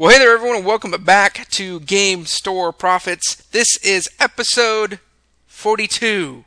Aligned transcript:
Well, 0.00 0.10
hey 0.10 0.18
there, 0.18 0.32
everyone, 0.32 0.56
and 0.56 0.64
welcome 0.64 0.92
back 1.04 1.46
to 1.50 1.78
Game 1.80 2.24
Store 2.24 2.72
Profits. 2.72 3.34
This 3.34 3.76
is 3.84 4.08
episode 4.18 4.98
42 5.46 6.46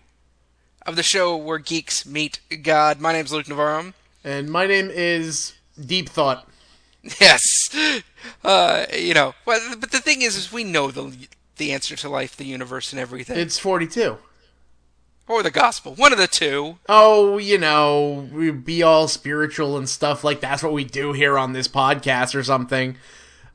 of 0.88 0.96
the 0.96 1.04
show 1.04 1.38
where 1.38 1.60
geeks 1.60 2.04
meet 2.04 2.40
God. 2.64 3.00
My 3.00 3.14
name's 3.14 3.32
Luke 3.32 3.48
Navarro. 3.48 3.94
And 4.24 4.50
my 4.50 4.66
name 4.66 4.90
is 4.92 5.54
Deep 5.80 6.10
Thought. 6.10 6.50
Yes. 7.22 7.70
Uh, 8.44 8.86
you 8.92 9.14
know, 9.14 9.36
but, 9.46 9.60
but 9.80 9.92
the 9.92 10.00
thing 10.00 10.22
is, 10.22 10.38
is 10.38 10.52
we 10.52 10.64
know 10.64 10.90
the 10.90 11.28
the 11.58 11.74
answer 11.74 11.96
to 11.98 12.10
life, 12.10 12.38
the 12.38 12.46
universe, 12.46 12.94
and 12.94 13.00
everything. 13.00 13.38
It's 13.38 13.60
42. 13.60 14.18
or 15.28 15.44
the 15.44 15.52
gospel. 15.52 15.94
One 15.96 16.14
of 16.14 16.18
the 16.18 16.28
two. 16.28 16.78
Oh, 16.88 17.38
you 17.38 17.58
know, 17.58 18.30
we 18.32 18.50
be 18.50 18.82
all 18.82 19.10
spiritual 19.10 19.78
and 19.78 19.90
stuff 19.90 20.24
like 20.24 20.40
that's 20.40 20.64
what 20.64 20.72
we 20.72 20.86
do 20.86 21.12
here 21.12 21.38
on 21.38 21.52
this 21.52 21.68
podcast 21.68 22.34
or 22.34 22.44
something. 22.44 22.96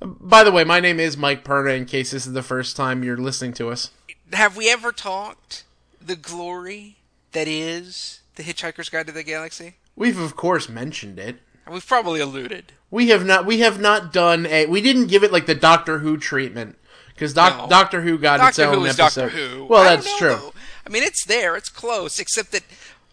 By 0.01 0.45
the 0.45 0.53
way, 0.53 0.65
my 0.65 0.81
name 0.81 1.01
is 1.01 1.17
Mike 1.17 1.45
Perna 1.45 1.77
in 1.77 1.85
case 1.85 2.13
this 2.13 2.27
is 2.27 2.33
the 2.33 2.43
first 2.43 2.77
time 2.77 3.03
you're 3.03 3.17
listening 3.17 3.53
to 3.55 3.71
us. 3.71 3.91
Have 4.33 4.57
we 4.57 4.71
ever 4.71 4.93
talked 4.93 5.65
the 6.01 6.17
glory 6.17 6.97
that 7.33 7.49
is 7.49 8.21
the 8.37 8.43
Hitchhiker's 8.43 8.89
Guide 8.89 9.07
to 9.09 9.13
the 9.13 9.23
Galaxy? 9.25 9.75
We've 9.97 10.19
of 10.21 10.37
course 10.37 10.69
mentioned 10.69 11.19
it. 11.19 11.41
We've 11.69 11.87
probably 11.87 12.21
alluded. 12.21 12.73
We 12.91 13.09
have 13.09 13.27
not 13.27 13.45
we 13.45 13.61
have 13.61 13.81
not 13.81 14.13
done 14.13 14.47
a 14.47 14.67
we 14.67 14.81
didn't 14.81 15.09
give 15.09 15.25
it 15.25 15.33
like 15.33 15.47
the 15.47 15.55
Doctor 15.55 15.99
Who 15.99 16.17
treatment 16.17 16.77
because 17.09 17.35
doc, 17.35 17.59
No. 17.59 17.69
Doctor 17.69 18.03
Who 18.03 18.19
got 18.19 18.47
its 18.49 18.59
own 18.59 18.75
Who 18.75 18.85
is 18.85 18.99
episode. 18.99 19.23
Doctor 19.23 19.37
Who. 19.37 19.65
Well, 19.65 19.81
I 19.83 19.97
that's 19.97 20.07
know, 20.07 20.19
true. 20.19 20.29
though. 20.37 20.53
I 20.87 20.91
mean, 20.91 21.03
it's 21.03 21.25
there, 21.25 21.57
it's 21.57 21.69
close, 21.69 22.19
except 22.21 22.53
that 22.53 22.63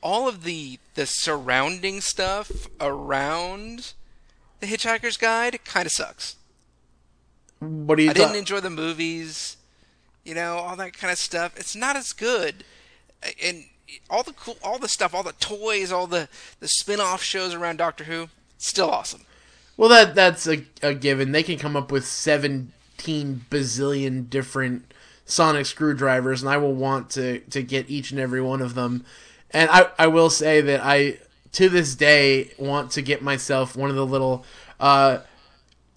all 0.03 0.27
of 0.27 0.43
the 0.43 0.79
the 0.93 1.05
surrounding 1.07 1.99
stuff 2.01 2.67
around 2.79 3.93
the 4.59 4.67
Hitchhiker's 4.67 5.17
Guide 5.17 5.65
kind 5.65 5.85
of 5.87 5.91
sucks. 5.91 6.35
What 7.65 7.97
do 7.97 8.03
you 8.03 8.11
I 8.11 8.13
didn't 8.13 8.35
enjoy 8.35 8.59
the 8.59 8.69
movies, 8.69 9.57
you 10.23 10.35
know, 10.35 10.57
all 10.57 10.75
that 10.75 10.97
kind 10.97 11.11
of 11.11 11.17
stuff. 11.17 11.57
It's 11.57 11.75
not 11.75 11.95
as 11.95 12.13
good, 12.13 12.63
and 13.43 13.65
all 14.09 14.23
the 14.23 14.33
cool, 14.33 14.57
all 14.63 14.79
the 14.79 14.87
stuff, 14.87 15.13
all 15.13 15.23
the 15.23 15.33
toys, 15.33 15.91
all 15.91 16.07
the 16.07 16.27
the 16.59 16.67
spin-off 16.67 17.21
shows 17.21 17.53
around 17.53 17.77
Doctor 17.77 18.05
Who, 18.05 18.29
still 18.57 18.89
awesome. 18.89 19.21
Well, 19.77 19.89
that 19.89 20.15
that's 20.15 20.47
a, 20.47 20.65
a 20.81 20.93
given. 20.93 21.31
They 21.31 21.43
can 21.43 21.59
come 21.59 21.75
up 21.75 21.91
with 21.91 22.05
seventeen 22.05 23.45
bazillion 23.49 24.29
different 24.29 24.93
sonic 25.25 25.65
screwdrivers, 25.65 26.41
and 26.41 26.49
I 26.49 26.57
will 26.57 26.73
want 26.73 27.09
to 27.11 27.39
to 27.39 27.61
get 27.61 27.89
each 27.89 28.11
and 28.11 28.19
every 28.19 28.41
one 28.41 28.61
of 28.61 28.73
them. 28.75 29.05
And 29.51 29.69
I 29.69 29.89
I 29.99 30.07
will 30.07 30.29
say 30.29 30.61
that 30.61 30.81
I 30.83 31.19
to 31.53 31.69
this 31.69 31.95
day 31.95 32.51
want 32.57 32.91
to 32.91 33.01
get 33.01 33.21
myself 33.21 33.75
one 33.75 33.89
of 33.89 33.95
the 33.95 34.05
little. 34.05 34.45
Uh, 34.79 35.19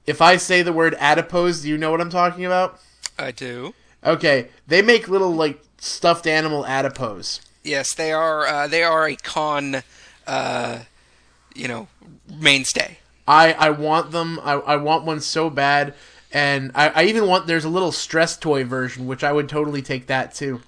if 0.09 0.23
I 0.23 0.39
say 0.39 0.62
the 0.62 0.73
word 0.73 0.97
adipose, 0.98 1.61
do 1.61 1.69
you 1.69 1.77
know 1.77 1.91
what 1.91 2.01
I'm 2.01 2.09
talking 2.09 2.47
about? 2.47 2.81
I 3.19 3.31
do. 3.31 3.75
Okay, 4.03 4.48
they 4.67 4.81
make 4.81 5.06
little 5.06 5.34
like 5.34 5.61
stuffed 5.77 6.27
animal 6.27 6.64
adipose. 6.64 7.42
Yes, 7.62 7.92
they 7.95 8.11
are. 8.11 8.47
Uh, 8.47 8.67
they 8.69 8.83
are 8.83 9.06
a 9.06 9.17
con, 9.17 9.83
uh, 10.27 10.79
you 11.55 11.69
know, 11.69 11.89
mainstay. 12.27 12.98
I, 13.27 13.53
I 13.53 13.70
want 13.70 14.11
them. 14.11 14.41
I, 14.42 14.53
I 14.55 14.77
want 14.77 15.05
one 15.05 15.20
so 15.20 15.51
bad. 15.51 15.92
And 16.33 16.73
I, 16.75 16.89
I 16.89 17.03
even 17.05 17.27
want, 17.27 17.47
there's 17.47 17.67
a 17.67 17.70
little 17.70 17.92
stress 17.92 18.39
toy 18.39 18.64
version, 18.64 19.06
which 19.06 19.23
I 19.23 19.33
would 19.33 19.48
totally 19.48 19.83
take 19.83 20.06
that 20.06 20.34
too. 20.34 20.62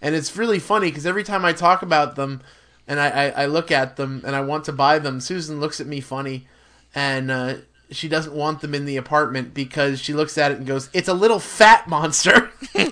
And 0.00 0.14
it's 0.14 0.36
really 0.36 0.58
funny 0.58 0.88
because 0.88 1.04
every 1.06 1.24
time 1.24 1.44
I 1.44 1.52
talk 1.52 1.82
about 1.82 2.16
them 2.16 2.40
and 2.88 2.98
I, 2.98 3.08
I, 3.08 3.42
I 3.42 3.46
look 3.46 3.70
at 3.70 3.96
them 3.96 4.22
and 4.24 4.34
I 4.34 4.40
want 4.40 4.64
to 4.66 4.72
buy 4.72 4.98
them, 4.98 5.20
Susan 5.20 5.60
looks 5.60 5.80
at 5.80 5.86
me 5.86 6.00
funny 6.00 6.46
and 6.94 7.30
uh, 7.30 7.54
she 7.90 8.08
doesn't 8.08 8.34
want 8.34 8.60
them 8.60 8.74
in 8.74 8.84
the 8.84 8.96
apartment 8.96 9.54
because 9.54 10.00
she 10.00 10.12
looks 10.12 10.36
at 10.38 10.50
it 10.50 10.58
and 10.58 10.66
goes, 10.66 10.90
It's 10.92 11.08
a 11.08 11.14
little 11.14 11.38
fat 11.40 11.88
monster. 11.88 12.50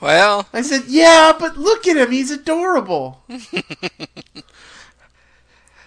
Well, 0.00 0.48
I 0.52 0.62
said, 0.62 0.84
Yeah, 0.86 1.32
but 1.38 1.56
look 1.58 1.86
at 1.86 1.96
him. 1.96 2.10
He's 2.10 2.30
adorable. 2.30 3.22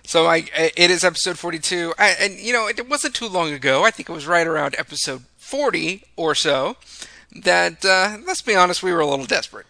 so 0.04 0.28
I, 0.28 0.46
it 0.56 0.92
is 0.92 1.04
episode 1.04 1.38
forty-two, 1.38 1.94
I, 1.98 2.10
and 2.20 2.40
you 2.40 2.54
know, 2.54 2.68
it 2.68 2.88
wasn't 2.88 3.16
too 3.16 3.28
long 3.28 3.52
ago. 3.52 3.84
I 3.84 3.92
think 3.92 4.10
it 4.10 4.14
was 4.14 4.28
right 4.28 4.48
around 4.48 4.76
episode 4.78 5.24
forty 5.38 6.04
or 6.16 6.36
so. 6.36 6.78
That 7.44 7.84
uh, 7.84 8.18
let's 8.26 8.42
be 8.42 8.56
honest, 8.56 8.84
we 8.84 8.94
were 8.94 9.00
a 9.02 9.08
little 9.08 9.26
desperate. 9.26 9.66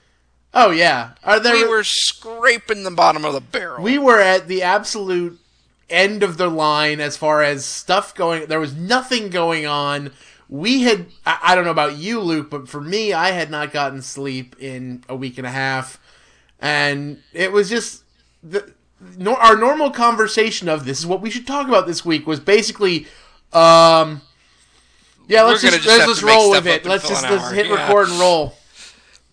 Oh, 0.54 0.72
yeah. 0.72 1.12
Are 1.24 1.40
there, 1.40 1.54
We 1.54 1.68
were 1.68 1.84
scraping 1.84 2.84
the 2.84 2.92
bottom 2.92 3.26
of 3.26 3.34
the 3.34 3.42
barrel. 3.42 3.84
we 3.84 3.98
were 3.98 4.20
at 4.20 4.48
the 4.48 4.64
absolute 4.64 5.40
end 5.90 6.24
of 6.24 6.38
the 6.38 6.50
line 6.50 7.00
as 7.00 7.16
far 7.18 7.42
as 7.44 7.64
stuff 7.66 8.14
going 8.14 8.48
there 8.48 8.60
was 8.60 8.76
nothing 8.76 9.30
going 9.30 9.66
on. 9.66 10.12
We 10.50 10.84
had 10.84 11.08
I, 11.26 11.40
I 11.42 11.56
don't 11.56 11.66
know 11.66 11.72
about 11.72 11.98
you 11.98 12.20
luke 12.20 12.50
but 12.50 12.70
for 12.70 12.82
me 12.82 13.14
i 13.14 13.32
had 13.32 13.50
not 13.52 13.72
gotten 13.72 14.02
sleep 14.02 14.56
in 14.60 15.04
a 15.10 15.16
week 15.16 15.38
and 15.38 15.48
a 15.48 15.52
half. 15.52 16.00
And 16.60 17.22
it 17.34 17.52
was 17.52 17.70
just 17.70 18.04
the 18.44 18.74
nor, 19.18 19.38
our 19.38 19.56
normal 19.56 19.92
conversation 19.92 20.68
of 20.68 20.86
this 20.86 21.00
is 21.00 21.06
what 21.06 21.22
we 21.22 21.30
should 21.30 21.46
talk 21.46 21.68
about 21.68 21.86
this 21.86 22.04
week 22.04 22.26
was 22.26 22.40
basically 22.40 23.06
um 23.54 24.22
yeah 25.28 25.44
let's 25.44 25.64
We're 25.64 25.72
just, 25.72 25.84
just 25.84 25.88
let's 25.88 26.04
to 26.04 26.10
just 26.10 26.24
roll 26.24 26.52
with 26.52 26.68
it. 26.68 26.86
let's 26.86 27.08
just 27.08 27.24
let's 27.24 27.52
hit 27.52 27.68
yeah. 27.68 27.76
record 27.76 28.10
and 28.10 28.20
roll 28.20 28.56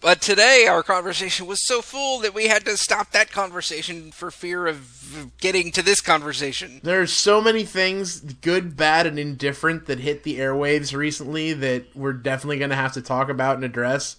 But 0.04 0.20
today 0.20 0.66
our 0.68 0.82
conversation 0.82 1.46
was 1.46 1.66
so 1.66 1.80
full 1.80 2.18
that 2.18 2.34
we 2.34 2.48
had 2.48 2.66
to 2.66 2.76
stop 2.76 3.12
that 3.12 3.32
conversation 3.32 4.12
for 4.12 4.30
fear 4.30 4.66
of 4.66 5.32
getting 5.40 5.72
to 5.72 5.82
this 5.82 6.02
conversation. 6.02 6.80
There 6.82 7.00
are 7.00 7.06
so 7.06 7.40
many 7.40 7.64
things, 7.64 8.20
good, 8.20 8.76
bad, 8.76 9.06
and 9.06 9.18
indifferent, 9.18 9.86
that 9.86 10.00
hit 10.00 10.22
the 10.22 10.40
airwaves 10.40 10.94
recently 10.94 11.54
that 11.54 11.86
we're 11.96 12.12
definitely 12.12 12.58
going 12.58 12.68
to 12.68 12.76
have 12.76 12.92
to 12.92 13.00
talk 13.00 13.30
about 13.30 13.56
and 13.56 13.64
address. 13.64 14.16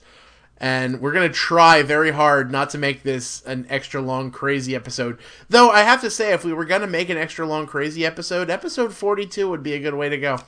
And 0.57 1.01
we're 1.01 1.11
going 1.11 1.29
to 1.29 1.35
try 1.35 1.83
very 1.83 2.09
hard 2.09 2.51
not 2.51 2.71
to 2.71 2.79
make 2.79 3.03
this 3.03 3.43
an 3.43 3.67
extra 3.69 4.01
long, 4.01 4.31
crazy 4.31 4.73
episode. 4.73 5.19
Though 5.49 5.69
I 5.69 5.81
have 5.81 6.01
to 6.01 6.09
say, 6.09 6.33
if 6.33 6.43
we 6.43 6.51
were 6.51 6.65
going 6.65 6.81
to 6.81 6.87
make 6.87 7.09
an 7.09 7.17
extra 7.19 7.45
long, 7.45 7.67
crazy 7.67 8.03
episode, 8.03 8.49
episode 8.49 8.95
42 8.95 9.47
would 9.47 9.61
be 9.61 9.73
a 9.73 9.79
good 9.79 9.93
way 9.93 10.09
to 10.09 10.17
go. 10.17 10.39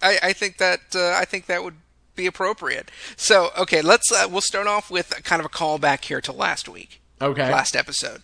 I, 0.00 0.18
I 0.22 0.32
think 0.32 0.58
that 0.58 0.94
uh, 0.94 1.10
I 1.18 1.24
think 1.24 1.46
that 1.46 1.64
would 1.64 1.74
be 2.16 2.26
appropriate. 2.26 2.90
So 3.16 3.50
okay, 3.58 3.82
let's 3.82 4.10
uh, 4.10 4.26
we'll 4.30 4.40
start 4.40 4.66
off 4.66 4.90
with 4.90 5.10
kind 5.24 5.40
of 5.40 5.46
a 5.46 5.50
callback 5.50 6.04
here 6.04 6.20
to 6.22 6.32
last 6.32 6.68
week, 6.68 7.00
Okay. 7.20 7.50
last 7.52 7.76
episode. 7.76 8.22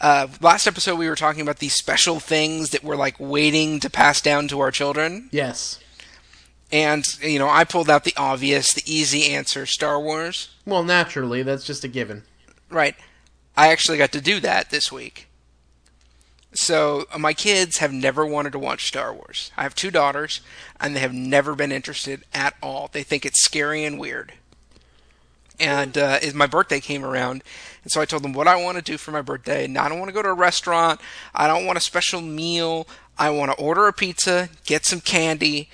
Uh, 0.00 0.26
last 0.40 0.66
episode 0.66 0.96
we 0.98 1.08
were 1.08 1.16
talking 1.16 1.40
about 1.40 1.58
these 1.58 1.74
special 1.74 2.20
things 2.20 2.70
that 2.70 2.84
we're 2.84 2.96
like 2.96 3.16
waiting 3.18 3.80
to 3.80 3.88
pass 3.88 4.20
down 4.20 4.46
to 4.48 4.60
our 4.60 4.70
children, 4.70 5.28
Yes. 5.32 5.78
and 6.72 7.06
you 7.22 7.38
know 7.38 7.48
I 7.48 7.64
pulled 7.64 7.88
out 7.88 8.04
the 8.04 8.14
obvious, 8.16 8.72
the 8.74 8.82
easy 8.84 9.32
answer: 9.32 9.66
Star 9.66 10.00
Wars. 10.00 10.50
Well, 10.66 10.82
naturally, 10.82 11.42
that's 11.42 11.64
just 11.64 11.84
a 11.84 11.88
given. 11.88 12.24
Right. 12.70 12.94
I 13.56 13.68
actually 13.68 13.96
got 13.98 14.12
to 14.12 14.20
do 14.20 14.38
that 14.40 14.68
this 14.70 14.90
week. 14.92 15.25
So 16.56 17.04
uh, 17.12 17.18
my 17.18 17.34
kids 17.34 17.78
have 17.78 17.92
never 17.92 18.24
wanted 18.24 18.52
to 18.52 18.58
watch 18.58 18.86
Star 18.86 19.12
Wars. 19.12 19.50
I 19.58 19.62
have 19.62 19.74
two 19.74 19.90
daughters, 19.90 20.40
and 20.80 20.96
they 20.96 21.00
have 21.00 21.12
never 21.12 21.54
been 21.54 21.70
interested 21.70 22.24
at 22.32 22.54
all. 22.62 22.88
They 22.90 23.02
think 23.02 23.26
it's 23.26 23.44
scary 23.44 23.84
and 23.84 23.98
weird. 23.98 24.32
And 25.60 25.96
uh, 25.98 26.18
as 26.22 26.32
my 26.34 26.46
birthday 26.46 26.80
came 26.80 27.04
around, 27.04 27.42
and 27.82 27.92
so 27.92 28.00
I 28.00 28.06
told 28.06 28.22
them 28.22 28.32
what 28.32 28.48
I 28.48 28.56
want 28.56 28.76
to 28.78 28.82
do 28.82 28.96
for 28.96 29.10
my 29.10 29.22
birthday. 29.22 29.66
And 29.66 29.76
I 29.76 29.88
don't 29.88 29.98
want 29.98 30.08
to 30.08 30.14
go 30.14 30.22
to 30.22 30.30
a 30.30 30.34
restaurant. 30.34 31.00
I 31.34 31.46
don't 31.46 31.66
want 31.66 31.78
a 31.78 31.82
special 31.82 32.22
meal. 32.22 32.88
I 33.18 33.30
want 33.30 33.52
to 33.52 33.62
order 33.62 33.86
a 33.86 33.92
pizza, 33.92 34.48
get 34.64 34.86
some 34.86 35.00
candy, 35.00 35.68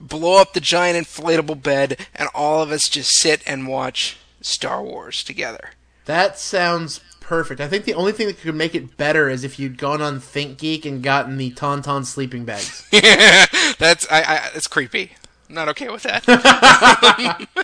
blow 0.00 0.40
up 0.40 0.52
the 0.52 0.60
giant 0.60 1.04
inflatable 1.04 1.62
bed, 1.62 2.06
and 2.14 2.28
all 2.34 2.62
of 2.62 2.70
us 2.70 2.88
just 2.88 3.10
sit 3.18 3.42
and 3.44 3.68
watch 3.68 4.18
Star 4.40 4.82
Wars 4.82 5.24
together. 5.24 5.70
That 6.06 6.38
sounds 6.38 7.00
perfect. 7.28 7.60
I 7.60 7.68
think 7.68 7.84
the 7.84 7.92
only 7.92 8.12
thing 8.12 8.26
that 8.26 8.38
could 8.38 8.54
make 8.54 8.74
it 8.74 8.96
better 8.96 9.28
is 9.28 9.44
if 9.44 9.58
you'd 9.58 9.76
gone 9.76 10.00
on 10.00 10.18
ThinkGeek 10.18 10.86
and 10.86 11.02
gotten 11.02 11.36
the 11.36 11.50
Tauntaun 11.50 12.06
sleeping 12.06 12.46
bags. 12.46 12.88
That's 12.90 14.10
I, 14.10 14.22
I 14.22 14.50
that's 14.54 14.66
creepy. 14.66 15.12
I'm 15.48 15.54
not 15.54 15.68
okay 15.68 15.88
with 15.88 16.02
that. 16.02 17.46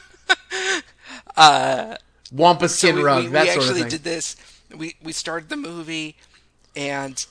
Uh, 1.37 1.97
Wampa 2.31 2.69
skin 2.69 2.95
we, 2.95 3.03
rug, 3.03 3.25
we, 3.25 3.31
that 3.31 3.43
we 3.43 3.49
sort 3.49 3.57
of 3.57 3.65
actually 3.65 3.81
thing. 3.81 3.91
did 3.91 4.05
this. 4.05 4.37
We 4.73 4.95
we 5.03 5.11
started 5.11 5.49
the 5.49 5.57
movie, 5.57 6.15
and 6.77 7.27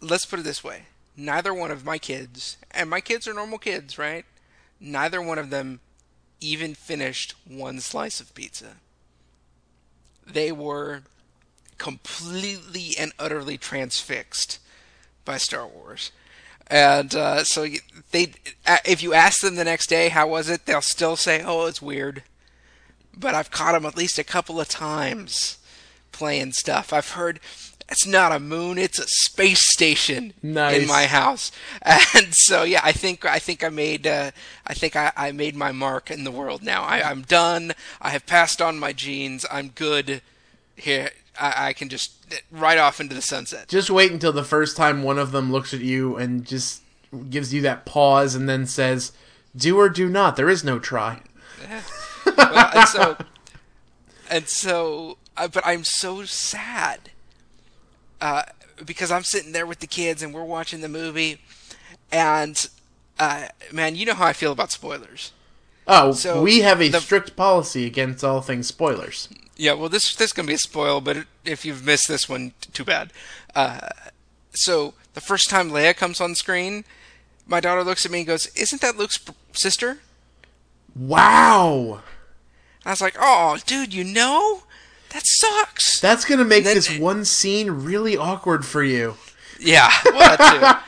let's 0.00 0.24
put 0.24 0.38
it 0.38 0.44
this 0.44 0.62
way: 0.62 0.82
neither 1.16 1.52
one 1.52 1.72
of 1.72 1.84
my 1.84 1.98
kids, 1.98 2.56
and 2.70 2.88
my 2.88 3.00
kids 3.00 3.26
are 3.26 3.34
normal 3.34 3.58
kids, 3.58 3.98
right? 3.98 4.24
Neither 4.78 5.20
one 5.20 5.38
of 5.38 5.50
them 5.50 5.80
even 6.40 6.76
finished 6.76 7.34
one 7.44 7.80
slice 7.80 8.20
of 8.20 8.32
pizza. 8.32 8.74
They 10.24 10.52
were 10.52 11.02
completely 11.82 12.94
and 12.96 13.12
utterly 13.18 13.58
transfixed 13.58 14.60
by 15.24 15.36
Star 15.36 15.66
Wars. 15.66 16.12
And 16.68 17.12
uh, 17.12 17.42
so 17.42 17.66
they, 18.12 18.34
if 18.84 19.02
you 19.02 19.14
ask 19.14 19.40
them 19.40 19.56
the 19.56 19.64
next 19.64 19.88
day 19.88 20.08
how 20.08 20.28
was 20.28 20.48
it, 20.48 20.64
they'll 20.64 20.80
still 20.80 21.16
say, 21.16 21.42
"Oh, 21.44 21.66
it's 21.66 21.82
weird." 21.82 22.22
But 23.18 23.34
I've 23.34 23.50
caught 23.50 23.72
them 23.72 23.84
at 23.84 23.96
least 23.96 24.16
a 24.16 24.24
couple 24.24 24.60
of 24.60 24.68
times 24.68 25.58
playing 26.12 26.52
stuff. 26.52 26.92
I've 26.92 27.10
heard 27.10 27.40
it's 27.88 28.06
not 28.06 28.30
a 28.30 28.38
moon, 28.38 28.78
it's 28.78 29.00
a 29.00 29.08
space 29.08 29.68
station 29.72 30.34
Nice. 30.40 30.82
in 30.82 30.86
my 30.88 31.06
house. 31.06 31.50
And 32.14 32.32
so 32.32 32.62
yeah, 32.62 32.80
I 32.84 32.92
think 32.92 33.24
I 33.24 33.40
think 33.40 33.64
I 33.64 33.70
made 33.70 34.06
uh, 34.06 34.30
I 34.64 34.74
think 34.74 34.94
I, 34.94 35.10
I 35.16 35.32
made 35.32 35.56
my 35.56 35.72
mark 35.72 36.12
in 36.12 36.22
the 36.22 36.30
world 36.30 36.62
now. 36.62 36.84
I, 36.84 37.02
I'm 37.02 37.22
done. 37.22 37.72
I 38.00 38.10
have 38.10 38.24
passed 38.24 38.62
on 38.62 38.78
my 38.78 38.92
genes. 38.92 39.44
I'm 39.50 39.70
good. 39.70 40.22
Here 40.76 41.10
I, 41.42 41.68
I 41.68 41.72
can 41.72 41.88
just 41.88 42.12
right 42.50 42.78
off 42.78 43.00
into 43.00 43.14
the 43.14 43.22
sunset. 43.22 43.68
Just 43.68 43.90
wait 43.90 44.12
until 44.12 44.32
the 44.32 44.44
first 44.44 44.76
time 44.76 45.02
one 45.02 45.18
of 45.18 45.32
them 45.32 45.50
looks 45.50 45.74
at 45.74 45.80
you 45.80 46.16
and 46.16 46.46
just 46.46 46.82
gives 47.28 47.52
you 47.52 47.60
that 47.62 47.84
pause 47.84 48.34
and 48.34 48.48
then 48.48 48.64
says, 48.66 49.12
"Do 49.56 49.78
or 49.78 49.88
do 49.88 50.08
not. 50.08 50.36
There 50.36 50.48
is 50.48 50.62
no 50.64 50.78
try." 50.78 51.20
well, 52.36 52.70
and 52.74 52.88
so 52.88 53.16
and 54.30 54.48
so 54.48 55.18
uh, 55.36 55.48
but 55.48 55.64
i'm 55.66 55.84
so 55.84 56.24
sad 56.24 57.10
uh, 58.20 58.42
because 58.84 59.10
i'm 59.10 59.22
sitting 59.22 59.52
there 59.52 59.66
with 59.66 59.78
the 59.80 59.86
kids 59.86 60.22
and 60.22 60.32
we're 60.34 60.44
watching 60.44 60.80
the 60.80 60.88
movie 60.88 61.38
and 62.10 62.68
uh, 63.18 63.46
man 63.72 63.94
you 63.96 64.04
know 64.06 64.14
how 64.14 64.26
i 64.26 64.32
feel 64.32 64.52
about 64.52 64.70
spoilers 64.72 65.32
Oh, 65.84 66.12
So, 66.12 66.40
we 66.42 66.60
have 66.60 66.80
a 66.80 66.88
the- 66.88 67.00
strict 67.00 67.34
policy 67.34 67.86
against 67.86 68.22
all 68.22 68.40
things 68.40 68.68
spoilers. 68.68 69.28
Yeah 69.56 69.72
well 69.74 69.88
this 69.88 70.14
this 70.16 70.28
is 70.28 70.32
gonna 70.32 70.46
be 70.48 70.54
a 70.54 70.58
spoil 70.58 71.00
but 71.00 71.18
if 71.44 71.64
you've 71.64 71.84
missed 71.84 72.08
this 72.08 72.28
one 72.28 72.52
too 72.72 72.84
bad 72.84 73.12
uh, 73.54 73.88
so 74.54 74.94
the 75.14 75.20
first 75.20 75.50
time 75.50 75.70
leia 75.70 75.96
comes 75.96 76.20
on 76.20 76.34
screen 76.34 76.84
my 77.46 77.60
daughter 77.60 77.84
looks 77.84 78.04
at 78.06 78.12
me 78.12 78.18
and 78.18 78.26
goes 78.26 78.46
isn't 78.56 78.80
that 78.80 78.96
luke's 78.96 79.18
sister 79.52 79.98
Wow. 80.94 82.02
i 82.84 82.90
was 82.90 83.00
like 83.00 83.16
oh 83.18 83.58
dude 83.66 83.94
you 83.94 84.04
know 84.04 84.62
that 85.10 85.22
sucks 85.26 86.00
That's 86.00 86.24
going 86.24 86.38
to 86.38 86.44
make 86.44 86.64
Then- 86.64 86.74
this 86.74 86.98
one 86.98 87.24
scene 87.26 87.70
really 87.70 88.16
awkward 88.16 88.64
for 88.64 88.82
you. 88.82 89.16
Yeah, 89.64 89.90
well, 90.06 90.36
that 90.36 90.84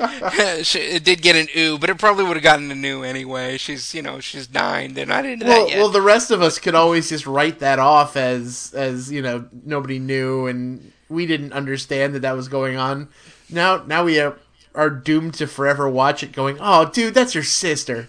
too. 0.59 0.65
She- 0.65 0.79
it 0.81 1.05
did 1.05 1.23
get 1.23 1.37
an 1.37 1.49
ooh, 1.57 1.79
but 1.79 1.91
it 1.91 1.99
probably 1.99 2.25
would 2.25 2.37
have 2.37 2.43
gotten 2.43 2.71
a 2.71 2.75
new 2.75 3.03
anyway. 3.03 3.57
She's, 3.57 3.95
you 3.95 4.03
know, 4.03 4.21
she's 4.21 4.53
nine. 4.53 4.95
They're 4.95 5.07
not 5.07 5.25
into 5.25 5.47
Well, 5.47 5.65
that 5.67 5.71
yet. 5.71 5.79
well, 5.79 5.89
the 5.91 6.03
rest 6.03 6.31
of 6.31 6.43
us 6.43 6.59
could 6.59 6.75
always 6.75 7.09
just 7.09 7.27
write 7.27 7.61
that 7.61 7.79
off 7.79 8.17
as 8.17 8.73
as 8.75 9.11
you 9.13 9.23
know 9.23 9.47
nobody 9.65 9.99
knew 9.99 10.47
and 10.47 10.93
we 11.09 11.27
didn't 11.27 11.53
understand 11.53 12.15
that 12.15 12.21
that 12.23 12.37
was 12.37 12.49
going 12.49 12.77
on. 12.77 13.09
Now, 13.51 13.85
now 13.87 14.05
we 14.05 14.19
are, 14.19 14.39
are 14.75 14.91
doomed 14.91 15.35
to 15.35 15.47
forever 15.47 15.89
watch 15.89 16.23
it, 16.23 16.33
going, 16.33 16.57
"Oh, 16.61 16.87
dude, 16.91 17.15
that's 17.15 17.35
your 17.35 17.45
sister." 17.45 18.09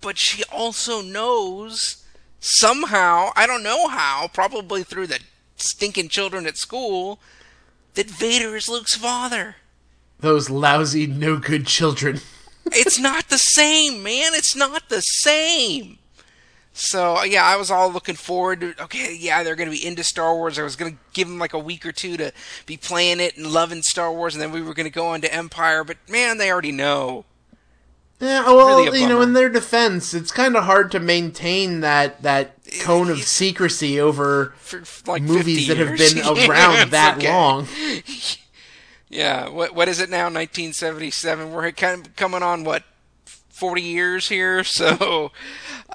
but 0.00 0.16
she 0.16 0.44
also 0.52 1.02
knows 1.02 2.04
somehow, 2.38 3.30
I 3.34 3.46
don't 3.48 3.64
know 3.64 3.88
how, 3.88 4.30
probably 4.32 4.84
through 4.84 5.08
the 5.08 5.18
stinking 5.56 6.08
children 6.08 6.46
at 6.46 6.56
school, 6.56 7.18
that 7.98 8.08
Vader 8.08 8.54
is 8.54 8.68
Luke's 8.68 8.94
father. 8.94 9.56
Those 10.20 10.48
lousy, 10.48 11.08
no 11.08 11.36
good 11.36 11.66
children. 11.66 12.20
It's 12.70 12.98
not 12.98 13.30
the 13.30 13.38
same, 13.38 14.02
man. 14.02 14.34
It's 14.34 14.54
not 14.54 14.90
the 14.90 15.00
same. 15.00 15.96
So 16.74 17.22
yeah, 17.22 17.42
I 17.42 17.56
was 17.56 17.70
all 17.70 17.90
looking 17.90 18.14
forward 18.14 18.60
to. 18.60 18.82
Okay, 18.82 19.16
yeah, 19.18 19.42
they're 19.42 19.56
going 19.56 19.70
to 19.70 19.74
be 19.74 19.86
into 19.86 20.04
Star 20.04 20.34
Wars. 20.34 20.58
I 20.58 20.64
was 20.64 20.76
going 20.76 20.92
to 20.92 20.98
give 21.14 21.28
them 21.28 21.38
like 21.38 21.54
a 21.54 21.58
week 21.58 21.86
or 21.86 21.92
two 21.92 22.18
to 22.18 22.30
be 22.66 22.76
playing 22.76 23.20
it 23.20 23.38
and 23.38 23.46
loving 23.46 23.80
Star 23.80 24.12
Wars, 24.12 24.34
and 24.34 24.42
then 24.42 24.52
we 24.52 24.60
were 24.60 24.74
going 24.74 24.84
to 24.84 24.90
go 24.90 25.06
on 25.06 25.22
to 25.22 25.34
Empire. 25.34 25.82
But 25.82 25.96
man, 26.10 26.36
they 26.36 26.52
already 26.52 26.72
know. 26.72 27.24
Yeah, 28.20 28.46
well, 28.46 28.84
Really 28.84 29.00
you 29.00 29.08
know, 29.08 29.20
in 29.20 29.32
their 29.32 29.48
defense, 29.48 30.12
it's 30.12 30.32
kind 30.32 30.56
of 30.56 30.64
hard 30.64 30.90
to 30.90 30.98
maintain 30.98 31.80
that 31.80 32.22
that 32.22 32.56
cone 32.80 33.10
of 33.10 33.22
secrecy 33.22 34.00
over 34.00 34.54
For, 34.56 34.82
like 35.06 35.22
movies 35.22 35.68
that 35.68 35.76
have 35.76 35.96
been 35.96 36.16
Yeah, 36.36 36.48
around 36.48 36.78
it's 36.78 36.90
that 36.90 37.18
okay. 37.18 37.32
long. 37.32 37.68
Yeah, 39.10 39.48
what 39.48 39.74
what 39.74 39.88
is 39.88 40.00
it 40.00 40.10
now? 40.10 40.24
1977. 40.24 41.50
We're 41.52 41.72
kind 41.72 42.06
of 42.06 42.14
coming 42.16 42.42
on 42.42 42.64
what 42.64 42.82
40 43.24 43.80
years 43.82 44.28
here. 44.28 44.62
So, 44.64 45.32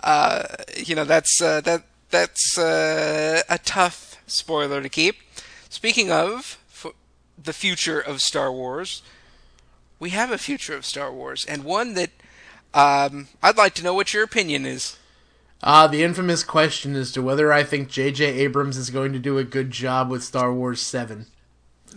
uh, 0.03 0.43
you 0.77 0.95
know, 0.95 1.03
that's 1.05 1.41
uh, 1.41 1.61
that 1.61 1.83
that's 2.09 2.57
uh, 2.57 3.43
a 3.49 3.57
tough 3.59 4.21
spoiler 4.25 4.81
to 4.81 4.89
keep. 4.89 5.17
Speaking 5.69 6.11
of 6.11 6.57
f- 6.71 6.93
the 7.41 7.53
future 7.53 7.99
of 7.99 8.21
Star 8.21 8.51
Wars, 8.51 9.03
we 10.03 10.09
have 10.09 10.31
a 10.31 10.37
future 10.37 10.75
of 10.75 10.85
Star 10.85 11.13
Wars, 11.13 11.45
and 11.45 11.63
one 11.63 11.93
that 11.93 12.09
um, 12.73 13.29
I'd 13.41 13.55
like 13.57 13.73
to 13.75 13.83
know 13.83 13.93
what 13.93 14.13
your 14.13 14.21
opinion 14.23 14.65
is. 14.65 14.97
Ah, 15.63 15.87
the 15.87 16.03
infamous 16.03 16.43
question 16.43 16.93
as 16.93 17.13
to 17.13 17.21
whether 17.21 17.53
I 17.53 17.63
think 17.63 17.87
J.J. 17.89 18.25
Abrams 18.25 18.75
is 18.75 18.89
going 18.89 19.13
to 19.13 19.19
do 19.19 19.37
a 19.37 19.45
good 19.45 19.71
job 19.71 20.09
with 20.09 20.21
Star 20.21 20.53
Wars 20.53 20.81
7. 20.81 21.27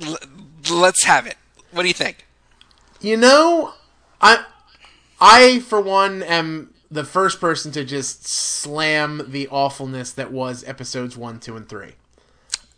L- 0.03 0.19
let's 0.71 1.03
have 1.03 1.27
it. 1.27 1.37
What 1.73 1.83
do 1.83 1.89
you 1.89 1.95
think? 1.95 2.27
You 3.01 3.17
know, 3.17 3.73
I, 4.21 4.45
I 5.21 5.59
for 5.59 5.81
one 5.81 6.23
am 6.23 6.73
the 6.93 7.03
first 7.03 7.41
person 7.41 7.73
to 7.73 7.85
just 7.85 8.25
slam 8.29 9.23
the 9.27 9.49
awfulness 9.49 10.13
that 10.13 10.31
was 10.31 10.63
episodes 10.69 11.17
one, 11.17 11.41
two, 11.41 11.57
and 11.57 11.69
three. 11.69 11.95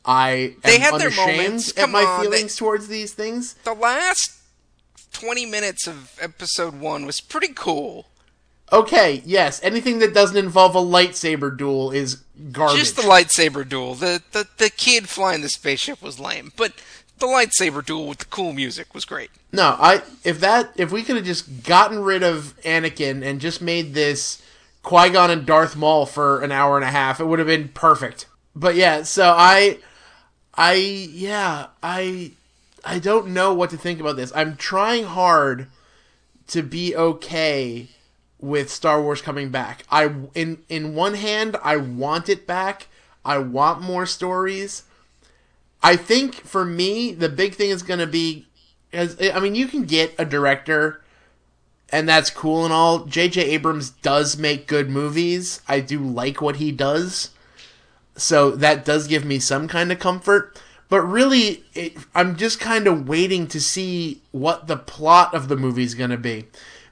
I 0.06 0.54
They 0.62 0.76
am 0.76 0.80
had 0.80 1.00
their 1.02 1.10
moments. 1.10 1.68
at 1.72 1.76
Come 1.76 1.92
my 1.92 2.02
on, 2.02 2.20
they- 2.20 2.30
feelings 2.30 2.56
towards 2.56 2.88
these 2.88 3.12
things. 3.12 3.52
The 3.64 3.74
last 3.74 4.32
20 5.12 5.46
minutes 5.46 5.86
of 5.86 6.18
episode 6.20 6.80
one 6.80 7.06
was 7.06 7.20
pretty 7.20 7.52
cool. 7.54 8.06
Okay, 8.70 9.22
yes, 9.24 9.62
anything 9.62 9.98
that 10.00 10.12
doesn't 10.12 10.36
involve 10.36 10.74
a 10.74 10.80
lightsaber 10.80 11.56
duel 11.56 11.90
is 11.90 12.16
garbage. 12.52 12.78
Just 12.78 12.96
the 12.96 13.02
lightsaber 13.02 13.66
duel. 13.66 13.94
The, 13.94 14.22
the 14.32 14.46
the 14.58 14.68
kid 14.68 15.08
flying 15.08 15.40
the 15.40 15.48
spaceship 15.48 16.02
was 16.02 16.20
lame, 16.20 16.52
but 16.54 16.74
the 17.18 17.26
lightsaber 17.26 17.84
duel 17.84 18.08
with 18.08 18.18
the 18.18 18.26
cool 18.26 18.52
music 18.52 18.92
was 18.92 19.06
great. 19.06 19.30
No, 19.52 19.74
I 19.78 20.02
if 20.22 20.40
that 20.40 20.72
if 20.76 20.92
we 20.92 21.02
could 21.02 21.16
have 21.16 21.24
just 21.24 21.64
gotten 21.64 22.00
rid 22.00 22.22
of 22.22 22.54
Anakin 22.62 23.24
and 23.24 23.40
just 23.40 23.62
made 23.62 23.94
this 23.94 24.42
Qui 24.82 25.10
Gon 25.10 25.30
and 25.30 25.44
Darth 25.46 25.76
Maul 25.76 26.06
for 26.06 26.42
an 26.42 26.52
hour 26.52 26.76
and 26.76 26.84
a 26.84 26.90
half, 26.90 27.20
it 27.20 27.24
would 27.24 27.38
have 27.38 27.48
been 27.48 27.68
perfect. 27.68 28.26
But 28.54 28.74
yeah, 28.74 29.02
so 29.02 29.34
I, 29.36 29.78
I 30.54 30.74
yeah, 30.74 31.66
I, 31.82 32.32
I 32.84 32.98
don't 32.98 33.28
know 33.28 33.52
what 33.52 33.70
to 33.70 33.76
think 33.76 34.00
about 34.00 34.16
this. 34.16 34.32
I'm 34.34 34.56
trying 34.56 35.04
hard 35.04 35.68
to 36.48 36.62
be 36.62 36.94
okay 36.96 37.88
with 38.40 38.70
Star 38.70 39.02
Wars 39.02 39.20
coming 39.20 39.50
back. 39.50 39.84
I 39.90 40.14
in 40.34 40.62
in 40.68 40.94
one 40.94 41.14
hand, 41.14 41.56
I 41.62 41.76
want 41.76 42.28
it 42.28 42.46
back. 42.46 42.88
I 43.24 43.38
want 43.38 43.82
more 43.82 44.06
stories. 44.06 44.84
I 45.82 45.96
think 45.96 46.34
for 46.34 46.64
me, 46.64 47.12
the 47.12 47.28
big 47.28 47.54
thing 47.54 47.70
is 47.70 47.82
going 47.82 48.00
to 48.00 48.06
be, 48.06 48.46
as 48.92 49.16
I 49.20 49.38
mean, 49.38 49.54
you 49.54 49.68
can 49.68 49.84
get 49.84 50.14
a 50.18 50.24
director, 50.24 51.02
and 51.90 52.08
that's 52.08 52.30
cool 52.30 52.64
and 52.64 52.72
all. 52.72 53.04
J.J. 53.04 53.42
Abrams 53.42 53.90
does 53.90 54.36
make 54.36 54.66
good 54.66 54.88
movies. 54.88 55.60
I 55.68 55.80
do 55.80 56.00
like 56.00 56.40
what 56.40 56.56
he 56.56 56.72
does, 56.72 57.30
so 58.16 58.50
that 58.52 58.84
does 58.84 59.06
give 59.06 59.24
me 59.24 59.38
some 59.38 59.68
kind 59.68 59.92
of 59.92 59.98
comfort. 59.98 60.60
But 60.88 61.02
really, 61.02 61.64
it, 61.74 61.96
I'm 62.14 62.36
just 62.36 62.60
kind 62.60 62.86
of 62.86 63.08
waiting 63.08 63.46
to 63.48 63.60
see 63.60 64.22
what 64.30 64.66
the 64.66 64.76
plot 64.76 65.34
of 65.34 65.48
the 65.48 65.56
movie 65.56 65.82
is 65.82 65.94
going 65.94 66.10
to 66.10 66.16
be. 66.16 66.46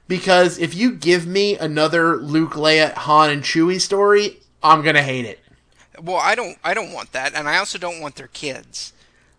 Because 0.07 0.59
if 0.59 0.75
you 0.75 0.93
give 0.93 1.25
me 1.25 1.57
another 1.57 2.15
Luke, 2.17 2.53
Leia, 2.53 2.93
Han, 2.93 3.29
and 3.29 3.43
Chewie 3.43 3.81
story, 3.81 4.37
I'm 4.63 4.81
going 4.81 4.95
to 4.95 5.03
hate 5.03 5.25
it. 5.25 5.39
Well, 6.01 6.17
I 6.17 6.35
don't 6.35 6.57
I 6.63 6.73
don't 6.73 6.93
want 6.93 7.11
that, 7.13 7.33
and 7.33 7.49
I 7.49 7.57
also 7.57 7.79
don't 7.79 7.99
want 7.99 8.15
their 8.15 8.27
kids. 8.27 8.93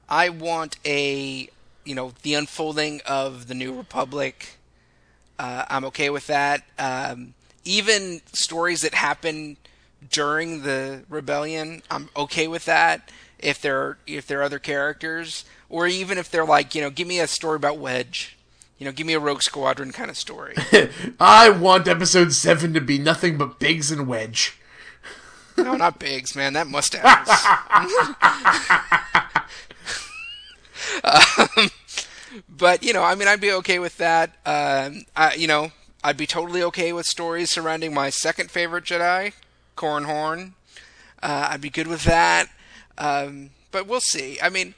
I 0.09 0.29
want 0.29 0.77
a 0.85 1.49
you 1.85 1.95
know 1.95 2.13
the 2.23 2.35
unfolding 2.35 3.01
of 3.07 3.47
the 3.47 3.55
New 3.55 3.77
Republic. 3.77 4.59
Uh, 5.39 5.65
I'm 5.69 5.85
okay 5.87 6.11
with 6.11 6.27
that. 6.27 6.65
Um, 6.79 7.35
even 7.65 8.23
stories 8.33 8.83
that 8.83 8.95
happen 8.95 9.57
during 10.11 10.63
the 10.63 11.05
rebellion, 11.09 11.83
I'm 11.91 12.09
okay 12.17 12.49
with 12.49 12.65
that. 12.65 13.09
If 13.39 13.61
they're 13.61 13.99
if 14.07 14.27
they're 14.27 14.43
other 14.43 14.59
characters, 14.59 15.45
or 15.69 15.87
even 15.87 16.19
if 16.19 16.31
they're 16.31 16.45
like 16.45 16.75
you 16.75 16.81
know, 16.81 16.91
give 16.91 17.07
me 17.07 17.21
a 17.21 17.27
story 17.27 17.57
about 17.57 17.79
Wedge. 17.79 18.37
You 18.79 18.85
know, 18.85 18.93
give 18.93 19.09
me 19.09 19.15
a 19.15 19.19
Rogue 19.19 19.43
Squadron 19.43 19.91
kind 19.91 20.09
of 20.09 20.17
story. 20.17 20.55
I 21.21 21.51
want 21.51 21.89
episode 21.89 22.33
7 22.33 22.73
to 22.75 22.81
be 22.81 22.97
nothing 22.97 23.37
but 23.37 23.59
Biggs 23.59 23.91
and 23.91 24.07
Wedge. 24.07 24.57
no, 25.57 25.75
not 25.75 25.99
Biggs, 25.99 26.37
man. 26.37 26.53
That 26.53 26.69
mustache. 26.69 27.27
um, 31.05 31.71
but 32.49 32.83
you 32.83 32.93
know, 32.93 33.03
I 33.03 33.15
mean, 33.15 33.29
I'd 33.29 33.41
be 33.41 33.53
okay 33.53 33.79
with 33.79 33.97
that. 33.99 34.31
Um, 34.47 35.05
I, 35.17 35.35
you 35.35 35.47
know, 35.47 35.73
I'd 36.03 36.17
be 36.17 36.27
totally 36.27 36.63
okay 36.65 36.93
with 36.93 37.07
stories 37.07 37.51
surrounding 37.51 37.93
my 37.93 38.11
second 38.11 38.51
favorite 38.51 38.85
Jedi, 38.85 39.33
Corran 39.77 40.05
Horn. 40.05 40.55
Uh, 41.23 41.49
I'd 41.51 41.61
be 41.61 41.71
good 41.71 41.87
with 41.87 42.05
that. 42.05 42.49
Um, 42.99 43.51
but 43.71 43.87
we'll 43.87 44.01
see. 44.01 44.39
I 44.43 44.49
mean, 44.49 44.75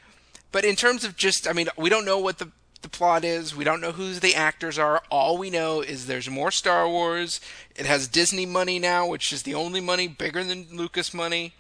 but 0.53 0.65
in 0.65 0.77
terms 0.77 1.05
of 1.05 1.17
just, 1.17 1.49
I 1.49 1.53
mean, 1.53 1.69
we 1.77 1.89
don't 1.89 2.05
know 2.05 2.19
what 2.19 2.39
the 2.39 2.51
the 2.83 2.89
plot 2.89 3.25
is. 3.27 3.55
We 3.55 3.63
don't 3.65 3.83
know 3.83 3.93
who 3.93 4.15
the 4.15 4.35
actors 4.35 4.79
are. 4.79 5.03
All 5.11 5.37
we 5.37 5.51
know 5.51 5.83
is 5.83 6.07
there's 6.07 6.31
more 6.31 6.51
Star 6.51 6.89
Wars. 6.89 7.39
It 7.77 7.85
has 7.85 8.09
Disney 8.09 8.47
money 8.47 8.79
now, 8.79 9.07
which 9.07 9.35
is 9.35 9.43
the 9.43 9.55
only 9.55 9.83
money 9.83 10.09
bigger 10.09 10.43
than 10.43 10.67
Lucas 10.73 11.13
money, 11.13 11.53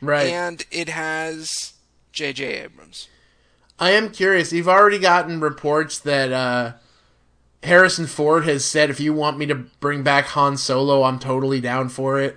Right. 0.00 0.28
and 0.28 0.64
it 0.70 0.88
has 0.88 1.72
J.J. 2.12 2.44
Abrams. 2.62 3.08
I 3.80 3.90
am 3.90 4.10
curious. 4.10 4.52
You've 4.52 4.68
already 4.68 5.00
gotten 5.00 5.40
reports 5.40 5.98
that 5.98 6.30
uh, 6.32 6.72
Harrison 7.64 8.06
Ford 8.06 8.44
has 8.46 8.64
said, 8.64 8.88
if 8.88 9.00
you 9.00 9.12
want 9.12 9.36
me 9.36 9.46
to 9.46 9.56
bring 9.56 10.04
back 10.04 10.26
Han 10.26 10.56
Solo, 10.56 11.02
I'm 11.02 11.18
totally 11.18 11.60
down 11.60 11.88
for 11.88 12.20
it. 12.20 12.36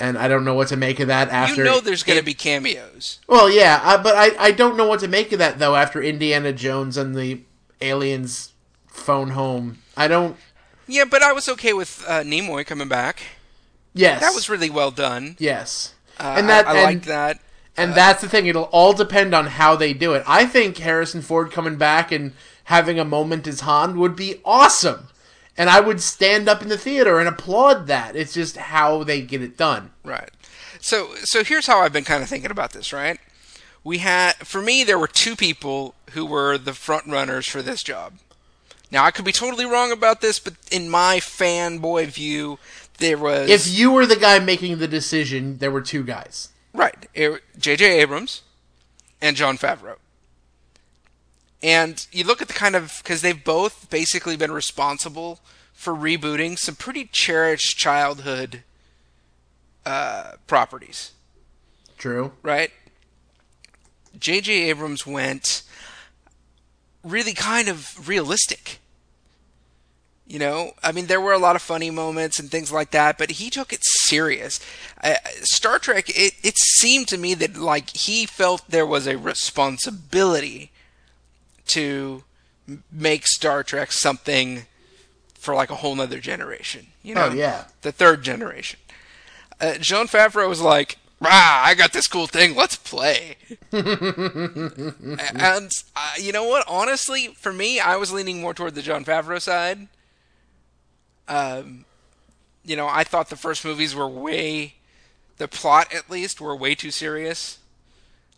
And 0.00 0.16
I 0.16 0.28
don't 0.28 0.44
know 0.44 0.54
what 0.54 0.68
to 0.68 0.76
make 0.76 1.00
of 1.00 1.08
that 1.08 1.28
after. 1.30 1.56
You 1.56 1.64
know 1.64 1.80
there's 1.80 2.04
going 2.04 2.18
to 2.18 2.24
be 2.24 2.34
cameos. 2.34 3.18
Well, 3.26 3.50
yeah, 3.50 4.00
but 4.00 4.14
I, 4.14 4.30
I 4.38 4.50
don't 4.52 4.76
know 4.76 4.86
what 4.86 5.00
to 5.00 5.08
make 5.08 5.32
of 5.32 5.40
that, 5.40 5.58
though, 5.58 5.74
after 5.74 6.00
Indiana 6.00 6.52
Jones 6.52 6.96
and 6.96 7.16
the 7.16 7.40
aliens 7.80 8.52
phone 8.86 9.30
home. 9.30 9.78
I 9.96 10.06
don't. 10.06 10.36
Yeah, 10.86 11.04
but 11.04 11.22
I 11.22 11.32
was 11.32 11.48
okay 11.48 11.72
with 11.72 12.04
uh, 12.06 12.22
Nimoy 12.22 12.64
coming 12.64 12.88
back. 12.88 13.22
Yes. 13.94 14.20
That 14.20 14.34
was 14.34 14.48
really 14.48 14.70
well 14.70 14.90
done. 14.90 15.36
Yes. 15.38 15.94
Uh, 16.18 16.36
and 16.38 16.48
that 16.48 16.66
I, 16.66 16.70
I 16.70 16.76
and, 16.76 16.84
liked 16.84 17.06
that. 17.06 17.40
And 17.76 17.94
that's 17.94 18.20
the 18.20 18.28
thing; 18.28 18.46
it'll 18.46 18.64
all 18.64 18.92
depend 18.92 19.34
on 19.34 19.46
how 19.46 19.76
they 19.76 19.92
do 19.92 20.14
it. 20.14 20.24
I 20.26 20.46
think 20.46 20.78
Harrison 20.78 21.22
Ford 21.22 21.52
coming 21.52 21.76
back 21.76 22.10
and 22.10 22.32
having 22.64 22.98
a 22.98 23.04
moment 23.04 23.46
as 23.46 23.60
Han 23.60 23.98
would 23.98 24.16
be 24.16 24.40
awesome, 24.44 25.08
and 25.58 25.68
I 25.68 25.80
would 25.80 26.00
stand 26.00 26.48
up 26.48 26.62
in 26.62 26.68
the 26.68 26.78
theater 26.78 27.18
and 27.18 27.28
applaud 27.28 27.88
that. 27.88 28.14
It's 28.14 28.32
just 28.32 28.56
how 28.56 29.02
they 29.02 29.20
get 29.20 29.42
it 29.42 29.58
done. 29.58 29.90
Right. 30.04 30.30
So, 30.80 31.16
so 31.16 31.42
here's 31.42 31.66
how 31.66 31.80
I've 31.80 31.92
been 31.92 32.04
kind 32.04 32.22
of 32.22 32.28
thinking 32.28 32.52
about 32.52 32.72
this. 32.72 32.92
Right. 32.92 33.18
We 33.82 33.98
had, 33.98 34.36
for 34.36 34.62
me, 34.62 34.84
there 34.84 34.98
were 34.98 35.08
two 35.08 35.34
people 35.34 35.94
who 36.12 36.24
were 36.24 36.56
the 36.56 36.72
front 36.72 37.06
runners 37.06 37.46
for 37.46 37.60
this 37.60 37.82
job. 37.82 38.14
Now, 38.90 39.04
I 39.04 39.10
could 39.10 39.24
be 39.24 39.32
totally 39.32 39.66
wrong 39.66 39.92
about 39.92 40.20
this, 40.20 40.38
but 40.38 40.54
in 40.70 40.88
my 40.88 41.18
fanboy 41.18 42.06
view, 42.06 42.58
there 42.98 43.18
was. 43.18 43.50
If 43.50 43.68
you 43.78 43.90
were 43.90 44.06
the 44.06 44.16
guy 44.16 44.38
making 44.38 44.78
the 44.78 44.88
decision, 44.88 45.58
there 45.58 45.70
were 45.70 45.82
two 45.82 46.04
guys. 46.04 46.50
Right. 46.72 47.06
J.J. 47.58 48.00
Abrams 48.00 48.42
and 49.20 49.36
Jon 49.36 49.58
Favreau. 49.58 49.96
And 51.62 52.06
you 52.12 52.24
look 52.24 52.40
at 52.40 52.48
the 52.48 52.54
kind 52.54 52.76
of. 52.76 53.00
Because 53.02 53.22
they've 53.22 53.42
both 53.42 53.90
basically 53.90 54.36
been 54.36 54.52
responsible 54.52 55.40
for 55.72 55.94
rebooting 55.94 56.58
some 56.58 56.74
pretty 56.74 57.04
cherished 57.04 57.76
childhood 57.78 58.62
uh, 59.86 60.32
properties. 60.46 61.12
True. 61.96 62.32
Right? 62.42 62.70
J.J. 64.18 64.70
Abrams 64.70 65.06
went 65.06 65.62
really 67.04 67.32
kind 67.32 67.68
of 67.68 68.08
realistic. 68.08 68.78
You 70.26 70.38
know, 70.38 70.72
I 70.82 70.92
mean, 70.92 71.06
there 71.06 71.20
were 71.20 71.32
a 71.32 71.38
lot 71.38 71.56
of 71.56 71.62
funny 71.62 71.90
moments 71.90 72.38
and 72.38 72.50
things 72.50 72.70
like 72.70 72.90
that, 72.90 73.16
but 73.16 73.30
he 73.30 73.48
took 73.48 73.72
it 73.72 73.82
serious. 73.82 74.60
Uh, 75.02 75.14
Star 75.40 75.78
Trek, 75.78 76.10
it, 76.10 76.34
it 76.42 76.58
seemed 76.58 77.08
to 77.08 77.16
me 77.16 77.32
that, 77.34 77.56
like, 77.56 77.88
he 77.96 78.26
felt 78.26 78.68
there 78.68 78.84
was 78.84 79.06
a 79.06 79.16
responsibility 79.16 80.70
to 81.68 82.24
make 82.90 83.26
Star 83.26 83.62
Trek 83.62 83.92
something 83.92 84.62
for, 85.34 85.54
like, 85.54 85.70
a 85.70 85.76
whole 85.76 85.94
nother 85.94 86.20
generation. 86.20 86.88
You 87.02 87.14
know? 87.14 87.28
Oh, 87.30 87.34
yeah. 87.34 87.64
The 87.82 87.92
third 87.92 88.22
generation. 88.22 88.80
Uh, 89.60 89.74
Jon 89.78 90.06
Favreau 90.06 90.48
was 90.48 90.60
like, 90.60 90.98
ah, 91.22 91.64
I 91.64 91.74
got 91.74 91.92
this 91.92 92.06
cool 92.06 92.26
thing. 92.26 92.54
Let's 92.54 92.76
play. 92.76 93.36
and 93.72 95.72
uh, 95.96 96.12
you 96.18 96.32
know 96.32 96.44
what? 96.44 96.64
Honestly, 96.68 97.28
for 97.28 97.52
me, 97.52 97.80
I 97.80 97.96
was 97.96 98.12
leaning 98.12 98.40
more 98.40 98.54
toward 98.54 98.74
the 98.74 98.82
Jon 98.82 99.04
Favreau 99.04 99.40
side. 99.40 99.88
Um, 101.26 101.84
you 102.64 102.76
know, 102.76 102.88
I 102.88 103.04
thought 103.04 103.30
the 103.30 103.36
first 103.36 103.64
movies 103.64 103.94
were 103.94 104.08
way, 104.08 104.74
the 105.38 105.48
plot 105.48 105.92
at 105.92 106.10
least, 106.10 106.40
were 106.40 106.56
way 106.56 106.74
too 106.74 106.90
serious. 106.90 107.58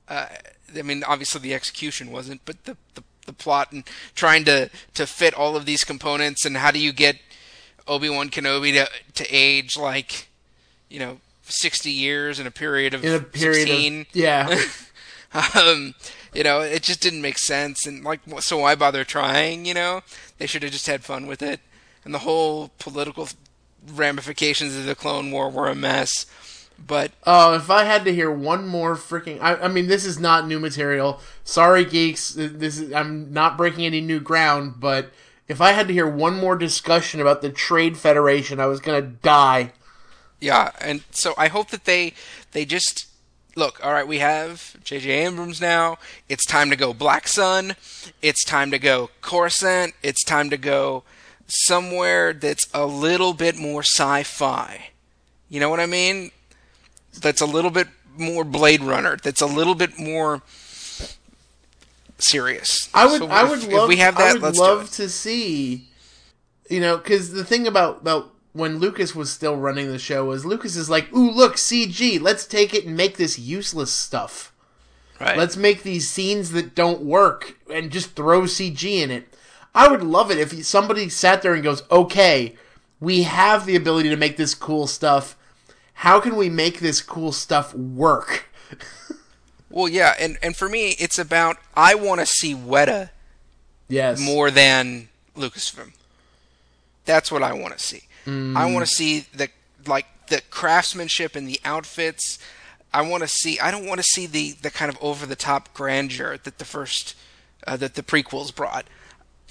Uh, 0.08 0.26
I 0.76 0.82
mean, 0.82 1.04
obviously 1.04 1.40
the 1.40 1.54
execution 1.54 2.10
wasn't, 2.10 2.44
but 2.44 2.64
the, 2.64 2.76
the 2.94 3.02
the 3.30 3.42
plot 3.44 3.72
and 3.72 3.84
trying 4.14 4.44
to 4.44 4.70
to 4.94 5.06
fit 5.06 5.34
all 5.34 5.56
of 5.56 5.66
these 5.66 5.84
components 5.84 6.44
and 6.44 6.56
how 6.56 6.70
do 6.70 6.78
you 6.78 6.92
get 6.92 7.16
Obi 7.86 8.08
Wan 8.08 8.28
Kenobi 8.28 8.72
to 8.72 8.88
to 9.14 9.26
age 9.30 9.76
like, 9.76 10.28
you 10.88 10.98
know, 10.98 11.18
60 11.44 11.90
years 11.90 12.38
in 12.40 12.46
a 12.46 12.50
period 12.50 12.94
of 12.94 13.04
in 13.04 13.14
a 13.14 13.20
period 13.20 13.68
16. 13.68 14.00
Of, 14.00 14.06
yeah. 14.12 14.60
um, 15.56 15.94
you 16.34 16.44
know, 16.44 16.60
it 16.60 16.82
just 16.82 17.00
didn't 17.00 17.22
make 17.22 17.38
sense. 17.38 17.86
And 17.86 18.04
like, 18.04 18.20
so 18.40 18.58
why 18.58 18.74
bother 18.74 19.04
trying? 19.04 19.64
You 19.64 19.74
know, 19.74 20.02
they 20.38 20.46
should 20.46 20.62
have 20.62 20.72
just 20.72 20.86
had 20.86 21.04
fun 21.04 21.26
with 21.26 21.42
it. 21.42 21.60
And 22.04 22.14
the 22.14 22.20
whole 22.20 22.70
political 22.78 23.28
ramifications 23.94 24.76
of 24.76 24.86
the 24.86 24.94
Clone 24.94 25.30
War 25.30 25.50
were 25.50 25.68
a 25.68 25.74
mess. 25.74 26.26
But 26.86 27.12
oh, 27.24 27.54
if 27.54 27.70
I 27.70 27.84
had 27.84 28.04
to 28.04 28.14
hear 28.14 28.30
one 28.30 28.66
more 28.66 28.96
freaking, 28.96 29.38
I, 29.40 29.54
I 29.56 29.68
mean, 29.68 29.86
this 29.86 30.04
is 30.04 30.18
not 30.18 30.46
new 30.46 30.58
material. 30.58 31.20
Sorry, 31.44 31.84
geeks. 31.84 32.34
This 32.34 32.78
is 32.78 32.92
I'm 32.92 33.32
not 33.32 33.56
breaking 33.56 33.84
any 33.84 34.00
new 34.00 34.20
ground, 34.20 34.74
but 34.78 35.10
if 35.46 35.60
I 35.60 35.72
had 35.72 35.88
to 35.88 35.94
hear 35.94 36.08
one 36.08 36.34
more 36.34 36.56
discussion 36.56 37.20
about 37.20 37.42
the 37.42 37.50
Trade 37.50 37.96
Federation, 37.96 38.60
I 38.60 38.66
was 38.66 38.80
gonna 38.80 39.02
die. 39.02 39.72
Yeah, 40.40 40.72
and 40.80 41.02
so 41.10 41.34
I 41.36 41.48
hope 41.48 41.70
that 41.70 41.84
they 41.84 42.14
they 42.52 42.64
just 42.64 43.06
look. 43.56 43.84
All 43.84 43.92
right, 43.92 44.08
we 44.08 44.18
have 44.18 44.76
J.J. 44.82 45.10
Abrams 45.10 45.60
now. 45.60 45.98
It's 46.28 46.46
time 46.46 46.70
to 46.70 46.76
go 46.76 46.94
Black 46.94 47.28
Sun. 47.28 47.76
It's 48.22 48.44
time 48.44 48.70
to 48.70 48.78
go 48.78 49.10
Coruscant. 49.20 49.94
It's 50.02 50.24
time 50.24 50.50
to 50.50 50.56
go 50.56 51.04
somewhere 51.46 52.32
that's 52.32 52.68
a 52.72 52.86
little 52.86 53.34
bit 53.34 53.56
more 53.56 53.82
sci-fi. 53.82 54.90
You 55.48 55.60
know 55.60 55.68
what 55.68 55.80
I 55.80 55.86
mean? 55.86 56.30
That's 57.18 57.40
a 57.40 57.46
little 57.46 57.70
bit 57.70 57.88
more 58.16 58.44
Blade 58.44 58.82
Runner. 58.82 59.16
That's 59.22 59.40
a 59.40 59.46
little 59.46 59.74
bit 59.74 59.98
more 59.98 60.42
serious. 62.18 62.88
I 62.94 63.06
would, 63.06 63.18
So 63.18 63.26
I 63.28 63.44
if- 63.44 63.50
would 63.50 63.72
love, 63.72 63.88
we 63.88 63.96
have 63.96 64.16
I 64.18 64.34
would 64.34 64.56
love 64.56 64.90
to 64.92 65.08
see, 65.08 65.88
you 66.68 66.80
know, 66.80 66.96
because 66.96 67.32
the 67.32 67.44
thing 67.44 67.66
about 67.66 68.00
about 68.02 68.32
when 68.52 68.78
Lucas 68.78 69.14
was 69.14 69.30
still 69.30 69.56
running 69.56 69.88
the 69.90 69.98
show 69.98 70.24
was 70.26 70.44
Lucas 70.44 70.76
is 70.76 70.90
like, 70.90 71.12
ooh, 71.14 71.30
look, 71.30 71.56
CG, 71.56 72.20
let's 72.20 72.46
take 72.46 72.74
it 72.74 72.84
and 72.84 72.96
make 72.96 73.16
this 73.16 73.38
useless 73.38 73.92
stuff. 73.92 74.52
Right. 75.20 75.36
Let's 75.36 75.56
make 75.56 75.82
these 75.82 76.08
scenes 76.08 76.50
that 76.52 76.74
don't 76.74 77.02
work 77.02 77.56
and 77.72 77.90
just 77.92 78.16
throw 78.16 78.42
CG 78.42 78.82
in 79.02 79.10
it. 79.10 79.34
I 79.74 79.86
would 79.88 80.02
love 80.02 80.30
it 80.30 80.38
if 80.38 80.64
somebody 80.66 81.08
sat 81.08 81.42
there 81.42 81.54
and 81.54 81.62
goes, 81.62 81.84
okay, 81.92 82.56
we 82.98 83.22
have 83.22 83.66
the 83.66 83.76
ability 83.76 84.08
to 84.08 84.16
make 84.16 84.36
this 84.36 84.54
cool 84.54 84.86
stuff. 84.88 85.36
How 86.00 86.18
can 86.18 86.34
we 86.34 86.48
make 86.48 86.80
this 86.80 87.02
cool 87.02 87.30
stuff 87.30 87.74
work? 87.74 88.46
Well, 89.68 89.86
yeah, 89.86 90.14
and 90.18 90.38
and 90.42 90.56
for 90.56 90.66
me, 90.66 90.96
it's 90.98 91.18
about 91.18 91.58
I 91.76 91.94
want 91.94 92.20
to 92.20 92.26
see 92.26 92.54
Weta 92.54 93.10
Yes. 93.86 94.18
more 94.18 94.50
than 94.50 95.10
Lucasfilm. 95.36 95.92
That's 97.04 97.30
what 97.30 97.42
I 97.42 97.52
want 97.52 97.76
to 97.76 97.78
see. 97.78 98.04
I 98.26 98.72
want 98.72 98.86
to 98.86 98.92
see 98.94 99.26
the 99.34 99.50
like 99.86 100.06
the 100.28 100.40
craftsmanship 100.48 101.36
and 101.36 101.46
the 101.46 101.60
outfits. 101.66 102.38
I 102.94 103.02
want 103.02 103.22
to 103.22 103.28
see. 103.28 103.60
I 103.60 103.70
don't 103.70 103.86
want 103.86 103.98
to 103.98 104.06
see 104.06 104.24
the 104.24 104.52
the 104.52 104.70
kind 104.70 104.88
of 104.88 104.96
over 105.02 105.26
the 105.26 105.36
top 105.36 105.74
grandeur 105.74 106.38
that 106.38 106.56
the 106.56 106.64
first 106.64 107.14
uh, 107.66 107.76
that 107.76 107.94
the 107.94 108.02
prequels 108.02 108.54
brought. 108.54 108.86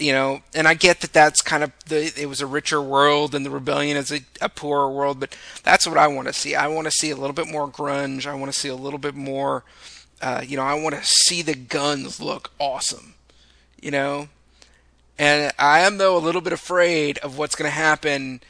You 0.00 0.12
know, 0.12 0.40
and 0.54 0.66
I 0.66 0.72
get 0.74 1.00
that 1.02 1.12
that's 1.12 1.42
kind 1.42 1.62
of 1.62 1.72
the 1.86 2.10
it 2.16 2.26
was 2.26 2.40
a 2.40 2.46
richer 2.46 2.80
world 2.80 3.34
and 3.34 3.44
the 3.44 3.50
rebellion 3.50 3.98
is 3.98 4.10
a, 4.10 4.20
a 4.40 4.48
poorer 4.48 4.90
world, 4.90 5.20
but 5.20 5.36
that's 5.62 5.86
what 5.86 5.98
I 5.98 6.06
want 6.08 6.26
to 6.26 6.32
see. 6.32 6.54
I 6.54 6.68
want 6.68 6.86
to 6.86 6.90
see 6.90 7.10
a 7.10 7.16
little 7.16 7.34
bit 7.34 7.48
more 7.48 7.68
grunge. 7.68 8.26
I 8.26 8.34
want 8.34 8.50
to 8.50 8.58
see 8.58 8.68
a 8.68 8.74
little 8.74 8.98
bit 8.98 9.14
more. 9.14 9.62
Uh, 10.22 10.42
you 10.44 10.56
know, 10.56 10.62
I 10.62 10.74
want 10.74 10.94
to 10.94 11.04
see 11.04 11.42
the 11.42 11.54
guns 11.54 12.18
look 12.18 12.50
awesome. 12.58 13.14
You 13.80 13.90
know, 13.90 14.28
and 15.18 15.52
I 15.58 15.80
am 15.80 15.98
though 15.98 16.16
a 16.16 16.18
little 16.18 16.40
bit 16.40 16.54
afraid 16.54 17.18
of 17.18 17.36
what's 17.36 17.54
going 17.54 17.70
to 17.70 17.76
happen 17.76 18.40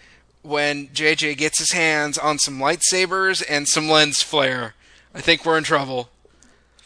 when 0.42 0.86
JJ 0.88 1.36
gets 1.36 1.58
his 1.58 1.72
hands 1.72 2.16
on 2.16 2.38
some 2.38 2.58
lightsabers 2.58 3.42
and 3.48 3.68
some 3.68 3.88
lens 3.88 4.22
flare. 4.22 4.74
I 5.12 5.20
think 5.20 5.44
we're 5.44 5.58
in 5.58 5.64
trouble. 5.64 6.10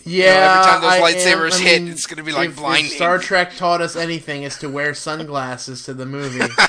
Yeah, 0.07 0.25
every 0.61 0.71
time 0.73 0.81
those 0.83 0.93
I 0.93 1.01
lightsabers 1.01 1.53
am- 1.55 1.61
I 1.67 1.69
hit, 1.71 1.83
mean, 1.83 1.93
it's 1.93 2.07
gonna 2.07 2.23
be, 2.23 2.33
like, 2.33 2.47
if- 2.49 2.55
if 2.55 2.59
blinding. 2.61 2.91
Star 2.93 3.19
Trek 3.19 3.57
taught 3.57 3.81
us 3.81 3.97
anything, 3.97 4.43
is 4.43 4.59
to 4.59 4.69
wear 4.69 4.95
sunglasses 4.95 5.85
to 5.85 5.95
the 5.95 6.07
movie. 6.07 6.41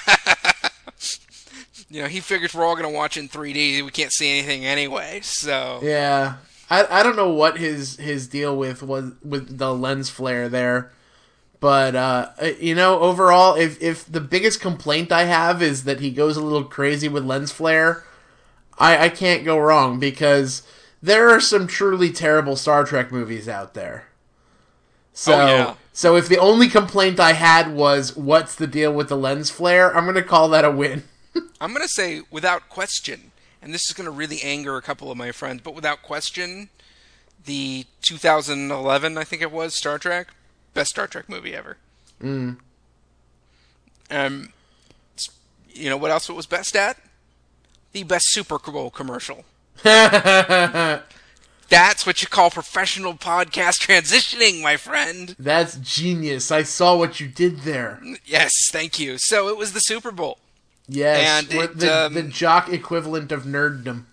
You 1.90 2.02
know, 2.02 2.08
he 2.10 2.20
figures 2.20 2.54
we're 2.54 2.66
all 2.66 2.76
going 2.76 2.90
to 2.90 2.94
watch 2.94 3.16
in 3.16 3.30
3D. 3.30 3.84
We 3.86 3.92
can't 3.92 4.12
see 4.12 4.30
anything 4.40 4.66
anyway. 4.66 5.22
So 5.24 5.80
yeah, 5.84 6.36
I 6.70 7.00
I 7.00 7.04
don't 7.04 7.16
know 7.16 7.30
what 7.30 7.58
his 7.58 7.96
his 7.98 8.28
deal 8.28 8.58
with 8.58 8.82
was 8.84 9.12
with 9.24 9.58
the 9.60 9.74
lens 9.74 10.10
flare 10.10 10.50
there, 10.50 10.92
but 11.62 11.96
uh, 11.96 12.30
you 12.60 12.76
know, 12.76 13.00
overall, 13.00 13.56
if 13.56 13.82
if 13.82 14.12
the 14.12 14.20
biggest 14.20 14.60
complaint 14.60 15.12
I 15.12 15.24
have 15.26 15.62
is 15.62 15.84
that 15.84 16.00
he 16.02 16.10
goes 16.12 16.36
a 16.38 16.42
little 16.42 16.64
crazy 16.68 17.08
with 17.08 17.24
lens 17.24 17.52
flare, 17.52 18.04
I 18.80 19.06
I 19.06 19.10
can't 19.10 19.46
go 19.46 19.58
wrong 19.58 20.00
because 20.00 20.64
there 21.06 21.30
are 21.30 21.40
some 21.40 21.68
truly 21.68 22.12
terrible 22.12 22.56
Star 22.56 22.84
Trek 22.84 23.12
movies 23.12 23.48
out 23.48 23.74
there. 23.74 24.08
So, 25.14 25.34
Oh, 25.34 25.48
yeah. 25.48 25.76
so 25.94 26.16
if 26.18 26.28
the 26.28 26.38
only 26.38 26.68
complaint 26.68 27.20
I 27.20 27.34
had 27.34 27.74
was 27.74 28.16
what's 28.18 28.56
the 28.56 28.68
deal 28.68 28.92
with 28.92 29.08
the 29.10 29.16
lens 29.18 29.50
flare, 29.50 29.96
I'm 29.96 30.06
gonna 30.06 30.22
call 30.24 30.50
that 30.50 30.66
a 30.66 30.72
win. 30.72 31.04
I'm 31.62 31.72
going 31.74 31.82
to 31.82 31.90
say 31.90 32.22
without 32.32 32.70
question, 32.70 33.32
and 33.62 33.74
this 33.74 33.88
is 33.88 33.94
going 33.94 34.06
to 34.06 34.12
really 34.12 34.42
anger 34.42 34.78
a 34.78 34.82
couple 34.82 35.12
of 35.12 35.18
my 35.18 35.32
friends, 35.34 35.62
but 35.64 35.76
without 35.76 36.02
question, 36.02 36.70
the 37.46 37.86
2011, 38.02 39.18
I 39.18 39.24
think 39.26 39.42
it 39.42 39.52
was, 39.52 39.76
Star 39.76 39.98
Trek. 40.00 40.30
Best 40.74 40.92
Star 40.92 41.08
Trek 41.08 41.28
movie 41.28 41.54
ever. 41.54 41.78
Mm. 42.22 42.58
Um, 44.10 44.54
you 45.74 45.90
know 45.90 45.98
what 45.98 46.12
else 46.12 46.30
it 46.30 46.34
was 46.34 46.46
best 46.46 46.76
at? 46.76 46.98
The 47.92 48.04
best 48.04 48.26
Super 48.30 48.58
Bowl 48.60 48.90
commercial. 48.90 49.44
That's 51.68 52.06
what 52.06 52.22
you 52.22 52.28
call 52.28 52.52
professional 52.52 53.16
podcast 53.16 53.80
transitioning, 53.86 54.62
my 54.62 54.78
friend. 54.78 55.36
That's 55.40 55.78
genius. 55.78 56.52
I 56.52 56.64
saw 56.64 56.96
what 56.98 57.20
you 57.20 57.28
did 57.28 57.60
there. 57.62 58.00
Yes, 58.24 58.54
thank 58.72 59.00
you. 59.00 59.18
So 59.18 59.48
it 59.50 59.58
was 59.58 59.74
the 59.74 59.80
Super 59.80 60.12
Bowl. 60.12 60.38
Yes, 60.88 61.28
And 61.28 61.54
it, 61.54 61.80
the, 61.80 62.06
um, 62.06 62.14
the 62.14 62.24
jock 62.24 62.72
equivalent 62.72 63.32
of 63.32 63.44
nerddom. 63.44 64.06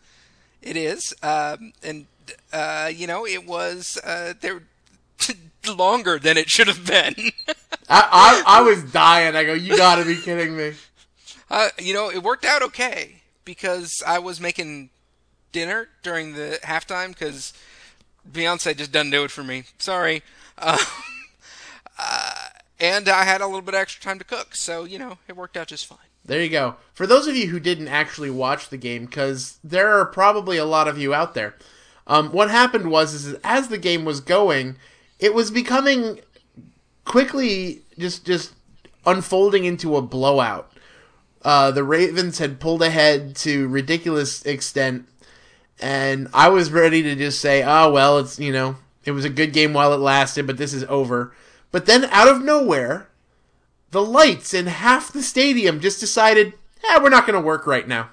It 0.63 0.77
is, 0.77 1.13
um, 1.23 1.73
and 1.83 2.07
uh, 2.53 2.91
you 2.95 3.07
know, 3.07 3.27
it 3.27 3.47
was 3.47 3.99
uh, 4.03 4.33
there 4.41 4.63
longer 5.77 6.19
than 6.19 6.39
it 6.39 6.49
should 6.49 6.69
have 6.69 6.87
been. 6.87 7.15
I, 7.91 8.43
I 8.47 8.59
I 8.59 8.63
was 8.63 8.85
dying. 8.85 9.37
I 9.37 9.45
go, 9.45 9.53
you 9.53 9.77
got 9.77 9.97
to 9.97 10.05
be 10.07 10.17
kidding 10.17 10.57
me. 10.57 10.73
uh, 11.51 11.69
you 11.79 11.93
know, 11.93 12.11
it 12.11 12.23
worked 12.23 12.45
out 12.47 12.63
okay 12.63 13.23
because 13.45 14.03
I 14.07 14.19
was 14.21 14.41
making 14.41 14.89
dinner 15.53 15.89
during 16.03 16.35
the 16.35 16.59
halftime 16.65 17.09
because 17.09 17.53
Beyonce 18.31 18.77
just 18.77 18.93
doesn't 18.93 19.11
do 19.11 19.25
it 19.25 19.31
for 19.31 19.45
me. 19.45 19.65
Sorry. 19.79 20.23
Uh, 20.59 20.79
uh, 21.99 22.35
and 22.81 23.09
I 23.09 23.25
had 23.25 23.41
a 23.41 23.47
little 23.47 23.63
bit 23.63 23.75
extra 23.75 24.03
time 24.03 24.19
to 24.19 24.25
cook, 24.25 24.55
so 24.57 24.85
you 24.85 24.99
know, 24.99 25.19
it 25.29 25.37
worked 25.37 25.57
out 25.57 25.69
just 25.69 25.87
fine. 25.87 25.99
There 26.25 26.43
you 26.43 26.49
go. 26.49 26.77
For 26.95 27.07
those 27.07 27.27
of 27.27 27.37
you 27.37 27.49
who 27.49 27.59
didn't 27.59 27.89
actually 27.89 28.31
watch 28.31 28.69
the 28.69 28.77
game, 28.77 29.07
because 29.07 29.59
there 29.65 29.99
are 29.99 30.07
probably 30.07 30.57
a 30.57 30.65
lot 30.65 30.89
of 30.89 30.99
you 30.99 31.13
out 31.13 31.35
there, 31.35 31.57
um, 32.07 32.31
what 32.31 32.51
happened 32.51 32.91
was 32.91 33.15
is 33.15 33.35
as 33.45 33.69
the 33.69 33.79
game 33.79 34.05
was 34.05 34.21
going, 34.21 34.77
it 35.19 35.35
was 35.35 35.51
becoming 35.51 36.21
quickly 37.05 37.83
just 37.99 38.25
just 38.25 38.53
unfolding 39.05 39.65
into 39.65 39.97
a 39.97 40.03
blowout. 40.03 40.73
Uh, 41.45 41.73
the 41.73 41.83
Ravens 41.83 42.39
had 42.39 42.61
pulled 42.61 42.83
ahead 42.83 43.35
to 43.35 43.67
ridiculous 43.67 44.45
extent, 44.47 45.09
and 45.83 46.29
I 46.33 46.49
was 46.49 46.71
ready 46.71 47.03
to 47.03 47.15
just 47.17 47.41
say, 47.41 47.63
"Oh 47.63 47.91
well, 47.91 48.19
it's 48.19 48.39
you 48.39 48.53
know, 48.53 48.77
it 49.05 49.11
was 49.11 49.25
a 49.25 49.31
good 49.31 49.53
game 49.53 49.73
while 49.73 49.93
it 49.93 49.99
lasted, 49.99 50.47
but 50.47 50.57
this 50.57 50.73
is 50.73 50.85
over." 50.85 51.35
But 51.71 51.87
then, 51.87 52.05
out 52.07 52.29
of 52.29 52.43
nowhere, 52.43 53.09
the 53.91 54.03
lights 54.03 54.55
in 54.55 54.67
half 54.67 55.13
the 55.13 55.23
stadium 55.23 55.81
just 55.81 56.01
decided, 56.01 56.55
"Yeah, 56.85 57.03
we're 57.03 57.09
not 57.09 57.27
going 57.27 57.39
to 57.39 57.47
work 57.47 57.67
right 57.67 57.87
now." 57.87 58.11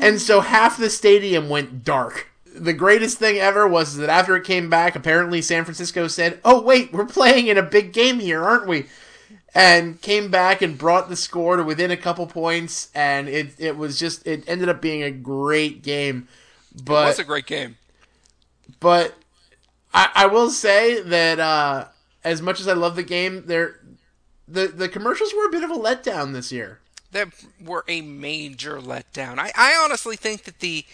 And 0.00 0.20
so 0.20 0.40
half 0.40 0.78
the 0.78 0.88
stadium 0.88 1.48
went 1.48 1.84
dark. 1.84 2.28
The 2.54 2.72
greatest 2.72 3.18
thing 3.18 3.36
ever 3.36 3.66
was 3.66 3.96
that 3.96 4.08
after 4.08 4.36
it 4.36 4.44
came 4.44 4.70
back, 4.70 4.94
apparently 4.94 5.42
San 5.42 5.64
Francisco 5.64 6.06
said, 6.06 6.40
"Oh 6.44 6.62
wait, 6.62 6.92
we're 6.92 7.06
playing 7.06 7.48
in 7.48 7.58
a 7.58 7.62
big 7.62 7.92
game 7.92 8.20
here, 8.20 8.42
aren't 8.42 8.68
we?" 8.68 8.86
And 9.52 10.00
came 10.00 10.30
back 10.30 10.62
and 10.62 10.78
brought 10.78 11.08
the 11.08 11.16
score 11.16 11.56
to 11.56 11.64
within 11.64 11.90
a 11.90 11.96
couple 11.96 12.26
points, 12.28 12.88
and 12.94 13.28
it 13.28 13.54
it 13.58 13.76
was 13.76 13.98
just 13.98 14.24
it 14.26 14.44
ended 14.46 14.68
up 14.68 14.80
being 14.80 15.02
a 15.02 15.10
great 15.10 15.82
game. 15.82 16.28
But 16.84 17.02
it 17.04 17.06
was 17.08 17.18
a 17.18 17.24
great 17.24 17.46
game. 17.46 17.76
but 18.78 19.14
I, 19.92 20.08
I 20.14 20.26
will 20.26 20.50
say 20.50 21.00
that 21.02 21.40
uh, 21.40 21.86
as 22.22 22.40
much 22.40 22.60
as 22.60 22.68
I 22.68 22.74
love 22.74 22.94
the 22.94 23.02
game, 23.02 23.44
there 23.46 23.80
the 24.46 24.68
the 24.68 24.88
commercials 24.88 25.34
were 25.34 25.46
a 25.46 25.50
bit 25.50 25.64
of 25.64 25.70
a 25.70 25.76
letdown 25.76 26.32
this 26.32 26.52
year. 26.52 26.78
that 27.10 27.28
were 27.60 27.84
a 27.88 28.02
major 28.02 28.78
letdown. 28.80 29.38
I, 29.40 29.50
I 29.56 29.80
honestly 29.82 30.14
think 30.14 30.44
that 30.44 30.60
the 30.60 30.84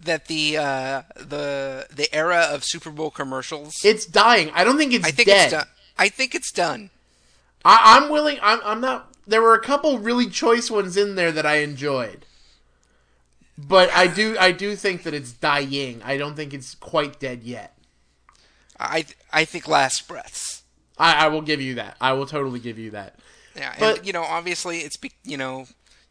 that 0.00 0.28
the 0.28 0.56
uh, 0.56 1.02
the 1.14 1.86
the 1.94 2.08
era 2.14 2.48
of 2.50 2.64
Super 2.64 2.90
Bowl 2.90 3.10
commercials. 3.10 3.74
It's 3.84 4.06
dying. 4.06 4.50
I 4.54 4.64
don't 4.64 4.78
think 4.78 4.94
it's 4.94 5.06
I 5.06 5.10
think 5.10 5.28
dead. 5.28 5.44
it's 5.44 5.52
done. 5.52 5.66
I 5.98 6.08
think 6.08 6.34
it's 6.34 6.52
done. 6.52 6.88
I, 7.64 7.98
I'm 7.98 8.10
willing. 8.10 8.38
I'm, 8.42 8.60
I'm 8.64 8.80
not. 8.80 9.12
There 9.26 9.42
were 9.42 9.54
a 9.54 9.60
couple 9.62 9.98
really 9.98 10.28
choice 10.28 10.70
ones 10.70 10.96
in 10.96 11.14
there 11.14 11.32
that 11.32 11.44
I 11.44 11.56
enjoyed, 11.56 12.24
but 13.56 13.90
I 13.90 14.06
do. 14.06 14.36
I 14.38 14.52
do 14.52 14.74
think 14.76 15.02
that 15.02 15.14
it's 15.14 15.32
dying. 15.32 16.00
I 16.04 16.16
don't 16.16 16.34
think 16.34 16.54
it's 16.54 16.74
quite 16.74 17.18
dead 17.20 17.42
yet. 17.42 17.76
I 18.78 19.06
I 19.32 19.44
think 19.44 19.68
last 19.68 20.06
breaths. 20.08 20.62
I, 20.98 21.26
I 21.26 21.28
will 21.28 21.42
give 21.42 21.60
you 21.60 21.74
that. 21.76 21.96
I 22.00 22.12
will 22.12 22.26
totally 22.26 22.58
give 22.60 22.78
you 22.78 22.90
that. 22.92 23.16
Yeah, 23.54 23.74
But- 23.78 23.98
and 23.98 24.06
you 24.06 24.12
know, 24.12 24.22
obviously, 24.22 24.78
it's 24.80 24.98
you 25.24 25.36
know, 25.36 25.66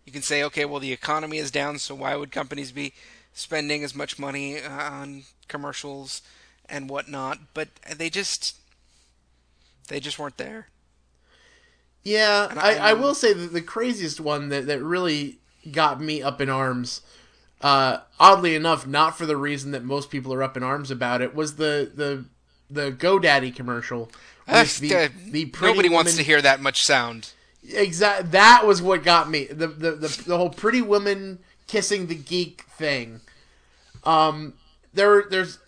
you 0.06 0.12
can 0.12 0.22
say, 0.22 0.44
okay, 0.44 0.66
well, 0.66 0.80
the 0.80 0.94
economy 0.94 1.38
is 1.38 1.52
down, 1.52 1.80
so 1.80 1.96
why 1.96 2.16
would 2.16 2.32
companies 2.32 2.72
be 2.72 2.94
spending 3.34 3.84
as 3.84 3.96
much 3.96 4.18
money 4.20 4.60
uh, 4.62 4.70
on 4.70 5.24
commercials 5.48 6.22
and 6.70 6.90
whatnot? 6.90 7.40
But 7.54 7.70
they 7.96 8.10
just 8.10 8.56
they 9.88 10.00
just 10.00 10.20
weren't 10.20 10.38
there. 10.38 10.68
Yeah, 12.08 12.54
I, 12.56 12.76
I- 12.78 12.94
will 12.94 13.14
say 13.16 13.34
that 13.34 13.52
the 13.54 13.62
craziest 13.62 14.20
one 14.22 14.48
that, 14.50 14.66
that 14.68 14.82
really 14.82 15.40
got 15.72 16.00
me 16.00 16.22
up 16.22 16.40
in 16.40 16.50
arms, 16.50 17.02
uh, 17.62 18.00
oddly 18.20 18.56
enough, 18.56 18.88
not 18.88 19.18
for 19.18 19.26
the 19.26 19.36
reason 19.36 19.72
that 19.72 19.84
most 19.84 20.10
people 20.10 20.34
are 20.34 20.42
up 20.42 20.56
in 20.56 20.64
arms 20.64 20.90
about 20.90 21.22
it, 21.22 21.36
was 21.36 21.56
the 21.58 21.92
the 21.94 22.24
the 22.70 22.92
GoDaddy 22.92 23.54
commercial. 23.56 24.10
the, 24.48 24.54
Uh, 24.96 25.10
the 25.32 25.46
pretty 25.48 25.74
nobody 25.74 25.90
wants 25.90 26.12
woman- 26.12 26.18
to 26.18 26.24
hear 26.24 26.42
that 26.42 26.62
much 26.62 26.84
sound. 26.84 27.32
Exactly, 27.70 28.30
That 28.30 28.66
was 28.66 28.82
what 28.82 29.04
got 29.04 29.30
me. 29.30 29.46
The, 29.46 29.68
the 29.68 29.92
the 29.92 30.24
the 30.28 30.38
whole 30.38 30.50
pretty 30.50 30.82
woman 30.82 31.40
kissing 31.68 32.08
the 32.08 32.16
geek 32.16 32.62
thing. 32.78 33.20
Um, 34.06 34.54
there 34.94 35.26
there's 35.30 35.60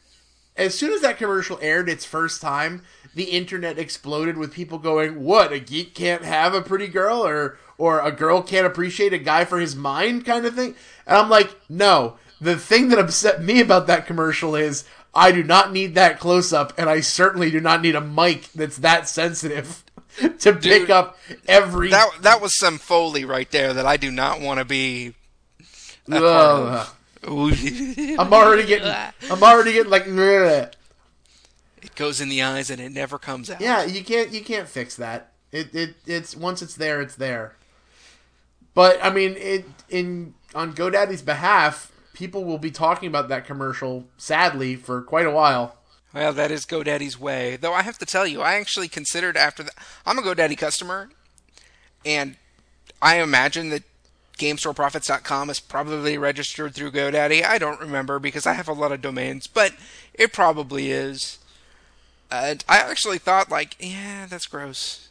as 0.55 0.77
soon 0.77 0.93
as 0.93 1.01
that 1.01 1.17
commercial 1.17 1.59
aired 1.61 1.89
its 1.89 2.05
first 2.05 2.41
time, 2.41 2.83
the 3.15 3.25
internet 3.25 3.79
exploded 3.79 4.37
with 4.37 4.53
people 4.53 4.77
going, 4.77 5.23
"What? 5.23 5.51
A 5.51 5.59
geek 5.59 5.93
can't 5.95 6.23
have 6.23 6.53
a 6.53 6.61
pretty 6.61 6.87
girl, 6.87 7.25
or 7.25 7.57
or 7.77 7.99
a 8.01 8.11
girl 8.11 8.41
can't 8.41 8.65
appreciate 8.67 9.13
a 9.13 9.17
guy 9.17 9.45
for 9.45 9.59
his 9.59 9.75
mind," 9.75 10.25
kind 10.25 10.45
of 10.45 10.55
thing. 10.55 10.75
And 11.07 11.17
I'm 11.17 11.29
like, 11.29 11.55
no. 11.69 12.17
The 12.41 12.55
thing 12.55 12.87
that 12.89 12.99
upset 12.99 13.43
me 13.43 13.59
about 13.59 13.87
that 13.87 14.05
commercial 14.05 14.55
is 14.55 14.85
I 15.13 15.31
do 15.31 15.43
not 15.43 15.73
need 15.73 15.95
that 15.95 16.19
close 16.19 16.53
up, 16.53 16.73
and 16.77 16.89
I 16.89 17.01
certainly 17.01 17.51
do 17.51 17.59
not 17.59 17.81
need 17.81 17.95
a 17.95 18.01
mic 18.01 18.51
that's 18.53 18.77
that 18.77 19.09
sensitive 19.09 19.83
to 20.39 20.53
pick 20.53 20.89
up 20.89 21.17
every. 21.47 21.89
That 21.89 22.09
that 22.21 22.41
was 22.41 22.57
some 22.57 22.77
foley 22.77 23.25
right 23.25 23.49
there 23.51 23.73
that 23.73 23.85
I 23.85 23.97
do 23.97 24.11
not 24.11 24.39
want 24.39 24.59
to 24.59 24.65
be. 24.65 25.15
a 26.07 26.11
part 26.11 26.23
Ugh. 26.23 26.87
of. 26.87 26.95
I'm 28.19 28.33
already 28.33 28.65
getting. 28.65 28.87
I'm 29.29 29.43
already 29.43 29.73
getting 29.73 29.91
like. 29.91 30.07
Goes 31.99 32.21
in 32.21 32.29
the 32.29 32.41
eyes 32.41 32.69
and 32.69 32.79
it 32.79 32.93
never 32.93 33.17
comes 33.17 33.49
out. 33.49 33.59
Yeah, 33.59 33.83
you 33.83 34.05
can't. 34.05 34.31
You 34.31 34.39
can't 34.41 34.69
fix 34.69 34.95
that. 34.95 35.33
It. 35.51 35.75
It. 35.75 35.95
It's 36.05 36.33
once 36.33 36.61
it's 36.61 36.75
there, 36.75 37.01
it's 37.01 37.15
there. 37.15 37.57
But 38.73 39.03
I 39.03 39.09
mean, 39.09 39.35
it 39.35 39.65
in 39.89 40.33
on 40.55 40.73
GoDaddy's 40.73 41.21
behalf, 41.21 41.91
people 42.13 42.45
will 42.45 42.57
be 42.57 42.71
talking 42.71 43.07
about 43.07 43.27
that 43.27 43.45
commercial 43.45 44.05
sadly 44.17 44.77
for 44.77 45.01
quite 45.01 45.25
a 45.25 45.31
while. 45.31 45.75
Well, 46.13 46.31
that 46.31 46.51
is 46.51 46.65
GoDaddy's 46.65 47.19
way. 47.19 47.57
Though 47.57 47.73
I 47.73 47.81
have 47.81 47.97
to 47.97 48.05
tell 48.05 48.25
you, 48.25 48.41
I 48.41 48.53
actually 48.53 48.87
considered 48.87 49.35
after 49.35 49.63
that. 49.63 49.75
I'm 50.05 50.17
a 50.17 50.21
GoDaddy 50.21 50.57
customer, 50.57 51.09
and 52.05 52.37
I 53.01 53.21
imagine 53.21 53.71
that 53.71 53.83
GameStoreProfits.com 54.37 55.49
is 55.49 55.59
probably 55.59 56.17
registered 56.17 56.73
through 56.73 56.91
GoDaddy. 56.91 57.43
I 57.43 57.57
don't 57.57 57.81
remember 57.81 58.19
because 58.19 58.47
I 58.47 58.53
have 58.53 58.69
a 58.69 58.73
lot 58.73 58.93
of 58.93 59.01
domains, 59.01 59.47
but 59.47 59.73
it 60.13 60.31
probably 60.31 60.91
is. 60.91 61.38
And 62.31 62.63
I 62.69 62.77
actually 62.77 63.17
thought, 63.17 63.49
like, 63.49 63.75
yeah, 63.79 64.25
that's 64.29 64.45
gross. 64.45 65.07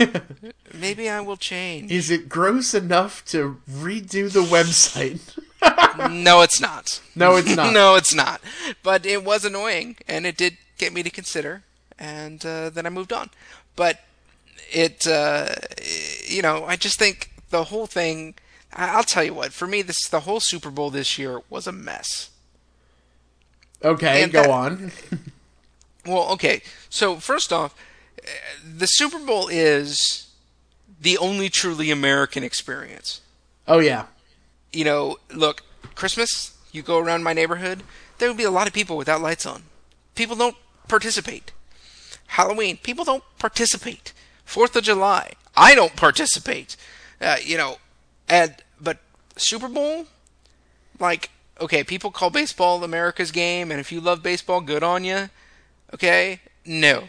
Maybe 0.74 1.08
I 1.08 1.20
will 1.20 1.36
change. 1.36 1.90
Is 1.90 2.10
it 2.10 2.28
gross 2.28 2.74
enough 2.74 3.24
to 3.26 3.60
redo 3.70 4.32
the 4.32 4.42
website? 4.42 5.20
no, 6.10 6.42
it's 6.42 6.60
not. 6.60 7.00
No, 7.14 7.36
it's 7.36 7.54
not. 7.54 7.72
no, 7.74 7.94
it's 7.96 8.14
not. 8.14 8.40
But 8.82 9.06
it 9.06 9.24
was 9.24 9.44
annoying, 9.44 9.96
and 10.08 10.26
it 10.26 10.36
did 10.36 10.58
get 10.78 10.92
me 10.92 11.02
to 11.02 11.10
consider, 11.10 11.62
and 11.98 12.44
uh, 12.44 12.70
then 12.70 12.86
I 12.86 12.90
moved 12.90 13.12
on. 13.12 13.30
But 13.76 14.00
it, 14.72 15.06
uh, 15.06 15.54
you 16.26 16.42
know, 16.42 16.64
I 16.64 16.76
just 16.76 16.98
think 16.98 17.30
the 17.50 17.64
whole 17.64 17.86
thing. 17.86 18.34
I'll 18.72 19.04
tell 19.04 19.22
you 19.22 19.34
what. 19.34 19.52
For 19.52 19.66
me, 19.68 19.82
this 19.82 20.08
the 20.08 20.20
whole 20.20 20.40
Super 20.40 20.70
Bowl 20.70 20.90
this 20.90 21.16
year 21.18 21.40
was 21.48 21.66
a 21.68 21.72
mess. 21.72 22.30
okay, 23.84 24.22
And 24.22 24.32
go 24.32 24.42
that- 24.42 24.50
on. 24.50 24.92
Well, 26.06 26.30
okay. 26.32 26.62
So 26.90 27.16
first 27.16 27.52
off, 27.52 27.74
uh, 28.22 28.28
the 28.76 28.86
Super 28.86 29.18
Bowl 29.18 29.48
is 29.48 30.28
the 31.00 31.18
only 31.18 31.48
truly 31.48 31.90
American 31.90 32.42
experience. 32.44 33.20
Oh 33.66 33.78
yeah. 33.78 34.06
you 34.72 34.84
know, 34.84 35.18
look, 35.32 35.62
Christmas, 35.94 36.56
you 36.72 36.82
go 36.82 36.98
around 36.98 37.22
my 37.22 37.32
neighborhood, 37.32 37.82
there 38.18 38.28
would 38.28 38.36
be 38.36 38.44
a 38.44 38.50
lot 38.50 38.66
of 38.66 38.72
people 38.72 38.96
without 38.96 39.20
lights 39.22 39.46
on. 39.46 39.62
People 40.14 40.36
don't 40.36 40.56
participate. 40.88 41.52
Halloween, 42.28 42.76
people 42.78 43.04
don't 43.04 43.24
participate. 43.38 44.12
Fourth 44.44 44.74
of 44.76 44.84
July, 44.84 45.32
I 45.56 45.74
don't 45.74 45.96
participate. 45.96 46.76
Uh, 47.20 47.36
you 47.42 47.56
know, 47.56 47.76
and 48.28 48.54
but 48.80 48.98
Super 49.36 49.68
Bowl, 49.68 50.06
like 50.98 51.30
okay, 51.60 51.84
people 51.84 52.10
call 52.10 52.30
baseball 52.30 52.82
America's 52.82 53.30
game, 53.30 53.70
and 53.70 53.80
if 53.80 53.92
you 53.92 54.00
love 54.00 54.22
baseball, 54.22 54.60
good 54.60 54.82
on 54.82 55.04
you. 55.04 55.30
Okay, 55.94 56.40
no, 56.66 57.04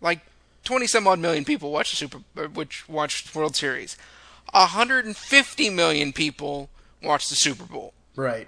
like 0.00 0.20
twenty 0.64 0.86
some 0.86 1.06
odd 1.06 1.18
million 1.18 1.44
people 1.44 1.70
watch 1.70 1.90
the 1.90 1.96
Super, 1.96 2.18
uh, 2.36 2.44
which 2.48 2.88
watch 2.88 3.32
World 3.34 3.54
Series. 3.54 3.96
150 4.52 5.70
million 5.70 6.12
people 6.12 6.68
watch 7.02 7.28
the 7.28 7.34
Super 7.34 7.64
Bowl. 7.64 7.92
Right. 8.16 8.46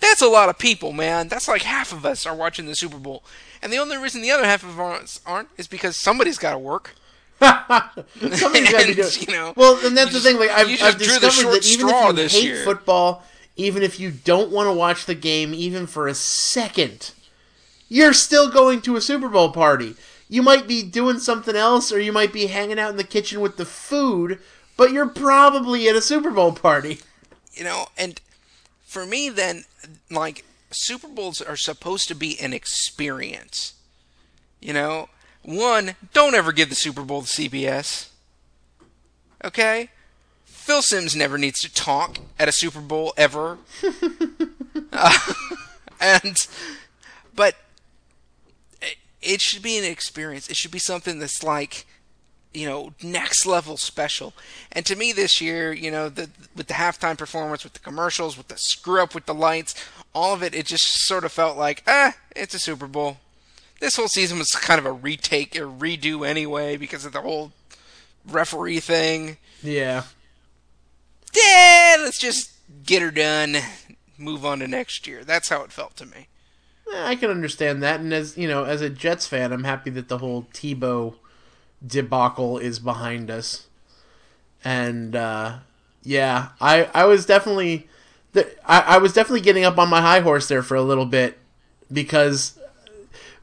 That's 0.00 0.20
a 0.20 0.26
lot 0.26 0.50
of 0.50 0.58
people, 0.58 0.92
man. 0.92 1.28
That's 1.28 1.48
like 1.48 1.62
half 1.62 1.92
of 1.92 2.04
us 2.04 2.26
are 2.26 2.34
watching 2.36 2.66
the 2.66 2.74
Super 2.74 2.98
Bowl. 2.98 3.24
And 3.62 3.72
the 3.72 3.78
only 3.78 3.96
reason 3.96 4.20
the 4.20 4.30
other 4.30 4.44
half 4.44 4.62
of 4.62 4.78
us 4.78 5.20
aren't 5.24 5.48
is 5.56 5.66
because 5.66 5.96
somebody's 5.96 6.36
got 6.36 6.52
to 6.52 6.58
work. 6.58 6.94
Somebody's 7.40 8.70
got 8.72 8.82
to 8.82 8.86
And, 8.88 8.96
doing. 8.96 9.08
you 9.20 9.32
know, 9.34 9.52
well, 9.56 9.78
and 9.86 9.96
that's 9.96 10.08
the 10.12 10.20
just- 10.20 10.26
thing. 10.26 10.38
Like 10.38 10.50
I've, 10.50 10.68
I've 10.82 10.98
just 10.98 10.98
drew 10.98 11.18
the 11.18 11.58
discovered 11.60 11.60
that 11.60 11.64
even 11.66 11.88
if 12.18 12.32
you 12.34 12.40
hate 12.40 12.44
year. 12.44 12.64
football, 12.64 13.22
even 13.56 13.82
if 13.82 13.98
you 14.00 14.10
don't 14.10 14.50
want 14.50 14.68
to 14.68 14.72
watch 14.72 15.06
the 15.06 15.14
game, 15.14 15.54
even 15.54 15.86
for 15.86 16.06
a 16.08 16.14
second, 16.14 17.12
you're 17.88 18.12
still 18.12 18.50
going 18.50 18.80
to 18.82 18.96
a 18.96 19.00
Super 19.00 19.28
Bowl 19.28 19.50
party. 19.52 19.94
You 20.28 20.42
might 20.42 20.66
be 20.66 20.82
doing 20.82 21.18
something 21.18 21.54
else, 21.54 21.92
or 21.92 22.00
you 22.00 22.12
might 22.12 22.32
be 22.32 22.46
hanging 22.46 22.78
out 22.78 22.90
in 22.90 22.96
the 22.96 23.04
kitchen 23.04 23.40
with 23.40 23.56
the 23.56 23.64
food, 23.64 24.40
but 24.76 24.92
you're 24.92 25.08
probably 25.08 25.88
at 25.88 25.96
a 25.96 26.02
Super 26.02 26.30
Bowl 26.30 26.52
party. 26.52 27.00
you 27.52 27.64
know, 27.64 27.86
and 27.96 28.20
for 28.84 29.06
me, 29.06 29.28
then, 29.28 29.64
like, 30.10 30.44
Super 30.70 31.08
Bowls 31.08 31.40
are 31.40 31.56
supposed 31.56 32.08
to 32.08 32.14
be 32.14 32.38
an 32.40 32.52
experience. 32.52 33.74
You 34.60 34.72
know, 34.72 35.08
one, 35.42 35.94
don't 36.12 36.34
ever 36.34 36.50
give 36.50 36.70
the 36.70 36.74
Super 36.74 37.02
Bowl 37.02 37.22
to 37.22 37.28
CBS. 37.28 38.08
Okay? 39.44 39.90
Phil 40.44 40.82
Simms 40.82 41.14
never 41.14 41.38
needs 41.38 41.60
to 41.60 41.72
talk 41.72 42.18
at 42.38 42.48
a 42.48 42.52
Super 42.52 42.80
Bowl 42.80 43.14
ever. 43.16 43.58
Uh, 44.92 45.18
and, 46.00 46.48
but 47.34 47.54
it- 49.26 49.40
should 49.40 49.62
be 49.62 49.78
an 49.78 49.84
experience. 49.84 50.48
It 50.48 50.56
should 50.56 50.70
be 50.70 50.78
something 50.78 51.18
that's 51.18 51.42
like, 51.42 51.86
you 52.54 52.66
know, 52.66 52.92
next 53.02 53.44
level 53.46 53.76
special. 53.76 54.32
And 54.72 54.84
to 54.86 54.96
me 54.96 55.12
this 55.12 55.40
year, 55.40 55.72
you 55.72 55.90
know, 55.90 56.08
the 56.08 56.30
with 56.54 56.68
the 56.68 56.74
halftime 56.74 57.18
performance, 57.18 57.64
with 57.64 57.74
the 57.74 57.80
commercials, 57.80 58.36
with 58.36 58.48
the 58.48 58.56
screw 58.58 59.02
up 59.02 59.14
with 59.14 59.26
the 59.26 59.34
lights, 59.34 59.74
all 60.14 60.32
of 60.32 60.42
it, 60.42 60.54
it 60.54 60.66
just 60.66 61.06
sort 61.06 61.24
of 61.24 61.32
felt 61.32 61.56
like, 61.58 61.82
ah, 61.86 62.14
it's 62.34 62.54
a 62.54 62.58
Super 62.58 62.86
Bowl. 62.86 63.18
This 63.80 63.96
whole 63.96 64.08
season 64.08 64.38
was 64.38 64.50
kind 64.52 64.78
of 64.78 64.86
a 64.86 64.92
retake 64.92 65.54
or 65.54 65.66
redo 65.66 66.26
anyway 66.26 66.76
because 66.78 67.04
of 67.04 67.12
the 67.12 67.20
whole 67.20 67.52
referee 68.26 68.80
thing. 68.80 69.36
Yeah. 69.62 70.04
Yeah, 71.34 71.96
let's 72.00 72.18
just 72.18 72.52
get 72.84 73.02
her 73.02 73.10
done, 73.10 73.58
move 74.16 74.46
on 74.46 74.60
to 74.60 74.68
next 74.68 75.06
year. 75.06 75.24
That's 75.24 75.50
how 75.50 75.62
it 75.62 75.72
felt 75.72 75.96
to 75.96 76.06
me. 76.06 76.28
Eh, 76.92 77.08
I 77.08 77.16
can 77.16 77.30
understand 77.30 77.82
that, 77.82 78.00
and 78.00 78.12
as 78.12 78.36
you 78.36 78.48
know, 78.48 78.64
as 78.64 78.80
a 78.80 78.90
Jets 78.90 79.26
fan, 79.26 79.52
I'm 79.52 79.64
happy 79.64 79.90
that 79.90 80.08
the 80.08 80.18
whole 80.18 80.46
Tebow 80.52 81.14
debacle 81.84 82.58
is 82.58 82.78
behind 82.78 83.30
us. 83.30 83.66
And 84.64 85.14
uh, 85.14 85.58
yeah, 86.02 86.48
I 86.60 86.84
I 86.94 87.04
was 87.04 87.26
definitely, 87.26 87.88
the, 88.32 88.48
I, 88.68 88.80
I 88.80 88.98
was 88.98 89.12
definitely 89.12 89.40
getting 89.40 89.64
up 89.64 89.78
on 89.78 89.88
my 89.88 90.00
high 90.00 90.20
horse 90.20 90.48
there 90.48 90.62
for 90.62 90.76
a 90.76 90.82
little 90.82 91.06
bit 91.06 91.38
because 91.92 92.58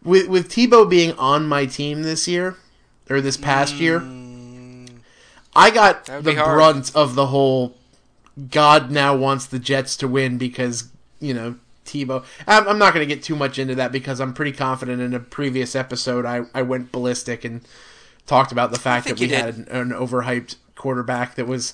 with 0.03 0.27
with 0.27 0.49
Tebow 0.49 0.89
being 0.89 1.13
on 1.17 1.47
my 1.47 1.65
team 1.65 2.03
this 2.03 2.27
year 2.27 2.58
or 3.10 3.21
this 3.21 3.38
past 3.38 3.75
year, 3.75 4.01
I 5.56 5.69
got 5.69 6.06
the 6.06 6.34
brunt 6.56 6.95
of 6.95 7.15
the 7.15 7.27
whole. 7.27 7.75
God 8.49 8.89
now 8.89 9.15
wants 9.15 9.45
the 9.45 9.60
Jets 9.60 9.95
to 9.97 10.08
win 10.08 10.38
because 10.39 10.89
you 11.19 11.34
know 11.34 11.56
Tebow. 11.93 12.25
I'm, 12.47 12.67
I'm 12.67 12.79
not 12.79 12.93
going 12.93 13.08
to 13.08 13.15
get 13.15 13.23
too 13.23 13.36
much 13.36 13.60
into 13.60 13.75
that 13.75 13.91
because 13.91 14.19
I'm 14.19 14.34
pretty 14.34 14.51
confident. 14.51 15.01
In 15.01 15.13
a 15.13 15.19
previous 15.19 15.75
episode, 15.75 16.25
I 16.25 16.41
I 16.53 16.62
went 16.63 16.91
ballistic 16.91 17.45
and 17.45 17.62
talked 18.25 18.51
about 18.51 18.71
the 18.71 18.79
fact 18.79 19.08
that 19.08 19.19
we 19.19 19.29
had 19.29 19.56
an, 19.56 19.67
an 19.69 19.89
overhyped 19.89 20.56
quarterback 20.75 21.36
that 21.36 21.47
was 21.47 21.73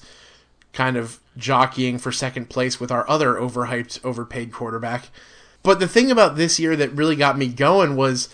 kind 0.73 0.97
of 0.97 1.19
jockeying 1.37 1.97
for 1.97 2.11
second 2.11 2.49
place 2.49 2.79
with 2.79 2.91
our 2.91 3.09
other 3.09 3.35
overhyped, 3.35 4.03
overpaid 4.03 4.51
quarterback. 4.51 5.09
But 5.63 5.79
the 5.79 5.87
thing 5.87 6.11
about 6.11 6.35
this 6.35 6.59
year 6.59 6.75
that 6.75 6.91
really 6.91 7.15
got 7.15 7.37
me 7.37 7.47
going 7.47 7.95
was 7.95 8.29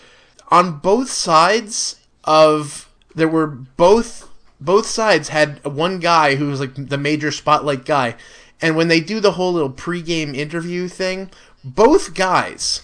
on 0.50 0.80
both 0.80 1.10
sides 1.10 1.98
of 2.24 2.90
there 3.16 3.28
were 3.28 3.48
both 3.48 4.30
both 4.60 4.86
sides 4.86 5.30
had 5.30 5.64
one 5.66 6.00
guy 6.00 6.36
who 6.36 6.48
was 6.48 6.60
like 6.60 6.74
the 6.76 6.98
major 6.98 7.32
spotlight 7.32 7.86
guy. 7.86 8.16
And 8.62 8.76
when 8.76 8.88
they 8.88 9.02
do 9.02 9.20
the 9.20 9.34
whole 9.34 9.54
little 9.54 9.72
pregame 9.72 10.36
interview 10.36 10.88
thing, 10.88 11.30
both 11.66 12.14
guys 12.14 12.84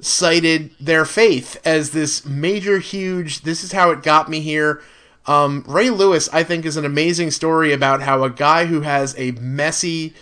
cited 0.00 0.72
their 0.80 1.04
faith 1.04 1.60
as 1.64 1.90
this 1.90 2.26
major, 2.26 2.78
huge, 2.78 3.42
this 3.42 3.62
is 3.62 3.72
how 3.72 3.90
it 3.90 4.02
got 4.02 4.28
me 4.28 4.40
here. 4.40 4.82
Um, 5.26 5.64
Ray 5.66 5.88
Lewis, 5.88 6.28
I 6.32 6.42
think, 6.42 6.66
is 6.66 6.76
an 6.76 6.84
amazing 6.84 7.30
story 7.30 7.72
about 7.72 8.02
how 8.02 8.24
a 8.24 8.30
guy 8.30 8.66
who 8.66 8.82
has 8.82 9.14
a 9.16 9.30
messy, 9.32 10.12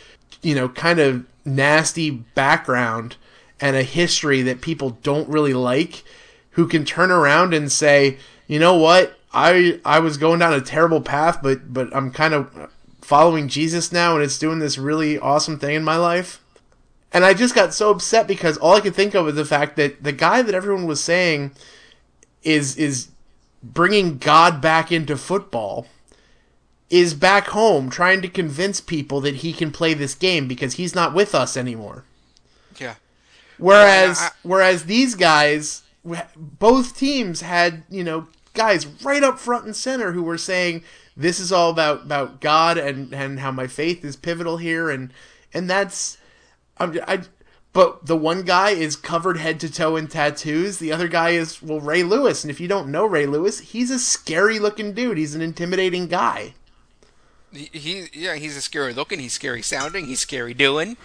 you 0.43 0.55
know, 0.55 0.69
kind 0.69 1.01
of 1.01 1.25
nasty 1.45 2.11
background 2.11 3.17
and 3.61 3.75
a 3.75 3.83
history 3.83 4.43
that 4.43 4.61
people 4.61 4.99
don't 5.03 5.29
really 5.29 5.55
like, 5.55 6.05
who 6.51 6.69
can 6.69 6.85
turn 6.85 7.11
around 7.11 7.55
and 7.55 7.73
say, 7.73 8.19
you 8.47 8.59
know 8.59 8.77
what, 8.77 9.19
I 9.33 9.81
I 9.85 9.99
was 10.01 10.19
going 10.19 10.41
down 10.41 10.53
a 10.53 10.61
terrible 10.61 11.01
path, 11.01 11.39
but 11.43 11.73
but 11.73 11.95
I'm 11.97 12.13
kind 12.13 12.35
of 12.35 12.71
following 13.01 13.49
Jesus 13.49 13.91
now, 13.91 14.15
and 14.15 14.23
it's 14.23 14.39
doing 14.39 14.59
this 14.59 14.79
really 14.79 15.19
awesome 15.19 15.59
thing 15.59 15.75
in 15.75 15.85
my 15.85 15.97
life. 15.97 16.42
And 17.13 17.25
I 17.25 17.35
just 17.35 17.55
got 17.55 17.75
so 17.75 17.91
upset 17.91 18.27
because 18.27 18.57
all 18.59 18.75
I 18.75 18.81
could 18.81 18.95
think 18.95 19.15
of 19.15 19.25
was 19.27 19.35
the 19.35 19.45
fact 19.45 19.77
that 19.77 20.03
the 20.03 20.13
guy 20.13 20.43
that 20.43 20.55
everyone 20.55 20.87
was 20.87 21.03
saying 21.03 21.53
is 22.43 22.77
is 22.77 23.09
bringing 23.63 24.19
God 24.19 24.61
back 24.61 24.91
into 24.91 25.17
football 25.17 25.87
is 26.91 27.15
back 27.15 27.49
home 27.49 27.89
trying 27.91 28.21
to 28.23 28.29
convince 28.29 28.81
people 28.81 29.21
that 29.21 29.37
he 29.37 29.53
can 29.53 29.71
play 29.71 29.95
this 29.95 30.15
game 30.15 30.47
because 30.49 30.75
he's 30.75 30.95
not 30.95 31.15
with 31.15 31.35
us 31.35 31.57
anymore. 31.57 32.05
Yeah. 32.79 32.95
Whereas 33.59 34.19
Yeah, 34.21 34.27
I- 34.27 34.31
whereas 34.43 34.85
these 34.85 35.15
guys 35.15 35.83
both 36.37 36.97
teams 36.99 37.43
had, 37.43 37.85
you 37.89 38.03
know, 38.03 38.27
guys 38.55 38.87
right 39.05 39.23
up 39.23 39.39
front 39.39 39.65
and 39.65 39.77
center 39.77 40.13
who 40.13 40.23
were 40.23 40.37
saying 40.39 40.83
this 41.17 41.39
is 41.39 41.53
all 41.53 41.71
about 41.71 42.03
about 42.03 42.41
God 42.41 42.77
and 42.79 43.13
and 43.15 43.41
how 43.41 43.53
my 43.53 43.67
faith 43.67 44.05
is 44.05 44.17
pivotal 44.17 44.57
here 44.57 44.91
and 44.91 45.13
and 45.55 45.71
that's 45.71 46.19
I'm, 46.83 46.99
I 47.07 47.23
but 47.73 48.05
the 48.05 48.17
one 48.17 48.43
guy 48.43 48.71
is 48.71 48.97
covered 48.97 49.39
head 49.39 49.59
to 49.61 49.73
toe 49.73 49.97
in 49.97 50.09
tattoos. 50.09 50.79
The 50.79 50.93
other 50.93 51.09
guy 51.09 51.31
is 51.31 51.63
well 51.63 51.81
Ray 51.81 52.03
Lewis, 52.03 52.45
and 52.45 52.51
if 52.51 52.61
you 52.61 52.69
don't 52.69 52.91
know 52.91 53.07
Ray 53.07 53.27
Lewis, 53.27 53.61
he's 53.61 53.91
a 53.91 53.99
scary 53.99 54.59
looking 54.59 54.93
dude. 54.93 55.17
He's 55.17 55.35
an 55.35 55.43
intimidating 55.43 56.07
guy. 56.07 56.55
He, 57.53 57.71
he 57.73 58.07
yeah, 58.13 58.35
he's 58.35 58.57
a 58.57 58.61
scary 58.61 58.93
looking, 58.93 59.21
he's 59.21 59.33
scary 59.33 59.63
sounding, 59.63 60.07
he's 60.07 60.21
scary 60.21 60.55
doing. 60.55 60.97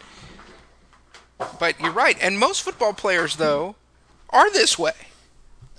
But 1.59 1.79
you're 1.79 1.91
right, 1.91 2.17
and 2.19 2.39
most 2.39 2.63
football 2.63 2.93
players 2.93 3.37
though 3.37 3.75
are 4.29 4.51
this 4.51 4.77
way. 4.77 4.93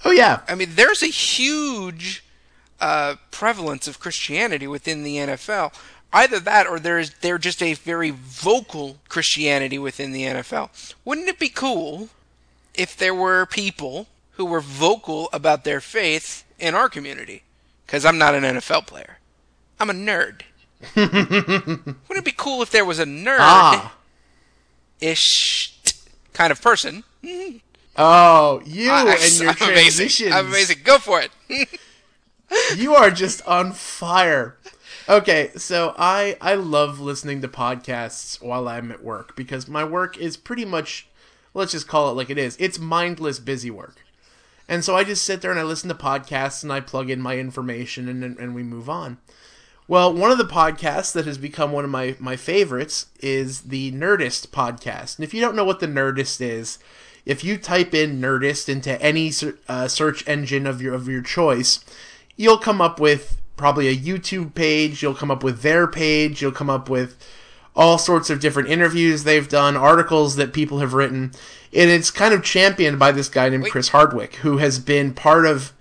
Oh 0.05 0.13
yeah, 0.13 0.41
I 0.49 0.55
mean, 0.55 0.71
there's 0.75 1.03
a 1.03 1.09
huge 1.09 2.25
uh, 2.81 3.17
prevalence 3.31 3.89
of 3.89 4.01
Christianity 4.01 4.67
within 4.67 5.03
the 5.03 5.17
NFL. 5.17 5.75
Either 6.13 6.41
that, 6.41 6.67
or 6.67 6.79
there's 6.79 7.11
they're 7.15 7.39
just 7.39 7.63
a 7.63 7.75
very 7.75 8.11
vocal 8.11 8.97
Christianity 9.09 9.79
within 9.79 10.13
the 10.13 10.23
NFL. 10.23 10.95
Wouldn't 11.05 11.29
it 11.29 11.39
be 11.39 11.51
cool 11.51 12.09
if 12.75 12.97
there 12.97 13.15
were 13.15 13.45
people 13.45 14.07
who 14.33 14.45
were 14.47 14.61
vocal 14.61 15.29
about 15.33 15.65
their 15.65 15.81
faith 15.81 16.45
in 16.59 16.75
our 16.75 16.89
community? 16.89 17.43
Because 17.85 18.05
I'm 18.05 18.19
not 18.19 18.35
an 18.35 18.43
NFL 18.43 18.87
player. 18.87 19.19
I'm 19.81 19.91
a 19.91 19.95
nerd. 19.95 20.43
Wouldn't 20.97 21.97
it 22.11 22.25
be 22.25 22.33
cool 22.33 22.63
if 22.63 22.71
there 22.71 22.85
was 22.85 22.99
a 22.99 23.05
nerd 23.05 23.39
ah, 23.41 23.95
ish 25.01 25.77
kind 26.33 26.53
of 26.53 26.63
person? 26.63 27.05
oh 27.97 28.63
you 28.65 28.91
I- 28.91 29.19
and 29.21 29.41
your 29.41 29.51
I'm 29.51 29.71
amazing. 29.71 30.33
I'm 30.33 30.47
amazing. 30.47 30.79
Go 30.85 30.99
for 30.99 31.21
it. 31.21 31.31
you 32.77 32.95
are 32.95 33.11
just 33.11 33.45
on 33.47 33.73
fire. 33.73 34.57
Okay, 35.09 35.53
so 35.57 35.95
I 35.97 36.37
I 36.39 36.55
love 36.55 37.01
listening 37.01 37.41
to 37.41 37.49
podcasts 37.49 38.43
while 38.43 38.69
I'm 38.69 38.93
at 38.93 39.03
work 39.03 39.35
because 39.37 39.67
my 39.67 39.83
work 39.83 40.19
is 40.19 40.37
pretty 40.37 40.67
much 40.67 41.09
let's 41.55 41.73
just 41.73 41.89
call 41.89 42.11
it 42.11 42.15
like 42.15 42.29
it 42.29 42.37
is. 42.37 42.59
It's 42.61 42.79
mindless 42.79 43.39
busy 43.39 43.71
work. 43.71 44.05
And 44.69 44.85
so 44.85 44.95
I 44.95 45.05
just 45.05 45.25
sit 45.25 45.41
there 45.41 45.51
and 45.51 45.59
I 45.59 45.63
listen 45.63 45.89
to 45.89 45.95
podcasts 45.95 46.63
and 46.63 46.71
I 46.71 46.81
plug 46.81 47.09
in 47.09 47.23
my 47.23 47.39
information 47.39 48.07
and 48.07 48.39
and 48.39 48.55
we 48.55 48.63
move 48.63 48.91
on. 48.91 49.17
Well, 49.87 50.13
one 50.13 50.31
of 50.31 50.37
the 50.37 50.45
podcasts 50.45 51.15
that 51.15 51.25
has 51.25 51.39
become 51.39 51.73
one 51.73 51.87
of 51.87 51.91
my, 51.91 52.15
my 52.19 52.37
favorites 52.37 53.07
is 53.21 53.63
the 53.63 53.91
Nerdist 53.93 54.49
podcast. 54.49 55.17
And 55.17 55.25
if 55.25 55.33
you 55.33 55.41
don't 55.41 55.57
know 55.57 55.65
what 55.65 55.81
the 55.81 55.87
Nerdist 55.87 56.43
is, 56.43 56.79
if 57.25 57.43
you 57.43 57.57
type 57.57 57.95
in 57.95 58.21
Nerdist 58.21 58.69
into 58.69 59.01
any 59.01 59.33
uh, 59.67 59.89
search 59.89 60.29
engine 60.29 60.67
of 60.67 60.83
your 60.83 60.93
of 60.93 61.09
your 61.09 61.23
choice, 61.23 61.83
you'll 62.37 62.59
come 62.59 62.83
up 62.83 63.01
with 63.01 63.41
probably 63.59 63.89
a 63.89 63.97
YouTube 63.97 64.55
page. 64.55 65.03
You'll 65.03 65.15
come 65.15 65.31
up 65.31 65.43
with 65.43 65.61
their 65.63 65.87
page. 65.87 66.41
You'll 66.41 66.53
come 66.53 66.71
up 66.71 66.89
with 66.89 67.23
all 67.77 67.99
sorts 67.99 68.31
of 68.31 68.41
different 68.41 68.69
interviews 68.71 69.25
they've 69.25 69.49
done, 69.49 69.77
articles 69.77 70.37
that 70.37 70.53
people 70.53 70.79
have 70.81 70.95
written, 70.95 71.33
and 71.73 71.91
it's 71.91 72.11
kind 72.11 72.35
of 72.35 72.43
championed 72.43 72.99
by 72.99 73.13
this 73.13 73.29
guy 73.29 73.49
named 73.49 73.63
Wait. 73.65 73.73
Chris 73.73 73.89
Hardwick, 73.91 74.37
who 74.37 74.57
has 74.59 74.79
been 74.81 75.15
part 75.15 75.47
of 75.47 75.73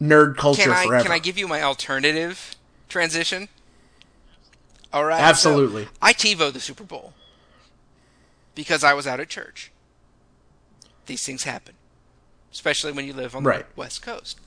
nerd 0.00 0.36
culture 0.38 0.62
Can 0.62 0.70
I 0.70 0.86
forever. 0.86 1.02
can 1.02 1.12
I 1.12 1.18
give 1.18 1.36
you 1.36 1.46
my 1.46 1.62
alternative 1.62 2.54
transition? 2.88 3.48
All 4.92 5.04
right. 5.04 5.20
Absolutely. 5.20 5.84
So 5.84 5.90
I 6.00 6.12
TiVo 6.14 6.52
the 6.52 6.60
Super 6.60 6.84
Bowl 6.84 7.12
because 8.54 8.82
I 8.82 8.94
was 8.94 9.06
out 9.06 9.20
at 9.20 9.28
church. 9.28 9.70
These 11.06 11.24
things 11.26 11.44
happen, 11.44 11.74
especially 12.52 12.92
when 12.92 13.04
you 13.04 13.12
live 13.12 13.36
on 13.36 13.42
the 13.42 13.48
Right. 13.50 13.66
West 13.76 14.00
Coast. 14.02 14.40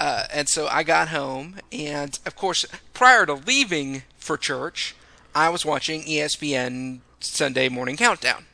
Uh, 0.00 0.24
and 0.32 0.48
so 0.48 0.66
I 0.66 0.82
got 0.82 1.08
home, 1.08 1.56
and 1.70 2.18
of 2.24 2.34
course, 2.34 2.64
prior 2.94 3.26
to 3.26 3.34
leaving 3.34 4.02
for 4.16 4.38
church, 4.38 4.94
I 5.34 5.50
was 5.50 5.64
watching 5.66 6.02
ESPN 6.04 7.00
Sunday 7.20 7.68
Morning 7.68 7.98
Countdown. 7.98 8.46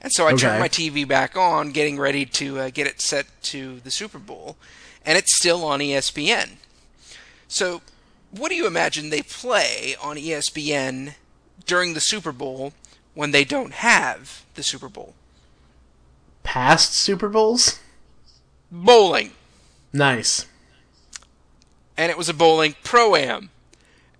And 0.00 0.10
so 0.10 0.26
I 0.26 0.32
Okay. 0.32 0.38
turned 0.46 0.58
my 0.60 0.68
TV 0.68 1.06
back 1.06 1.36
on, 1.36 1.70
getting 1.70 1.98
ready 1.98 2.24
to 2.24 2.60
uh, 2.60 2.70
get 2.70 2.86
it 2.86 3.02
set 3.02 3.26
to 3.44 3.80
the 3.80 3.90
Super 3.90 4.18
Bowl, 4.18 4.56
and 5.04 5.18
it's 5.18 5.36
still 5.36 5.62
on 5.64 5.80
ESPN. 5.80 6.56
So, 7.46 7.82
what 8.30 8.48
do 8.48 8.54
you 8.54 8.66
imagine 8.66 9.10
they 9.10 9.22
play 9.22 9.96
on 10.02 10.16
ESPN 10.16 11.14
during 11.66 11.92
the 11.94 12.00
Super 12.00 12.32
Bowl 12.32 12.72
when 13.14 13.32
they 13.32 13.44
don't 13.44 13.72
have 13.74 14.44
the 14.54 14.62
Super 14.62 14.88
Bowl? 14.88 15.14
Past 16.42 16.94
Super 16.94 17.28
Bowls? 17.28 17.80
Bowling. 18.70 19.32
Nice. 19.96 20.44
And 21.96 22.10
it 22.10 22.18
was 22.18 22.28
a 22.28 22.34
bowling 22.34 22.74
pro 22.84 23.16
am. 23.16 23.48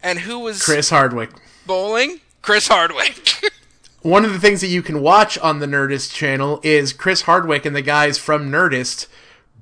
And 0.03 0.21
who 0.21 0.39
was 0.39 0.65
Chris 0.65 0.89
Hardwick. 0.89 1.31
bowling? 1.67 2.21
Chris 2.41 2.69
Hardwick. 2.69 3.33
One 4.01 4.25
of 4.25 4.33
the 4.33 4.39
things 4.39 4.63
that 4.63 4.69
you 4.69 4.83
can 4.83 5.03
watch 5.03 5.37
on 5.39 5.59
the 5.59 5.67
Nerdist 5.67 6.15
channel 6.15 6.61
is 6.63 6.93
Chris 6.95 7.23
Hardwick 7.23 7.67
and 7.67 7.77
the 7.77 7.83
guys 7.83 8.17
from 8.17 8.51
Nerdist 8.51 9.07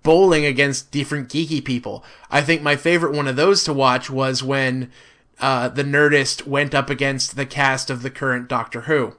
bowling 0.05 0.45
against 0.45 0.93
different 0.93 1.29
geeky 1.29 1.65
people. 1.65 2.05
I 2.31 2.43
think 2.43 2.63
my 2.63 2.77
favorite 2.77 3.17
one 3.17 3.27
of 3.27 3.37
those 3.37 3.65
to 3.65 3.73
watch 3.73 4.09
was 4.09 4.43
when 4.43 4.93
uh, 5.41 5.69
the 5.69 5.83
Nerdist 5.83 6.47
went 6.47 6.75
up 6.75 6.91
against 6.91 7.35
the 7.35 7.47
cast 7.47 7.91
of 7.91 8.03
the 8.03 8.11
current 8.11 8.47
Doctor 8.49 8.83
Who. 8.83 9.15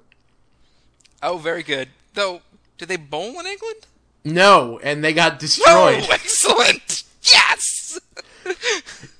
oh, 1.21 1.39
very 1.39 1.63
good. 1.63 1.89
Though, 2.13 2.41
did 2.77 2.87
they 2.87 2.97
bowl 2.97 3.37
in 3.39 3.47
England? 3.47 3.87
No, 4.25 4.79
and 4.83 5.03
they 5.03 5.13
got 5.13 5.33
Oh, 5.33 5.37
destroyed. 5.37 6.07
excellent! 6.11 7.03
Yes! 7.23 7.99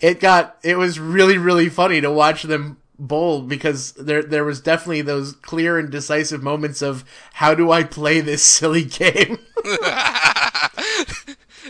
it 0.02 0.20
got 0.20 0.58
it 0.64 0.78
was 0.78 1.00
really 1.00 1.38
really 1.38 1.70
funny 1.70 2.02
to 2.02 2.12
watch 2.12 2.44
them 2.44 2.78
bowl 3.00 3.42
because 3.42 3.92
there 3.94 4.22
there 4.24 4.44
was 4.46 4.62
definitely 4.62 5.02
those 5.02 5.34
clear 5.34 5.78
and 5.80 5.90
decisive 5.92 6.44
moments 6.44 6.82
of 6.82 7.04
how 7.34 7.54
do 7.56 7.72
I 7.72 7.84
play 7.84 8.22
this 8.22 8.44
silly 8.44 8.84
game. 8.84 9.40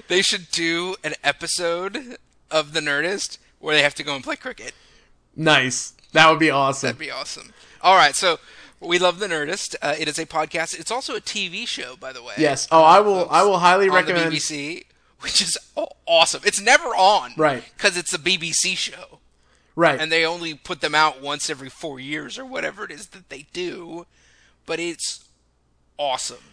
They 0.08 0.22
should 0.22 0.52
do 0.52 0.96
an 1.04 1.14
episode 1.24 2.18
of 2.52 2.74
The 2.74 2.82
Nerdist 2.82 3.38
where 3.60 3.74
they 3.76 3.82
have 3.82 3.96
to 3.96 4.04
go 4.04 4.14
and 4.14 4.24
play 4.24 4.36
cricket. 4.36 4.74
nice. 5.36 5.94
That 6.12 6.30
would 6.30 6.40
be 6.40 6.50
awesome. 6.50 6.88
That'd 6.88 7.00
be 7.00 7.12
awesome. 7.12 7.54
All 7.82 7.96
right, 7.96 8.16
so 8.16 8.40
we 8.86 9.00
love 9.00 9.20
The 9.20 9.28
Nerdist. 9.28 9.76
Uh, 9.82 9.96
it 9.98 10.08
is 10.08 10.18
a 10.20 10.26
podcast. 10.26 10.80
It's 10.80 10.92
also 10.92 11.16
a 11.16 11.22
TV 11.22 11.68
show, 11.68 11.96
by 11.96 12.14
the 12.14 12.22
way. 12.24 12.34
Yes. 12.38 12.68
Oh, 12.72 12.84
I 12.84 13.00
will 13.00 13.28
I 13.30 13.44
will 13.44 13.60
highly 13.60 13.90
on 13.90 13.96
recommend 13.96 14.32
the 14.32 14.38
BBC, 14.38 14.84
which 15.22 15.42
is 15.42 15.58
awesome. 16.06 16.42
It's 16.46 16.62
never 16.62 16.90
on, 16.90 17.34
Right. 17.38 17.64
Because 17.76 17.98
it's 17.98 18.14
a 18.14 18.20
BBC 18.20 18.76
show, 18.78 19.20
Right. 19.76 20.00
and 20.00 20.12
they 20.12 20.26
only 20.26 20.54
put 20.54 20.82
them 20.82 20.96
out 20.96 21.22
once 21.22 21.50
every 21.50 21.70
four 21.70 22.00
years 22.00 22.38
or 22.38 22.46
whatever 22.46 22.84
it 22.86 22.92
is 22.92 23.08
that 23.08 23.30
they 23.30 23.46
do. 23.54 24.06
But 24.66 24.80
it's 24.80 25.26
awesome. 25.98 26.44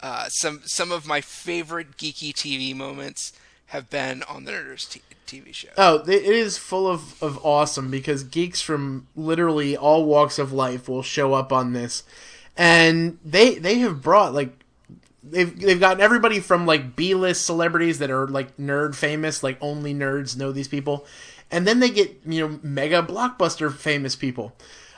Uh, 0.00 0.28
some 0.28 0.62
some 0.64 0.92
of 0.92 1.06
my 1.06 1.20
favorite 1.20 1.96
geeky 1.96 2.32
TV 2.32 2.74
moments 2.74 3.32
have 3.66 3.90
been 3.90 4.22
on 4.22 4.44
the 4.44 4.52
Nerdist 4.52 5.00
TV 5.28 5.54
show. 5.54 5.68
Oh, 5.76 5.98
it 6.08 6.24
is 6.24 6.58
full 6.58 6.88
of, 6.88 7.22
of 7.22 7.38
awesome 7.44 7.90
because 7.90 8.24
geeks 8.24 8.60
from 8.60 9.06
literally 9.14 9.76
all 9.76 10.04
walks 10.04 10.38
of 10.38 10.52
life 10.52 10.88
will 10.88 11.02
show 11.02 11.34
up 11.34 11.52
on 11.52 11.72
this, 11.72 12.02
and 12.56 13.18
they 13.24 13.56
they 13.56 13.78
have 13.78 14.02
brought 14.02 14.34
like 14.34 14.50
they've 15.22 15.58
they've 15.60 15.78
gotten 15.78 16.00
everybody 16.00 16.40
from 16.40 16.66
like 16.66 16.96
B 16.96 17.14
list 17.14 17.44
celebrities 17.44 17.98
that 17.98 18.10
are 18.10 18.26
like 18.26 18.56
nerd 18.56 18.94
famous, 18.94 19.42
like 19.42 19.58
only 19.60 19.94
nerds 19.94 20.36
know 20.36 20.50
these 20.50 20.68
people, 20.68 21.06
and 21.50 21.66
then 21.66 21.80
they 21.80 21.90
get 21.90 22.20
you 22.26 22.48
know 22.48 22.58
mega 22.62 23.02
blockbuster 23.02 23.72
famous 23.72 24.16
people. 24.16 24.56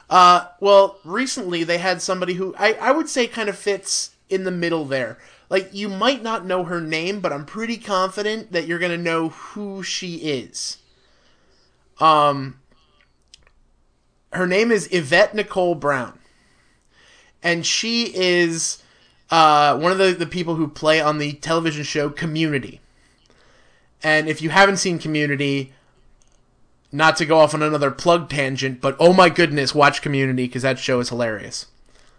Uh, 0.08 0.46
well, 0.58 0.98
recently 1.04 1.62
they 1.64 1.78
had 1.78 2.02
somebody 2.02 2.34
who 2.34 2.54
I, 2.58 2.72
I 2.74 2.90
would 2.92 3.08
say 3.08 3.26
kind 3.26 3.48
of 3.48 3.56
fits 3.56 4.12
in 4.28 4.44
the 4.44 4.50
middle 4.50 4.84
there. 4.84 5.18
Like 5.50 5.74
you 5.74 5.88
might 5.88 6.22
not 6.22 6.46
know 6.46 6.64
her 6.64 6.80
name, 6.80 7.20
but 7.20 7.32
I'm 7.32 7.44
pretty 7.44 7.76
confident 7.76 8.52
that 8.52 8.66
you're 8.66 8.78
gonna 8.78 8.96
know 8.96 9.30
who 9.30 9.82
she 9.82 10.16
is. 10.16 10.78
Um, 11.98 12.60
her 14.32 14.46
name 14.46 14.70
is 14.70 14.88
Yvette 14.92 15.34
Nicole 15.34 15.74
Brown, 15.74 16.20
and 17.42 17.66
she 17.66 18.14
is 18.14 18.82
uh, 19.30 19.76
one 19.76 19.90
of 19.92 19.98
the, 19.98 20.12
the 20.12 20.26
people 20.26 20.54
who 20.54 20.68
play 20.68 21.00
on 21.00 21.18
the 21.18 21.32
television 21.34 21.82
show 21.82 22.08
Community. 22.08 22.80
And 24.02 24.28
if 24.28 24.40
you 24.40 24.50
haven't 24.50 24.78
seen 24.78 24.98
Community, 25.00 25.72
not 26.92 27.16
to 27.16 27.26
go 27.26 27.38
off 27.38 27.54
on 27.54 27.62
another 27.62 27.90
plug 27.90 28.30
tangent, 28.30 28.80
but 28.80 28.96
oh 29.00 29.12
my 29.12 29.28
goodness, 29.28 29.74
watch 29.74 30.00
Community 30.00 30.46
because 30.46 30.62
that 30.62 30.78
show 30.78 31.00
is 31.00 31.08
hilarious. 31.08 31.66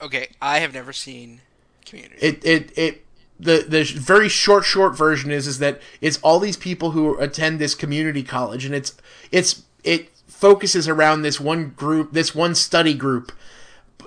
Okay, 0.02 0.30
I 0.42 0.60
have 0.60 0.74
never 0.74 0.92
seen 0.92 1.40
Community. 1.86 2.18
It 2.22 2.46
it 2.46 2.78
it 2.78 3.06
the 3.42 3.66
the 3.68 3.84
very 3.84 4.30
short 4.30 4.64
short 4.64 4.96
version 4.96 5.32
is 5.32 5.48
is 5.48 5.60
that 5.60 5.82
it's 6.00 6.20
all 6.22 6.40
these 6.40 6.58
people 6.58 6.92
who 6.92 7.18
attend 7.18 7.60
this 7.60 7.76
community 7.76 8.24
college 8.24 8.66
and 8.66 8.76
it's 8.76 8.96
it's 9.32 9.64
it 9.84 10.12
focuses 10.42 10.88
around 10.88 11.22
this 11.22 11.40
one 11.40 11.70
group, 11.70 12.14
this 12.14 12.34
one 12.34 12.56
study 12.56 12.96
group. 12.96 13.32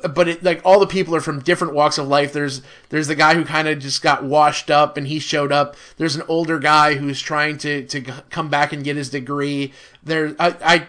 But 0.03 0.29
it, 0.29 0.42
like 0.42 0.61
all 0.64 0.81
the 0.81 0.87
people 0.87 1.14
are 1.14 1.20
from 1.20 1.40
different 1.40 1.73
walks 1.73 1.97
of 1.97 2.09
life. 2.09 2.33
There's 2.33 2.61
there's 2.90 3.07
the 3.07 3.14
guy 3.14 3.35
who 3.35 3.44
kind 3.44 3.68
of 3.68 3.79
just 3.79 4.03
got 4.03 4.25
washed 4.25 4.70
up 4.70 4.97
and 4.99 5.07
he 5.07 5.18
showed 5.18 5.53
up. 5.53 5.77
There's 5.97 6.16
an 6.16 6.25
older 6.29 6.59
guy 6.59 6.94
who's 6.97 7.23
trying 7.23 7.57
to 7.59 7.87
to 7.87 8.01
come 8.29 8.49
back 8.49 8.73
and 8.73 8.85
get 8.85 8.97
his 8.97 9.09
degree. 9.09 9.73
There 10.03 10.35
I 10.38 10.57
I 10.62 10.87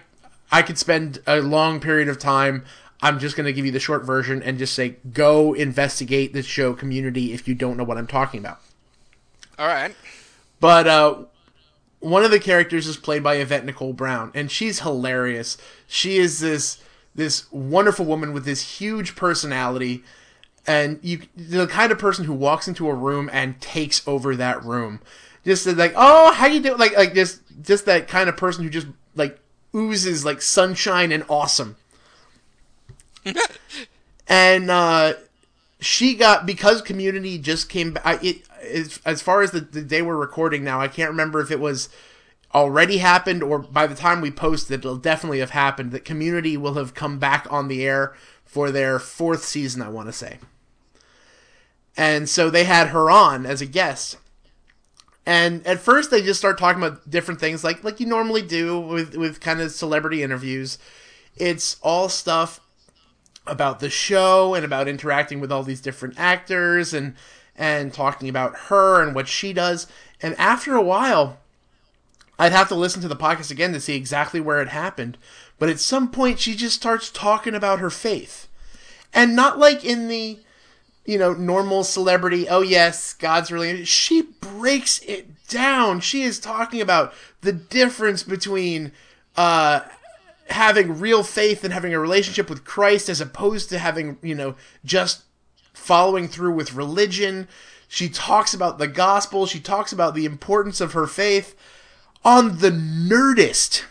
I 0.52 0.62
could 0.64 0.78
spend 0.78 1.20
a 1.28 1.40
long 1.40 1.80
period 1.80 2.10
of 2.10 2.20
time. 2.20 2.66
I'm 3.06 3.20
just 3.20 3.38
going 3.38 3.46
to 3.46 3.54
give 3.54 3.68
you 3.68 3.72
the 3.72 3.80
short 3.80 4.04
version 4.04 4.42
and 4.42 4.58
just 4.58 4.74
say 4.74 4.96
go 5.14 5.54
investigate 5.54 6.34
the 6.34 6.42
show 6.42 6.74
community 6.74 7.34
if 7.34 7.48
you 7.48 7.54
don't 7.54 7.78
know 7.78 7.84
what 7.84 8.00
I'm 8.00 8.08
talking 8.08 8.40
about. 8.40 8.60
All 9.60 9.68
right. 9.68 9.94
But 10.60 10.88
uh, 10.88 11.18
one 12.00 12.24
of 12.24 12.32
the 12.32 12.40
characters 12.40 12.88
is 12.88 12.98
played 12.98 13.22
by 13.22 13.36
Yvette 13.36 13.64
Nicole 13.64 13.94
Brown, 13.94 14.32
and 14.34 14.50
she's 14.50 14.80
hilarious. 14.80 15.56
She 15.86 16.18
is 16.18 16.40
this 16.40 16.80
this 17.14 17.46
wonderful 17.52 18.06
woman 18.06 18.34
with 18.34 18.44
this 18.44 18.80
huge 18.80 19.16
personality, 19.16 20.04
and 20.66 21.00
you 21.04 21.22
the 21.38 21.68
kind 21.68 21.92
of 21.92 22.00
person 22.00 22.26
who 22.26 22.34
walks 22.34 22.68
into 22.68 22.90
a 22.90 22.96
room 22.96 23.30
and 23.32 23.62
takes 23.62 24.06
over 24.08 24.36
that 24.36 24.66
room. 24.66 25.00
Just 25.46 25.68
like, 25.68 25.94
oh, 25.96 26.34
how 26.34 26.48
you 26.48 26.60
doing? 26.60 26.80
Like, 26.80 26.98
like 26.98 27.14
just 27.14 27.44
just 27.62 27.86
that 27.86 28.08
kind 28.08 28.30
of 28.30 28.36
person 28.36 28.64
who 28.64 28.72
just 28.72 28.88
like 29.14 29.38
oozes 29.76 30.26
like 30.26 30.42
sunshine 30.42 31.12
and 31.12 31.24
awesome. 31.30 31.76
and 34.28 34.70
uh, 34.70 35.14
she 35.80 36.16
got 36.16 36.46
because 36.46 36.82
community 36.82 37.38
just 37.38 37.70
came 37.70 37.94
back 37.94 38.24
it 38.24 38.42
as, 38.62 39.00
as 39.06 39.22
far 39.22 39.42
as 39.42 39.52
the, 39.52 39.60
the 39.62 39.82
day 39.82 40.02
we're 40.02 40.16
recording 40.16 40.64
now 40.64 40.80
i 40.80 40.88
can't 40.88 41.10
remember 41.10 41.40
if 41.40 41.52
it 41.52 41.60
was 41.60 41.90
already 42.54 42.98
happened 42.98 43.44
or 43.44 43.60
by 43.60 43.86
the 43.86 43.96
time 43.96 44.22
we 44.22 44.32
post 44.32 44.72
it 44.72 44.76
it'll 44.76 44.96
definitely 44.96 45.40
have 45.40 45.50
happened 45.52 45.92
that 45.92 46.06
community 46.06 46.56
will 46.56 46.76
have 46.76 46.94
come 46.94 47.20
back 47.20 47.46
on 47.52 47.68
the 47.68 47.86
air 47.86 48.14
for 48.46 48.72
their 48.72 48.98
fourth 49.00 49.44
season 49.44 49.82
i 49.82 49.90
want 49.90 50.08
to 50.08 50.14
say. 50.14 50.38
And 51.98 52.28
so 52.28 52.50
they 52.50 52.66
had 52.66 52.90
her 52.90 53.10
on 53.10 53.46
as 53.46 53.62
a 53.62 53.66
guest. 53.66 54.18
And 55.26 55.66
at 55.66 55.80
first 55.80 56.12
they 56.12 56.22
just 56.22 56.40
start 56.40 56.58
talking 56.58 56.84
about 56.84 57.10
different 57.10 57.40
things 57.40 57.64
like 57.64 57.84
like 57.84 58.00
you 58.00 58.06
normally 58.06 58.44
do 58.44 58.80
with 58.80 59.16
with 59.16 59.42
kind 59.42 59.60
of 59.60 59.72
celebrity 59.72 60.22
interviews. 60.22 60.78
It's 61.36 61.78
all 61.82 62.10
stuff 62.10 62.60
about 63.48 63.80
the 63.80 63.90
show 63.90 64.56
and 64.56 64.66
about 64.66 64.88
interacting 64.88 65.40
with 65.40 65.52
all 65.52 65.64
these 65.64 65.82
different 65.82 66.16
actors 66.18 66.94
and 66.94 67.16
and 67.56 67.94
talking 67.94 68.28
about 68.28 68.56
her 68.68 69.02
and 69.02 69.16
what 69.16 69.28
she 69.28 69.54
does. 69.54 69.88
And 70.22 70.36
after 70.38 70.76
a 70.76 70.82
while, 70.82 71.40
I'd 72.38 72.52
have 72.52 72.68
to 72.70 72.76
listen 72.76 73.02
to 73.02 73.08
the 73.08 73.16
podcast 73.16 73.50
again 73.50 73.72
to 73.74 73.80
see 73.80 73.96
exactly 73.96 74.42
where 74.42 74.62
it 74.62 74.70
happened. 74.70 75.18
But 75.58 75.70
at 75.70 75.80
some 75.80 76.12
point, 76.12 76.40
she 76.40 76.56
just 76.56 76.76
starts 76.76 77.10
talking 77.10 77.56
about 77.56 77.80
her 77.80 77.90
faith, 77.90 78.48
and 79.14 79.36
not 79.36 79.58
like 79.58 79.86
in 79.86 80.10
the 80.10 80.40
you 81.06 81.18
know 81.18 81.34
normal 81.34 81.84
celebrity. 81.84 82.50
Oh 82.50 82.62
yes, 82.62 83.14
God's 83.14 83.52
really. 83.52 83.86
She 83.86 84.22
breaks 84.22 85.00
it 85.04 85.48
down. 85.48 86.02
She 86.02 86.24
is 86.24 86.40
talking 86.40 86.82
about 86.82 87.14
the 87.42 87.54
difference 87.54 88.24
between 88.24 88.92
uh 89.38 89.82
having 90.50 91.00
real 91.00 91.24
faith 91.24 91.64
and 91.64 91.74
having 91.74 91.94
a 91.94 92.00
relationship 92.00 92.50
with 92.50 92.66
Christ 92.66 93.10
as 93.10 93.22
opposed 93.22 93.70
to 93.70 93.80
having, 93.80 94.18
you 94.22 94.36
know, 94.36 94.56
just 94.84 95.24
following 95.74 96.28
through 96.28 96.54
with 96.54 96.74
religion. 96.74 97.48
She 97.88 98.10
talks 98.10 98.54
about 98.54 98.78
the 98.78 98.88
gospel, 98.88 99.46
she 99.46 99.60
talks 99.60 99.92
about 99.92 100.16
the 100.16 100.26
importance 100.26 100.82
of 100.82 100.94
her 100.94 101.08
faith 101.08 101.56
on 102.24 102.60
the 102.60 102.72
Nerdist. 102.72 103.84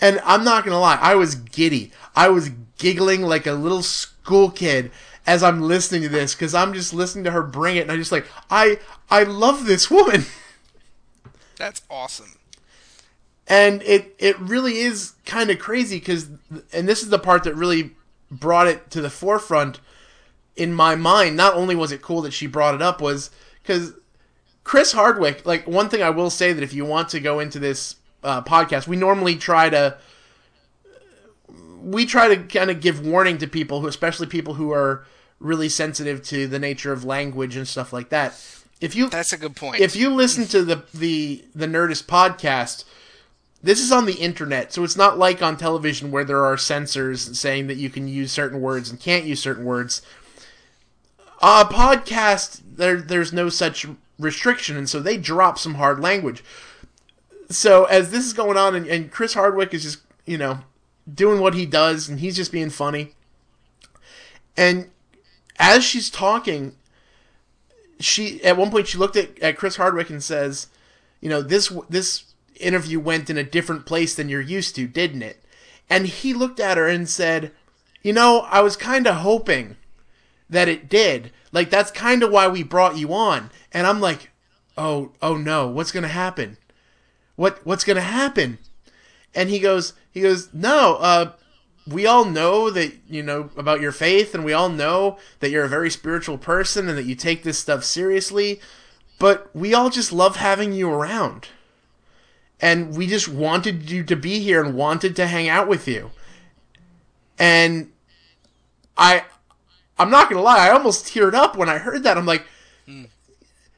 And 0.00 0.20
I'm 0.24 0.44
not 0.44 0.64
going 0.64 0.74
to 0.74 0.78
lie, 0.78 0.98
I 1.00 1.14
was 1.14 1.34
giddy. 1.34 1.92
I 2.14 2.28
was 2.28 2.50
giggling 2.78 3.22
like 3.22 3.46
a 3.46 3.52
little 3.52 3.82
school 3.82 4.50
kid 4.50 4.90
as 5.26 5.42
I'm 5.42 5.62
listening 5.62 6.02
to 6.02 6.08
this 6.08 6.34
cuz 6.34 6.54
I'm 6.54 6.72
just 6.72 6.94
listening 6.94 7.24
to 7.24 7.30
her 7.30 7.42
bring 7.42 7.76
it 7.76 7.80
and 7.80 7.92
I 7.92 7.96
just 7.96 8.12
like 8.12 8.26
I 8.50 8.78
I 9.10 9.24
love 9.24 9.64
this 9.64 9.90
woman. 9.90 10.26
That's 11.56 11.82
awesome. 11.90 12.38
And 13.48 13.82
it 13.82 14.14
it 14.18 14.38
really 14.40 14.78
is 14.78 15.12
kind 15.24 15.50
of 15.50 15.58
crazy 15.58 16.00
cuz 16.00 16.28
and 16.72 16.88
this 16.88 17.02
is 17.02 17.10
the 17.10 17.18
part 17.18 17.44
that 17.44 17.54
really 17.54 17.92
brought 18.30 18.66
it 18.66 18.90
to 18.90 19.00
the 19.00 19.10
forefront 19.10 19.80
in 20.56 20.74
my 20.74 20.94
mind. 20.94 21.36
Not 21.36 21.54
only 21.54 21.74
was 21.74 21.92
it 21.92 22.02
cool 22.02 22.22
that 22.22 22.32
she 22.32 22.46
brought 22.46 22.74
it 22.74 22.82
up 22.82 23.00
was 23.00 23.30
cuz 23.64 23.92
Chris 24.64 24.92
Hardwick, 24.92 25.46
like 25.46 25.66
one 25.68 25.88
thing 25.88 26.02
I 26.02 26.10
will 26.10 26.30
say 26.30 26.52
that 26.52 26.62
if 26.62 26.74
you 26.74 26.84
want 26.84 27.08
to 27.10 27.20
go 27.20 27.38
into 27.38 27.60
this 27.60 27.96
uh, 28.24 28.42
podcast, 28.42 28.88
we 28.88 28.96
normally 28.96 29.36
try 29.36 29.70
to 29.70 29.96
we 31.80 32.04
try 32.04 32.34
to 32.34 32.42
kind 32.42 32.68
of 32.70 32.80
give 32.80 33.06
warning 33.06 33.38
to 33.38 33.46
people 33.46 33.80
who, 33.80 33.86
especially 33.86 34.26
people 34.26 34.54
who 34.54 34.72
are 34.72 35.06
really 35.38 35.68
sensitive 35.68 36.20
to 36.24 36.48
the 36.48 36.58
nature 36.58 36.92
of 36.92 37.04
language 37.04 37.54
and 37.54 37.68
stuff 37.68 37.92
like 37.92 38.08
that. 38.08 38.32
If 38.80 38.96
you 38.96 39.08
That's 39.08 39.32
a 39.32 39.38
good 39.38 39.54
point. 39.54 39.80
if 39.80 39.94
you 39.94 40.10
listen 40.10 40.46
to 40.46 40.62
the 40.64 40.82
the 40.92 41.44
the 41.54 41.66
Nerdist 41.66 42.06
podcast, 42.06 42.84
this 43.66 43.80
is 43.80 43.90
on 43.90 44.06
the 44.06 44.14
internet, 44.14 44.72
so 44.72 44.84
it's 44.84 44.96
not 44.96 45.18
like 45.18 45.42
on 45.42 45.56
television 45.56 46.12
where 46.12 46.24
there 46.24 46.44
are 46.44 46.56
censors 46.56 47.36
saying 47.36 47.66
that 47.66 47.76
you 47.76 47.90
can 47.90 48.06
use 48.06 48.30
certain 48.30 48.60
words 48.60 48.88
and 48.88 49.00
can't 49.00 49.24
use 49.24 49.40
certain 49.40 49.64
words. 49.64 50.02
A 51.42 51.64
podcast, 51.64 52.62
there 52.64 52.98
there's 53.00 53.32
no 53.32 53.48
such 53.48 53.84
restriction, 54.20 54.76
and 54.76 54.88
so 54.88 55.00
they 55.00 55.16
drop 55.16 55.58
some 55.58 55.74
hard 55.74 55.98
language. 55.98 56.44
So 57.50 57.84
as 57.86 58.12
this 58.12 58.24
is 58.24 58.32
going 58.32 58.56
on, 58.56 58.76
and, 58.76 58.86
and 58.86 59.10
Chris 59.10 59.34
Hardwick 59.34 59.74
is 59.74 59.82
just 59.82 59.98
you 60.24 60.38
know 60.38 60.60
doing 61.12 61.40
what 61.40 61.54
he 61.54 61.66
does, 61.66 62.08
and 62.08 62.20
he's 62.20 62.36
just 62.36 62.52
being 62.52 62.70
funny, 62.70 63.14
and 64.56 64.90
as 65.58 65.82
she's 65.82 66.08
talking, 66.08 66.76
she 67.98 68.42
at 68.44 68.56
one 68.56 68.70
point 68.70 68.86
she 68.86 68.96
looked 68.96 69.16
at, 69.16 69.36
at 69.40 69.56
Chris 69.56 69.74
Hardwick 69.74 70.08
and 70.08 70.22
says, 70.22 70.68
"You 71.20 71.28
know 71.28 71.42
this 71.42 71.72
this 71.90 72.26
interview 72.60 73.00
went 73.00 73.30
in 73.30 73.36
a 73.36 73.44
different 73.44 73.86
place 73.86 74.14
than 74.14 74.28
you're 74.28 74.40
used 74.40 74.74
to, 74.76 74.86
didn't 74.86 75.22
it?" 75.22 75.44
And 75.88 76.06
he 76.06 76.34
looked 76.34 76.60
at 76.60 76.76
her 76.76 76.88
and 76.88 77.08
said, 77.08 77.52
"You 78.02 78.12
know, 78.12 78.40
I 78.50 78.60
was 78.60 78.76
kind 78.76 79.06
of 79.06 79.16
hoping 79.16 79.76
that 80.48 80.68
it 80.68 80.88
did. 80.88 81.32
Like 81.52 81.70
that's 81.70 81.90
kind 81.90 82.22
of 82.22 82.30
why 82.30 82.48
we 82.48 82.62
brought 82.62 82.96
you 82.96 83.12
on." 83.12 83.50
And 83.72 83.86
I'm 83.86 84.00
like, 84.00 84.30
"Oh, 84.76 85.12
oh 85.22 85.36
no, 85.36 85.68
what's 85.68 85.92
going 85.92 86.02
to 86.02 86.08
happen? 86.08 86.56
What 87.36 87.64
what's 87.64 87.84
going 87.84 87.96
to 87.96 88.02
happen?" 88.02 88.58
And 89.34 89.50
he 89.50 89.58
goes, 89.58 89.92
he 90.10 90.22
goes, 90.22 90.48
"No, 90.52 90.96
uh 90.96 91.32
we 91.86 92.06
all 92.06 92.24
know 92.24 92.70
that 92.70 92.92
you 93.08 93.22
know 93.22 93.50
about 93.56 93.80
your 93.80 93.92
faith 93.92 94.34
and 94.34 94.44
we 94.44 94.52
all 94.52 94.68
know 94.68 95.18
that 95.40 95.50
you're 95.50 95.64
a 95.64 95.68
very 95.68 95.90
spiritual 95.90 96.38
person 96.38 96.88
and 96.88 96.98
that 96.98 97.06
you 97.06 97.14
take 97.14 97.42
this 97.42 97.58
stuff 97.58 97.84
seriously 97.84 98.60
but 99.18 99.54
we 99.54 99.72
all 99.72 99.88
just 99.88 100.12
love 100.12 100.36
having 100.36 100.72
you 100.72 100.90
around 100.90 101.48
and 102.60 102.96
we 102.96 103.06
just 103.06 103.28
wanted 103.28 103.90
you 103.90 104.02
to 104.04 104.16
be 104.16 104.40
here 104.40 104.64
and 104.64 104.74
wanted 104.74 105.14
to 105.16 105.26
hang 105.26 105.48
out 105.48 105.68
with 105.68 105.86
you. 105.88 106.10
And 107.38 107.92
i 108.98 109.22
i'm 109.98 110.10
not 110.10 110.30
gonna 110.30 110.40
lie 110.40 110.68
i 110.68 110.70
almost 110.70 111.04
teared 111.04 111.34
up 111.34 111.54
when 111.54 111.68
i 111.68 111.76
heard 111.76 112.02
that. 112.02 112.16
I'm 112.16 112.24
like 112.24 112.46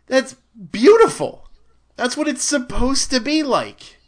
that's 0.09 0.35
beautiful. 0.73 1.49
That's 1.97 2.17
what 2.17 2.29
it's 2.29 2.45
supposed 2.45 3.11
to 3.11 3.21
be 3.21 3.43
like. 3.43 3.99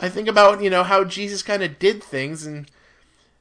I 0.00 0.08
think 0.08 0.28
about 0.28 0.62
you 0.62 0.70
know 0.70 0.84
how 0.84 1.04
Jesus 1.04 1.42
kind 1.42 1.62
of 1.62 1.78
did 1.78 2.02
things, 2.02 2.46
and 2.46 2.70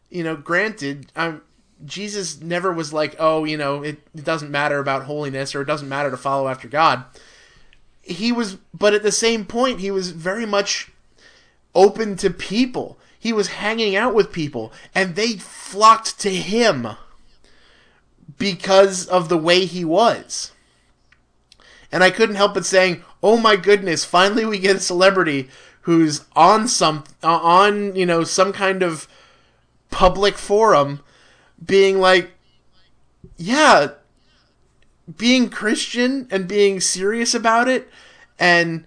you 0.09 0.23
know, 0.23 0.35
granted, 0.35 1.11
um, 1.15 1.41
Jesus 1.85 2.41
never 2.41 2.71
was 2.71 2.91
like, 2.91 3.15
oh, 3.17 3.43
you 3.43 3.57
know, 3.57 3.81
it, 3.81 3.99
it 4.13 4.23
doesn't 4.23 4.51
matter 4.51 4.79
about 4.79 5.03
holiness 5.03 5.55
or 5.55 5.61
it 5.61 5.65
doesn't 5.65 5.89
matter 5.89 6.11
to 6.11 6.17
follow 6.17 6.47
after 6.47 6.67
God. 6.67 7.05
He 8.01 8.31
was, 8.31 8.57
but 8.73 8.93
at 8.93 9.03
the 9.03 9.11
same 9.11 9.45
point, 9.45 9.79
he 9.79 9.91
was 9.91 10.11
very 10.11 10.45
much 10.45 10.91
open 11.75 12.15
to 12.17 12.29
people. 12.29 12.97
He 13.17 13.31
was 13.31 13.47
hanging 13.47 13.95
out 13.95 14.13
with 14.13 14.31
people, 14.31 14.73
and 14.95 15.15
they 15.15 15.33
flocked 15.33 16.19
to 16.21 16.31
him 16.31 16.87
because 18.37 19.05
of 19.07 19.29
the 19.29 19.37
way 19.37 19.65
he 19.65 19.85
was. 19.85 20.51
And 21.91 22.03
I 22.03 22.09
couldn't 22.09 22.35
help 22.35 22.55
but 22.55 22.65
saying, 22.65 23.03
"Oh 23.21 23.37
my 23.37 23.55
goodness! 23.55 24.03
Finally, 24.03 24.45
we 24.45 24.57
get 24.57 24.77
a 24.77 24.79
celebrity 24.79 25.49
who's 25.81 26.25
on 26.35 26.67
some 26.67 27.03
uh, 27.23 27.37
on 27.37 27.95
you 27.95 28.05
know 28.05 28.23
some 28.23 28.53
kind 28.53 28.83
of 28.83 29.07
public 29.89 30.37
forum 30.37 31.01
being 31.63 31.99
like 31.99 32.31
yeah 33.37 33.89
being 35.17 35.49
christian 35.49 36.27
and 36.31 36.47
being 36.47 36.79
serious 36.79 37.33
about 37.33 37.67
it 37.67 37.89
and 38.39 38.83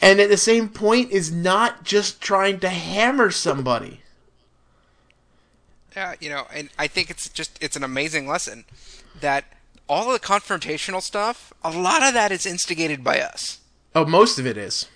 and 0.00 0.20
at 0.20 0.28
the 0.28 0.36
same 0.36 0.68
point 0.68 1.10
is 1.10 1.32
not 1.32 1.82
just 1.84 2.20
trying 2.20 2.60
to 2.60 2.68
hammer 2.68 3.30
somebody 3.30 4.00
Yeah, 5.96 6.14
you 6.20 6.28
know, 6.28 6.46
and 6.52 6.68
I 6.78 6.86
think 6.88 7.08
it's 7.10 7.28
just 7.30 7.58
it's 7.60 7.76
an 7.76 7.82
amazing 7.82 8.28
lesson 8.28 8.64
that 9.20 9.44
all 9.88 10.12
of 10.12 10.20
the 10.20 10.26
confrontational 10.26 11.00
stuff, 11.00 11.52
a 11.64 11.70
lot 11.70 12.02
of 12.02 12.12
that 12.12 12.30
is 12.32 12.44
instigated 12.44 13.02
by 13.02 13.20
us. 13.20 13.60
oh 13.94 14.04
most 14.04 14.38
of 14.38 14.46
it 14.46 14.58
is 14.58 14.86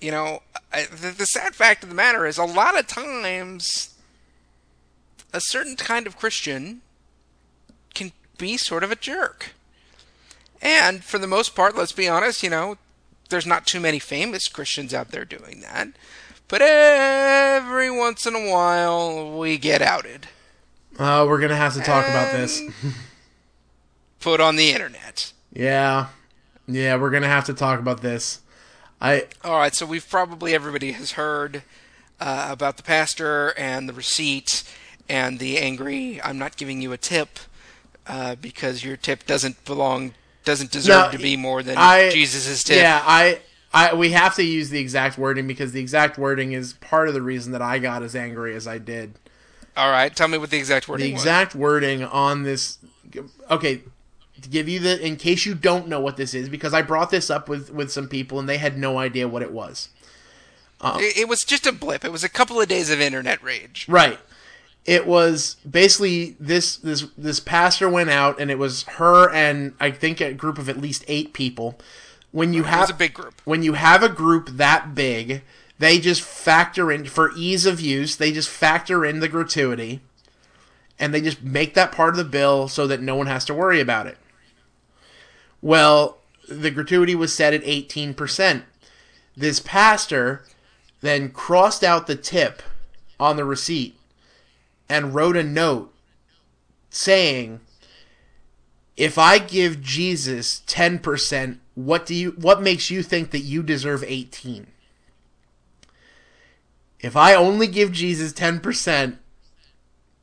You 0.00 0.10
know, 0.10 0.40
I, 0.72 0.84
the, 0.84 1.10
the 1.10 1.26
sad 1.26 1.54
fact 1.54 1.82
of 1.82 1.88
the 1.90 1.94
matter 1.94 2.24
is, 2.26 2.38
a 2.38 2.44
lot 2.44 2.78
of 2.78 2.86
times, 2.86 3.94
a 5.32 5.40
certain 5.40 5.76
kind 5.76 6.06
of 6.06 6.16
Christian 6.16 6.80
can 7.96 8.12
be 8.38 8.56
sort 8.56 8.84
of 8.84 8.92
a 8.92 8.96
jerk. 8.96 9.52
And 10.62 11.02
for 11.02 11.18
the 11.18 11.26
most 11.26 11.54
part, 11.56 11.76
let's 11.76 11.92
be 11.92 12.08
honest, 12.08 12.42
you 12.42 12.50
know, 12.50 12.76
there's 13.28 13.46
not 13.46 13.66
too 13.66 13.80
many 13.80 13.98
famous 13.98 14.46
Christians 14.48 14.94
out 14.94 15.08
there 15.10 15.24
doing 15.24 15.60
that. 15.62 15.88
But 16.48 16.62
every 16.62 17.90
once 17.90 18.24
in 18.24 18.36
a 18.36 18.48
while, 18.50 19.36
we 19.36 19.58
get 19.58 19.82
outed, 19.82 20.28
uh, 20.98 21.26
we're 21.28 21.40
gonna 21.40 21.56
have 21.56 21.74
to 21.74 21.80
talk 21.80 22.06
about 22.08 22.32
this 22.32 22.62
put 24.20 24.40
on 24.40 24.56
the 24.56 24.70
internet. 24.70 25.32
yeah 25.52 26.06
yeah 26.66 26.96
we're 26.96 27.10
gonna 27.10 27.28
have 27.28 27.44
to 27.44 27.54
talk 27.54 27.78
about 27.78 28.00
this 28.00 28.40
i 29.00 29.26
All 29.44 29.58
right, 29.58 29.74
so 29.74 29.84
we've 29.86 30.08
probably 30.08 30.54
everybody 30.54 30.92
has 30.92 31.12
heard 31.12 31.62
uh, 32.18 32.48
about 32.50 32.76
the 32.78 32.82
pastor 32.82 33.52
and 33.58 33.88
the 33.88 33.92
receipt 33.92 34.64
and 35.08 35.38
the 35.38 35.58
angry. 35.58 36.20
I'm 36.22 36.38
not 36.38 36.56
giving 36.56 36.80
you 36.80 36.92
a 36.92 36.96
tip 36.96 37.38
uh, 38.08 38.34
because 38.36 38.84
your 38.84 38.96
tip 38.96 39.26
doesn't 39.26 39.64
belong, 39.64 40.14
doesn't 40.44 40.70
deserve 40.70 41.12
No, 41.12 41.18
to 41.18 41.22
be 41.22 41.36
more 41.36 41.62
than 41.62 41.76
I- 41.78 42.10
Jesus's 42.10 42.62
tip. 42.64 42.76
Yeah, 42.78 43.02
I, 43.04 43.40
I, 43.72 43.94
we 43.94 44.10
have 44.12 44.34
to 44.36 44.42
use 44.42 44.70
the 44.70 44.78
exact 44.78 45.18
wording 45.18 45.46
because 45.46 45.72
the 45.72 45.80
exact 45.80 46.16
wording 46.18 46.52
is 46.52 46.74
part 46.74 47.08
of 47.08 47.14
the 47.14 47.22
reason 47.22 47.52
that 47.52 47.62
I 47.62 47.78
got 47.78 48.02
as 48.02 48.14
angry 48.16 48.54
as 48.54 48.66
I 48.66 48.78
did. 48.78 49.14
All 49.76 49.90
right, 49.90 50.14
tell 50.14 50.28
me 50.28 50.38
what 50.38 50.50
the 50.50 50.56
exact 50.56 50.88
wording 50.88 51.06
The 51.08 51.12
exact 51.12 51.54
wording 51.54 52.02
on 52.02 52.42
this. 52.44 52.78
Okay, 53.50 53.82
to 54.40 54.48
give 54.48 54.68
you 54.68 54.80
the 54.80 55.04
in 55.04 55.16
case 55.16 55.44
you 55.44 55.54
don't 55.54 55.88
know 55.88 56.00
what 56.00 56.16
this 56.16 56.32
is, 56.32 56.48
because 56.48 56.72
I 56.72 56.80
brought 56.82 57.10
this 57.10 57.28
up 57.28 57.48
with 57.48 57.70
with 57.70 57.92
some 57.92 58.08
people 58.08 58.38
and 58.38 58.48
they 58.48 58.56
had 58.58 58.78
no 58.78 58.98
idea 58.98 59.28
what 59.28 59.42
it 59.42 59.52
was. 59.52 59.90
was. 60.82 61.02
It, 61.02 61.18
it 61.18 61.28
was 61.28 61.44
just 61.44 61.66
a 61.66 61.72
blip. 61.72 62.04
It 62.04 62.12
was 62.12 62.24
a 62.24 62.28
couple 62.30 62.58
of 62.60 62.68
days 62.68 62.90
of 62.90 63.00
internet 63.00 63.42
rage. 63.42 63.86
Right. 63.88 64.18
It 64.86 65.06
was 65.06 65.56
basically 65.68 66.36
this 66.38 66.76
this 66.76 67.06
this 67.18 67.40
pastor 67.40 67.88
went 67.88 68.10
out 68.10 68.40
and 68.40 68.50
it 68.50 68.58
was 68.58 68.84
her 68.84 69.28
and 69.30 69.74
I 69.80 69.90
think 69.90 70.20
a 70.20 70.32
group 70.32 70.58
of 70.58 70.68
at 70.68 70.80
least 70.80 71.04
eight 71.08 71.32
people. 71.32 71.78
When 72.30 72.52
you 72.52 72.64
have 72.64 72.90
a 72.90 72.94
big 72.94 73.14
group. 73.14 73.40
when 73.44 73.62
you 73.62 73.72
have 73.72 74.02
a 74.02 74.08
group 74.08 74.48
that 74.50 74.94
big, 74.94 75.42
they 75.78 75.98
just 75.98 76.22
factor 76.22 76.92
in 76.92 77.06
for 77.06 77.32
ease 77.36 77.66
of 77.66 77.80
use, 77.80 78.14
they 78.14 78.30
just 78.30 78.48
factor 78.48 79.04
in 79.04 79.20
the 79.20 79.28
gratuity 79.28 80.00
and 80.98 81.12
they 81.12 81.20
just 81.20 81.42
make 81.42 81.74
that 81.74 81.92
part 81.92 82.10
of 82.10 82.16
the 82.16 82.24
bill 82.24 82.68
so 82.68 82.86
that 82.86 83.02
no 83.02 83.16
one 83.16 83.26
has 83.26 83.44
to 83.46 83.54
worry 83.54 83.80
about 83.80 84.06
it. 84.06 84.18
Well, 85.60 86.18
the 86.48 86.70
gratuity 86.70 87.14
was 87.14 87.34
set 87.34 87.54
at 87.54 87.64
18%. 87.64 88.62
This 89.36 89.60
pastor 89.60 90.44
then 91.00 91.30
crossed 91.30 91.82
out 91.82 92.06
the 92.06 92.16
tip 92.16 92.62
on 93.18 93.36
the 93.36 93.44
receipt 93.44 93.95
and 94.88 95.14
wrote 95.14 95.36
a 95.36 95.42
note 95.42 95.92
saying 96.90 97.60
if 98.96 99.18
I 99.18 99.38
give 99.38 99.82
Jesus 99.82 100.62
10%, 100.66 101.58
what 101.74 102.06
do 102.06 102.14
you 102.14 102.30
what 102.32 102.62
makes 102.62 102.90
you 102.90 103.02
think 103.02 103.30
that 103.30 103.40
you 103.40 103.62
deserve 103.62 104.02
18? 104.06 104.68
if 107.00 107.16
I 107.16 107.34
only 107.34 107.66
give 107.66 107.92
Jesus 107.92 108.32
10%, 108.32 109.18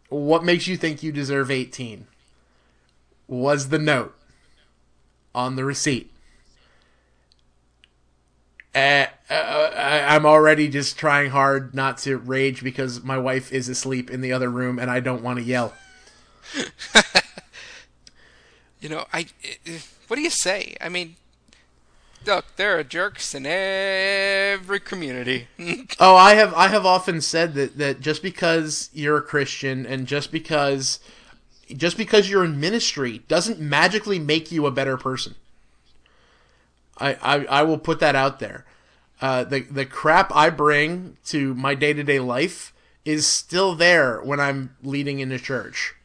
what 0.09 0.43
makes 0.43 0.67
you 0.67 0.77
think 0.77 1.03
you 1.03 1.11
deserve 1.11 1.49
18? 1.49 2.07
Was 3.27 3.69
the 3.69 3.79
note 3.79 4.15
on 5.33 5.55
the 5.55 5.63
receipt. 5.63 6.11
Uh, 8.75 9.05
uh, 9.29 9.33
I, 9.75 10.15
I'm 10.15 10.25
already 10.25 10.67
just 10.67 10.97
trying 10.97 11.29
hard 11.29 11.75
not 11.75 11.99
to 11.99 12.17
rage 12.17 12.63
because 12.63 13.03
my 13.03 13.17
wife 13.17 13.51
is 13.51 13.69
asleep 13.69 14.09
in 14.09 14.21
the 14.21 14.33
other 14.33 14.49
room 14.49 14.79
and 14.79 14.89
I 14.89 14.99
don't 14.99 15.21
want 15.21 15.39
to 15.39 15.45
yell. 15.45 15.73
You 18.83 18.89
know, 18.89 19.05
I. 19.13 19.27
What 20.09 20.17
do 20.17 20.21
you 20.21 20.29
say? 20.29 20.75
I 20.81 20.89
mean, 20.89 21.15
look, 22.25 22.57
there 22.57 22.77
are 22.77 22.83
jerks 22.83 23.33
in 23.33 23.45
every 23.45 24.81
community. 24.81 25.47
Oh, 26.01 26.17
I 26.17 26.33
have 26.35 26.53
I 26.53 26.67
have 26.67 26.85
often 26.85 27.21
said 27.21 27.53
that 27.53 27.77
that 27.77 28.01
just 28.01 28.21
because 28.21 28.89
you're 28.91 29.17
a 29.17 29.21
Christian 29.21 29.85
and 29.85 30.05
just 30.05 30.33
because 30.33 30.99
just 31.77 31.95
because 31.95 32.29
you're 32.29 32.43
in 32.43 32.59
ministry 32.59 33.19
doesn't 33.29 33.61
magically 33.61 34.19
make 34.19 34.51
you 34.51 34.65
a 34.65 34.71
better 34.71 34.97
person. 34.97 35.35
I 36.97 37.13
I, 37.15 37.45
I 37.45 37.63
will 37.63 37.77
put 37.77 37.99
that 37.99 38.15
out 38.15 38.39
there. 38.39 38.65
Uh, 39.21 39.43
the 39.43 39.61
the 39.61 39.85
crap 39.85 40.35
I 40.35 40.49
bring 40.49 41.17
to 41.25 41.53
my 41.55 41.75
day 41.75 41.93
to 41.93 42.03
day 42.03 42.19
life 42.19 42.73
is 43.05 43.25
still 43.27 43.75
there 43.75 44.21
when 44.21 44.39
I'm 44.39 44.75
leading 44.81 45.19
in 45.19 45.31
a 45.31 45.39
church. 45.39 45.95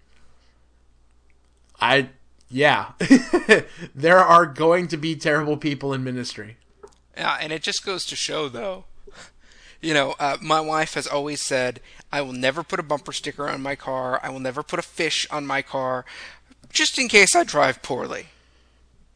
I 1.81 2.11
yeah, 2.51 2.93
there 3.95 4.19
are 4.19 4.47
going 4.47 4.89
to 4.89 4.97
be 4.97 5.15
terrible 5.17 5.57
people 5.57 5.93
in 5.93 6.03
ministry. 6.03 6.57
Yeah, 7.17 7.37
and 7.41 7.53
it 7.53 7.63
just 7.63 7.85
goes 7.85 8.07
to 8.07 8.17
show, 8.17 8.49
though. 8.49 8.85
You 9.81 9.95
know, 9.95 10.15
uh, 10.19 10.39
my 10.41 10.61
wife 10.61 10.95
has 10.95 11.07
always 11.07 11.41
said, 11.41 11.81
I 12.11 12.21
will 12.23 12.33
never 12.33 12.63
put 12.65 12.81
a 12.81 12.83
bumper 12.83 13.13
sticker 13.13 13.49
on 13.49 13.61
my 13.61 13.77
car. 13.77 14.19
I 14.23 14.31
will 14.31 14.41
never 14.41 14.63
put 14.63 14.79
a 14.79 14.83
fish 14.83 15.27
on 15.31 15.47
my 15.47 15.63
car, 15.63 16.05
just 16.73 16.99
in 16.99 17.09
case 17.09 17.37
I 17.37 17.45
drive 17.45 17.83
poorly. 17.83 18.29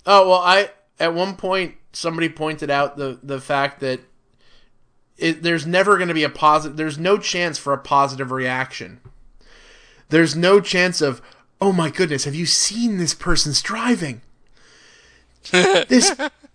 Oh 0.05 0.29
well, 0.29 0.41
I 0.41 0.71
at 0.99 1.15
one 1.15 1.37
point 1.37 1.77
somebody 1.93 2.29
pointed 2.29 2.71
out 2.71 2.97
the 2.97 3.19
the 3.23 3.41
fact 3.41 3.81
that 3.81 4.01
it, 5.19 5.43
there's 5.43 5.67
never 5.67 5.97
going 5.97 6.09
to 6.09 6.15
be 6.15 6.25
a 6.25 6.31
positive. 6.31 6.77
There's 6.77 6.99
no 6.99 7.19
chance 7.19 7.59
for 7.59 7.73
a 7.73 7.79
positive 7.79 8.31
reaction. 8.31 9.01
There's 10.09 10.35
no 10.35 10.61
chance 10.61 11.01
of 11.01 11.23
oh 11.61 11.73
my 11.73 11.91
goodness, 11.91 12.25
have 12.25 12.35
you 12.35 12.45
seen 12.45 12.99
this 12.99 13.15
person's 13.15 13.63
driving? 13.63 14.21
this 15.51 16.15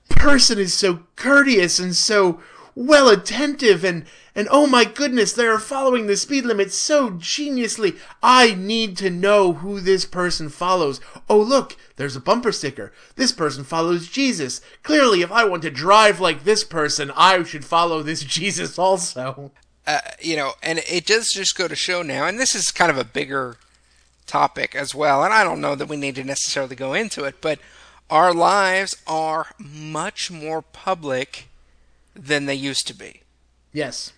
person 0.09 0.59
is 0.59 0.73
so 0.73 1.03
courteous 1.15 1.79
and 1.79 1.95
so 1.95 2.41
well 2.77 3.09
attentive 3.09 3.83
and 3.83 4.05
and 4.35 4.47
oh 4.51 4.67
my 4.67 4.85
goodness 4.85 5.33
they 5.33 5.47
are 5.47 5.57
following 5.57 6.05
the 6.05 6.15
speed 6.15 6.45
limit 6.45 6.71
so 6.71 7.09
geniusly. 7.09 7.97
I 8.21 8.53
need 8.53 8.95
to 8.97 9.09
know 9.09 9.53
who 9.53 9.79
this 9.79 10.05
person 10.05 10.49
follows. 10.49 11.01
Oh 11.27 11.39
look 11.39 11.75
there's 11.95 12.15
a 12.15 12.21
bumper 12.21 12.51
sticker. 12.51 12.93
This 13.15 13.31
person 13.31 13.63
follows 13.63 14.07
jesus. 14.07 14.61
Clearly 14.83 15.23
if 15.23 15.31
i 15.31 15.43
want 15.43 15.63
to 15.63 15.71
drive 15.71 16.19
like 16.19 16.43
this 16.43 16.63
person 16.63 17.11
i 17.15 17.41
should 17.41 17.65
follow 17.65 18.03
this 18.03 18.23
jesus 18.23 18.77
also. 18.77 19.51
Uh, 19.87 20.01
you 20.21 20.35
know 20.35 20.51
and 20.61 20.79
it 20.87 21.05
does 21.07 21.29
just 21.33 21.57
go 21.57 21.67
to 21.67 21.75
show 21.75 22.03
now 22.03 22.27
and 22.27 22.37
this 22.37 22.53
is 22.53 22.71
kind 22.71 22.91
of 22.91 22.97
a 22.97 23.03
bigger 23.03 23.57
topic 24.27 24.75
as 24.75 24.93
well 24.93 25.23
and 25.23 25.33
i 25.33 25.45
don't 25.45 25.61
know 25.61 25.75
that 25.75 25.87
we 25.87 25.95
need 25.95 26.13
to 26.13 26.25
necessarily 26.25 26.75
go 26.75 26.93
into 26.93 27.23
it 27.23 27.35
but 27.39 27.57
our 28.09 28.33
lives 28.33 28.97
are 29.07 29.47
much 29.57 30.29
more 30.29 30.61
public 30.61 31.46
than 32.17 32.45
they 32.45 32.55
used 32.55 32.87
to 32.87 32.93
be. 32.93 33.21
yes 33.73 34.11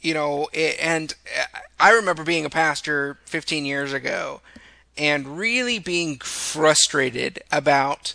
You 0.00 0.14
know, 0.14 0.48
and 0.54 1.14
uh, 1.38 1.58
I 1.78 1.92
remember 1.92 2.24
being 2.24 2.44
a 2.44 2.50
pastor 2.50 3.18
15 3.26 3.64
years 3.64 3.92
ago 3.92 4.40
and 4.96 5.38
really 5.38 5.78
being 5.78 6.18
frustrated 6.18 7.40
about 7.52 8.14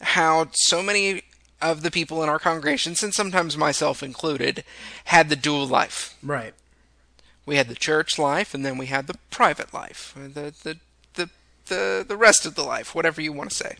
how 0.00 0.48
so 0.52 0.82
many 0.82 1.22
of 1.60 1.82
the 1.82 1.90
people 1.90 2.22
in 2.22 2.28
our 2.28 2.38
congregations, 2.38 3.02
and 3.02 3.14
sometimes 3.14 3.56
myself 3.56 4.02
included, 4.02 4.64
had 5.04 5.28
the 5.28 5.36
dual 5.36 5.66
life. 5.66 6.16
right 6.22 6.54
We 7.46 7.56
had 7.56 7.68
the 7.68 7.74
church 7.74 8.18
life, 8.18 8.52
and 8.52 8.64
then 8.64 8.76
we 8.78 8.86
had 8.86 9.06
the 9.06 9.18
private 9.30 9.72
life, 9.72 10.14
the 10.16 10.52
the 10.62 10.78
the 11.14 11.30
the, 11.66 12.04
the 12.06 12.16
rest 12.16 12.44
of 12.44 12.56
the 12.56 12.64
life, 12.64 12.94
whatever 12.94 13.20
you 13.20 13.32
want 13.32 13.50
to 13.50 13.56
say. 13.56 13.76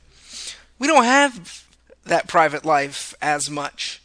We 0.78 0.86
don't 0.86 1.04
have 1.04 1.66
that 2.04 2.28
private 2.28 2.64
life 2.64 3.14
as 3.22 3.48
much 3.48 4.02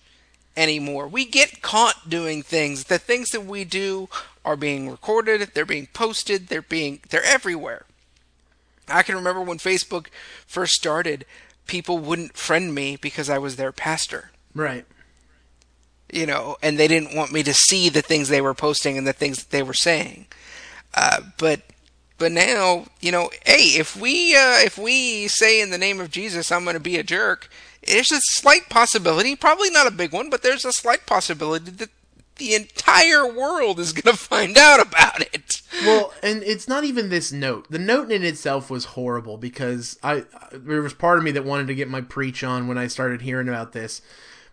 anymore. 0.56 1.08
We 1.08 1.26
get 1.26 1.62
caught 1.62 2.10
doing 2.10 2.41
things. 2.41 2.86
The 2.86 3.00
things 3.00 3.30
that 3.30 3.45
we 3.45 3.64
do 3.64 4.10
are 4.43 4.56
being 4.56 4.89
recorded, 4.89 5.52
they're 5.54 5.66
being 5.66 5.88
posted, 5.93 6.48
they're 6.48 6.62
being 6.62 7.00
they're 7.10 7.24
everywhere. 7.24 7.86
I 8.89 9.04
can 9.04 9.16
remember 9.16 9.41
when 9.41 9.58
Facebook 9.58 10.08
first 10.45 10.74
started, 10.74 11.26
people 11.68 11.98
wouldn't 12.00 12.38
friend 12.38 12.74
me 12.74 12.95
because 12.95 13.30
I 13.30 13.38
was 13.38 13.56
their 13.56 13.72
pastor. 13.72 14.32
right 14.56 14.86
You 16.12 16.26
know, 16.26 16.58
and 16.64 16.78
they 16.78 16.88
didn't 16.88 17.16
want 17.16 17.34
me 17.34 17.43
to 17.43 17.54
see 17.54 17.89
the 17.89 18.02
things 18.02 18.30
they 18.30 18.41
were 18.41 18.54
posting 18.54 18.98
and 18.98 19.06
the 19.06 19.14
things 19.14 19.43
that 19.43 19.52
they 19.52 19.64
were 19.64 19.74
saying. 19.74 20.28
Uh, 20.93 21.22
but 21.38 21.62
but 22.18 22.32
now, 22.32 22.86
you 23.00 23.12
know, 23.12 23.30
hey, 23.45 23.78
if 23.78 23.95
we 23.95 24.36
uh, 24.36 24.60
if 24.60 24.78
we 24.78 25.28
say 25.28 25.62
in 25.62 25.70
the 25.70 25.78
name 25.78 26.00
of 26.00 26.10
Jesus, 26.10 26.52
I'm 26.52 26.64
going 26.64 26.74
to 26.74 26.80
be 26.80 26.98
a 26.98 27.04
jerk, 27.04 27.50
there's 27.86 28.12
a 28.12 28.22
slight 28.22 28.70
possibility, 28.70 29.36
probably 29.36 29.70
not 29.70 29.88
a 29.88 29.92
big 29.92 30.12
one, 30.12 30.30
but 30.30 30.44
there's 30.44 30.66
a 30.66 30.74
slight 30.74 31.06
possibility 31.06 31.72
that 31.72 31.90
the 32.38 32.56
entire 32.56 33.26
world 33.32 33.80
is 33.80 33.94
going 33.94 34.16
to 34.16 34.22
find 34.22 34.58
out 34.58 34.80
about 34.80 35.22
it. 35.22 35.62
well, 35.84 36.14
and 36.24 36.44
it's 36.44 36.68
not 36.68 36.84
even 36.84 37.10
this 37.10 37.32
note. 37.32 37.70
The 37.70 37.80
note 37.80 38.12
in 38.12 38.24
itself 38.24 38.70
was 38.70 38.86
horrible 38.86 39.38
because 39.38 39.98
I 40.04 40.26
there 40.52 40.82
was 40.82 40.94
part 40.94 41.18
of 41.18 41.24
me 41.24 41.32
that 41.32 41.46
wanted 41.46 41.68
to 41.68 41.76
get 41.76 41.90
my 41.90 42.02
preach 42.02 42.44
on 42.44 42.68
when 42.68 42.78
I 42.78 42.88
started 42.88 43.22
hearing 43.22 43.50
about 43.50 43.74
this 43.74 44.02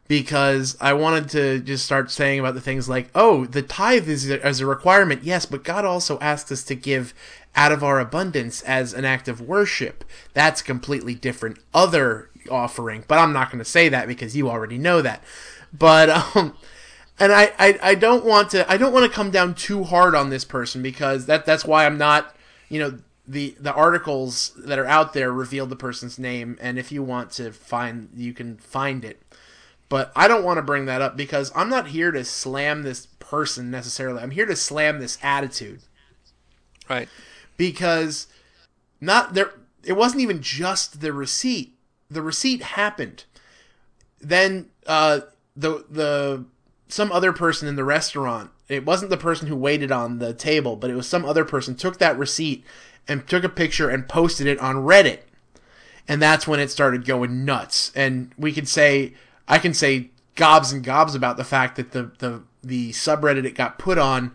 because 0.06 0.76
I 0.80 0.92
wanted 0.92 1.30
to 1.30 1.60
just 1.60 1.84
start 1.84 2.10
saying 2.10 2.40
about 2.40 2.54
the 2.54 2.60
things 2.60 2.88
like, 2.88 3.08
oh, 3.14 3.46
the 3.46 3.62
tithe 3.62 4.08
is 4.08 4.30
as 4.30 4.60
a 4.60 4.66
requirement, 4.66 5.24
yes, 5.24 5.46
but 5.46 5.64
God 5.64 5.84
also 5.84 6.18
asks 6.18 6.52
us 6.52 6.62
to 6.64 6.74
give 6.74 7.14
out 7.56 7.72
of 7.72 7.84
our 7.84 8.00
abundance 8.00 8.60
as 8.62 8.92
an 8.92 9.04
act 9.04 9.28
of 9.28 9.40
worship. 9.40 10.04
That's 10.34 10.60
completely 10.60 11.14
different 11.14 11.58
other 11.72 12.28
offering, 12.50 13.04
but 13.08 13.18
I'm 13.18 13.32
not 13.32 13.50
going 13.50 13.58
to 13.58 13.64
say 13.64 13.88
that 13.88 14.08
because 14.08 14.36
you 14.36 14.48
already 14.50 14.78
know 14.78 15.02
that. 15.02 15.22
But 15.72 16.10
um 16.36 16.56
and 17.18 17.32
I, 17.32 17.52
I, 17.58 17.78
I 17.82 17.94
don't 17.94 18.24
want 18.24 18.50
to 18.50 18.70
I 18.70 18.76
don't 18.76 18.92
want 18.92 19.04
to 19.06 19.14
come 19.14 19.30
down 19.30 19.54
too 19.54 19.84
hard 19.84 20.14
on 20.14 20.30
this 20.30 20.44
person 20.44 20.82
because 20.82 21.26
that 21.26 21.46
that's 21.46 21.64
why 21.64 21.86
I'm 21.86 21.98
not 21.98 22.34
you 22.68 22.78
know 22.80 22.98
the 23.26 23.56
the 23.60 23.72
articles 23.72 24.52
that 24.56 24.78
are 24.78 24.86
out 24.86 25.12
there 25.12 25.32
reveal 25.32 25.66
the 25.66 25.76
person's 25.76 26.18
name 26.18 26.58
and 26.60 26.78
if 26.78 26.90
you 26.92 27.02
want 27.02 27.30
to 27.32 27.52
find 27.52 28.08
you 28.14 28.32
can 28.34 28.56
find 28.58 29.04
it 29.04 29.22
but 29.88 30.12
I 30.16 30.28
don't 30.28 30.44
want 30.44 30.58
to 30.58 30.62
bring 30.62 30.86
that 30.86 31.00
up 31.02 31.16
because 31.16 31.52
I'm 31.54 31.68
not 31.68 31.88
here 31.88 32.10
to 32.10 32.24
slam 32.24 32.82
this 32.82 33.06
person 33.18 33.70
necessarily 33.70 34.20
I'm 34.20 34.32
here 34.32 34.46
to 34.46 34.56
slam 34.56 34.98
this 34.98 35.18
attitude 35.22 35.80
Right. 36.90 37.08
because 37.56 38.26
not 39.00 39.34
there 39.34 39.52
it 39.84 39.94
wasn't 39.94 40.22
even 40.22 40.42
just 40.42 41.00
the 41.00 41.12
receipt 41.12 41.73
the 42.14 42.22
receipt 42.22 42.62
happened. 42.62 43.24
Then 44.20 44.70
uh 44.86 45.20
the 45.56 45.84
the 45.90 46.44
some 46.88 47.12
other 47.12 47.32
person 47.32 47.68
in 47.68 47.76
the 47.76 47.84
restaurant 47.84 48.50
it 48.68 48.84
wasn't 48.84 49.10
the 49.10 49.16
person 49.16 49.48
who 49.48 49.56
waited 49.56 49.92
on 49.92 50.18
the 50.18 50.32
table 50.32 50.76
but 50.76 50.90
it 50.90 50.94
was 50.94 51.06
some 51.06 51.24
other 51.24 51.44
person 51.44 51.74
took 51.74 51.98
that 51.98 52.18
receipt 52.18 52.64
and 53.06 53.26
took 53.26 53.44
a 53.44 53.48
picture 53.48 53.90
and 53.90 54.08
posted 54.08 54.46
it 54.46 54.58
on 54.58 54.76
reddit. 54.76 55.20
And 56.08 56.20
that's 56.20 56.46
when 56.46 56.60
it 56.60 56.70
started 56.70 57.04
going 57.04 57.44
nuts. 57.44 57.90
And 57.94 58.32
we 58.38 58.52
could 58.52 58.68
say 58.68 59.14
i 59.46 59.58
can 59.58 59.74
say 59.74 60.10
gobs 60.34 60.72
and 60.72 60.82
gobs 60.82 61.14
about 61.14 61.36
the 61.36 61.44
fact 61.44 61.76
that 61.76 61.92
the 61.92 62.10
the 62.18 62.42
the 62.62 62.90
subreddit 62.90 63.44
it 63.44 63.54
got 63.54 63.78
put 63.78 63.98
on 63.98 64.32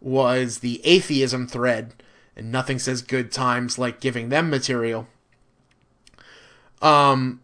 was 0.00 0.58
the 0.58 0.80
atheism 0.84 1.46
thread 1.46 1.94
and 2.36 2.50
nothing 2.52 2.78
says 2.78 3.02
good 3.02 3.32
times 3.32 3.78
like 3.78 4.00
giving 4.00 4.28
them 4.28 4.48
material 4.48 5.06
um 6.80 7.40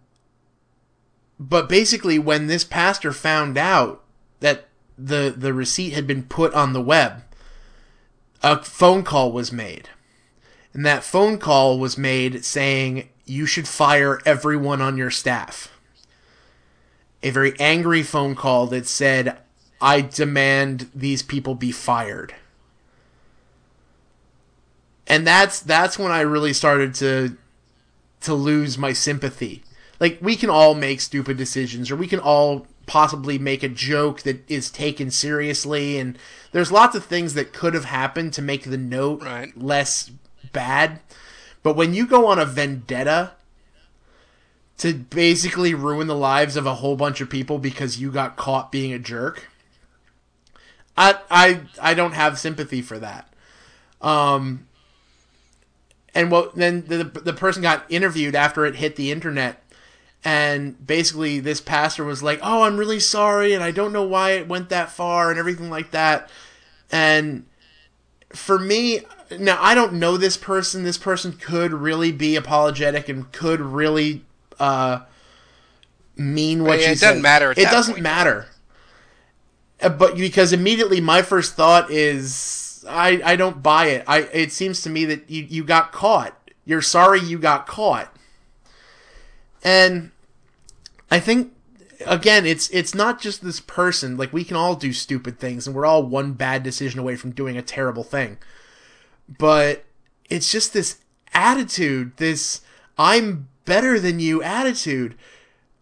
but 1.39 1.69
basically 1.69 2.19
when 2.19 2.47
this 2.47 2.65
pastor 2.65 3.13
found 3.13 3.59
out 3.59 4.03
that 4.41 4.69
the 4.97 5.35
the 5.37 5.53
receipt 5.53 5.91
had 5.91 6.07
been 6.07 6.23
put 6.23 6.55
on 6.55 6.73
the 6.73 6.81
web 6.81 7.23
a 8.43 8.63
phone 8.63 9.03
call 9.03 9.33
was 9.33 9.53
made. 9.53 9.89
And 10.73 10.85
that 10.85 11.05
phone 11.05 11.39
call 11.39 11.79
was 11.79 11.97
made 11.97 12.45
saying 12.45 13.09
you 13.25 13.47
should 13.47 13.67
fire 13.67 14.21
everyone 14.25 14.81
on 14.81 14.97
your 14.97 15.11
staff. 15.11 15.73
A 17.23 17.31
very 17.31 17.59
angry 17.59 18.03
phone 18.03 18.35
call 18.35 18.67
that 18.69 18.87
said 18.87 19.39
i 19.81 20.01
demand 20.01 20.91
these 20.95 21.23
people 21.23 21.55
be 21.55 21.73
fired. 21.73 22.35
And 25.07 25.27
that's 25.27 25.61
that's 25.61 25.99
when 25.99 26.13
i 26.13 26.21
really 26.21 26.53
started 26.53 26.95
to 26.97 27.37
to 28.27 28.35
lose 28.35 28.77
my 28.77 28.93
sympathy. 28.93 29.63
Like 29.99 30.19
we 30.21 30.37
can 30.37 30.51
all 30.51 30.75
make 30.75 31.01
stupid 31.01 31.37
decisions 31.37 31.91
or 31.91 31.97
we 31.97 32.07
can 32.07 32.21
all 32.21 32.67
possibly 32.87 33.39
make 33.39 33.63
a 33.63 33.69
joke 33.69 34.23
that 34.23 34.49
is 34.49 34.71
taken 34.71 35.11
seriously 35.11 35.99
and 35.99 36.17
there's 36.53 36.71
lots 36.71 36.95
of 36.95 37.05
things 37.05 37.35
that 37.35 37.53
could 37.53 37.75
have 37.75 37.87
happened 37.87 38.33
to 38.35 38.43
make 38.43 38.65
the 38.65 38.77
note 38.77 39.23
Right. 39.23 39.57
less 39.57 40.11
bad. 40.53 41.01
But 41.63 41.75
when 41.75 41.95
you 41.95 42.07
go 42.07 42.27
on 42.27 42.39
a 42.39 42.45
vendetta 42.45 43.33
to 44.79 44.93
basically 44.95 45.75
ruin 45.75 46.07
the 46.07 46.15
lives 46.15 46.57
of 46.57 46.67
a 46.67 46.75
whole 46.75 46.97
bunch 46.97 47.21
of 47.21 47.31
people 47.31 47.59
because 47.59 47.99
you 47.99 48.13
got 48.13 48.37
caught 48.37 48.71
being 48.71 48.93
a 48.93 48.99
jerk 48.99 49.49
i 50.97 51.17
i 51.31 51.61
i 51.81 51.95
don't 51.95 52.13
have 52.13 52.39
sympathy 52.39 52.83
for 52.83 52.99
that. 52.99 53.33
Um 54.01 54.67
and 56.17 56.33
what 56.33 56.57
then 56.57 56.85
the 56.89 57.05
the 57.05 57.35
person 57.35 57.63
got 57.63 57.85
interviewed 57.91 58.35
after 58.35 58.67
it 58.67 58.77
hit 58.77 58.97
the 58.97 59.13
internet. 59.13 59.63
And 60.25 60.85
basically 60.85 61.39
this 61.41 61.61
pastor 61.61 62.05
was 62.05 62.23
like 62.25 62.41
oh 62.43 62.63
i'm 62.65 62.79
really 62.79 63.01
sorry 63.01 63.53
and 63.55 63.63
i 63.63 63.71
don't 63.71 63.93
know 63.93 64.03
why 64.03 64.33
it 64.33 64.49
went 64.49 64.71
that 64.71 64.91
far 64.91 65.31
and 65.31 65.39
everything 65.39 65.71
like 65.71 65.93
that. 65.93 66.31
And 66.91 67.47
for 68.31 68.59
me 68.59 69.03
now 69.39 69.59
i 69.61 69.75
don't 69.75 69.95
know 69.95 70.17
this 70.17 70.37
person. 70.37 70.85
This 70.85 70.99
person 70.99 71.33
could 71.35 71.73
really 71.73 72.13
be 72.13 72.37
apologetic 72.37 73.09
and 73.09 73.31
could 73.33 73.61
really 73.61 74.25
uh 74.61 75.01
mean 76.17 76.65
what 76.65 76.81
Yeah, 76.81 76.87
she 76.87 76.93
it 76.93 77.01
doesn't 77.01 77.23
matter 77.23 77.51
at 77.51 77.59
it 77.59 77.65
doesn't 77.71 77.95
point. 77.95 78.03
matter. 78.03 78.47
Uh, 79.81 79.89
but 79.91 80.17
because 80.17 80.53
immediately 80.53 81.01
my 81.01 81.23
first 81.23 81.55
thought 81.55 81.91
is 81.91 82.66
I 82.89 83.21
I 83.25 83.37
don't 83.37 83.63
buy 83.63 83.87
it. 83.87 84.05
I 84.07 84.21
it 84.33 84.53
seems 84.53 84.83
to 84.83 84.91
me 84.91 85.05
that 85.07 85.31
you 85.31 85.47
you 85.49 85.65
got 85.65 85.93
caught. 85.93 86.37
You're 86.65 86.83
sorry 86.83 87.21
you 87.21 87.39
got 87.39 87.67
caught. 87.67 88.15
And 89.63 90.11
I 91.11 91.21
think 91.21 91.53
again 92.07 92.47
it's 92.47 92.69
it's 92.71 92.95
not 92.95 93.21
just 93.21 93.43
this 93.43 93.61
person. 93.61 94.17
Like 94.17 94.33
we 94.33 94.45
can 94.45 94.57
all 94.57 94.75
do 94.75 94.93
stupid 94.93 95.39
things 95.39 95.67
and 95.67 95.75
we're 95.75 95.87
all 95.87 96.03
one 96.03 96.33
bad 96.33 96.63
decision 96.63 97.01
away 97.01 97.17
from 97.17 97.33
doing 97.33 97.57
a 97.57 97.63
terrible 97.63 98.05
thing. 98.05 98.39
But 99.29 99.85
it's 100.29 100.51
just 100.51 100.73
this 100.73 100.99
attitude, 101.35 102.17
this 102.17 102.63
I'm 102.99 103.49
better 103.65 103.99
than 103.99 104.21
you 104.21 104.43
attitude 104.43 105.17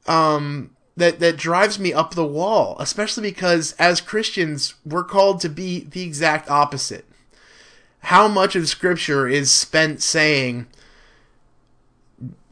um 0.07 0.74
that 0.97 1.21
that 1.21 1.37
drives 1.37 1.79
me 1.79 1.93
up 1.93 2.15
the 2.15 2.27
wall, 2.27 2.77
especially 2.79 3.23
because 3.31 3.73
as 3.79 4.01
Christians, 4.01 4.75
we're 4.85 5.05
called 5.05 5.41
to 5.41 5.49
be 5.49 5.81
the 5.81 6.03
exact 6.03 6.49
opposite. 6.49 7.05
How 8.01 8.29
much 8.29 8.55
of 8.55 8.69
scripture 8.69 9.27
is 9.27 9.51
spent 9.51 10.03
saying 10.03 10.67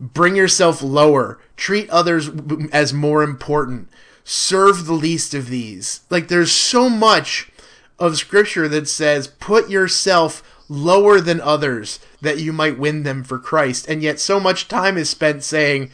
bring 0.01 0.35
yourself 0.35 0.83
lower, 0.83 1.39
treat 1.57 1.89
others 1.91 2.29
as 2.73 2.93
more 2.93 3.23
important, 3.23 3.89
serve 4.25 4.87
the 4.87 4.93
least 4.93 5.35
of 5.35 5.49
these. 5.49 6.01
Like 6.11 6.29
there's 6.29 6.53
so 6.53 6.89
much 6.89 7.51
of 7.99 8.19
scripture 8.19 8.69
that 8.69 8.89
says 8.89 9.29
put 9.29 9.71
yourself 9.71 10.43
lower 10.69 11.21
than 11.21 11.41
others 11.41 12.01
that 12.21 12.39
you 12.39 12.53
might 12.53 12.79
win 12.79 13.03
them 13.03 13.23
for 13.23 13.39
Christ. 13.39 13.87
And 13.89 14.03
yet 14.03 14.19
so 14.19 14.41
much 14.41 14.69
time 14.69 14.97
is 14.97 15.11
spent 15.11 15.45
saying, 15.45 15.91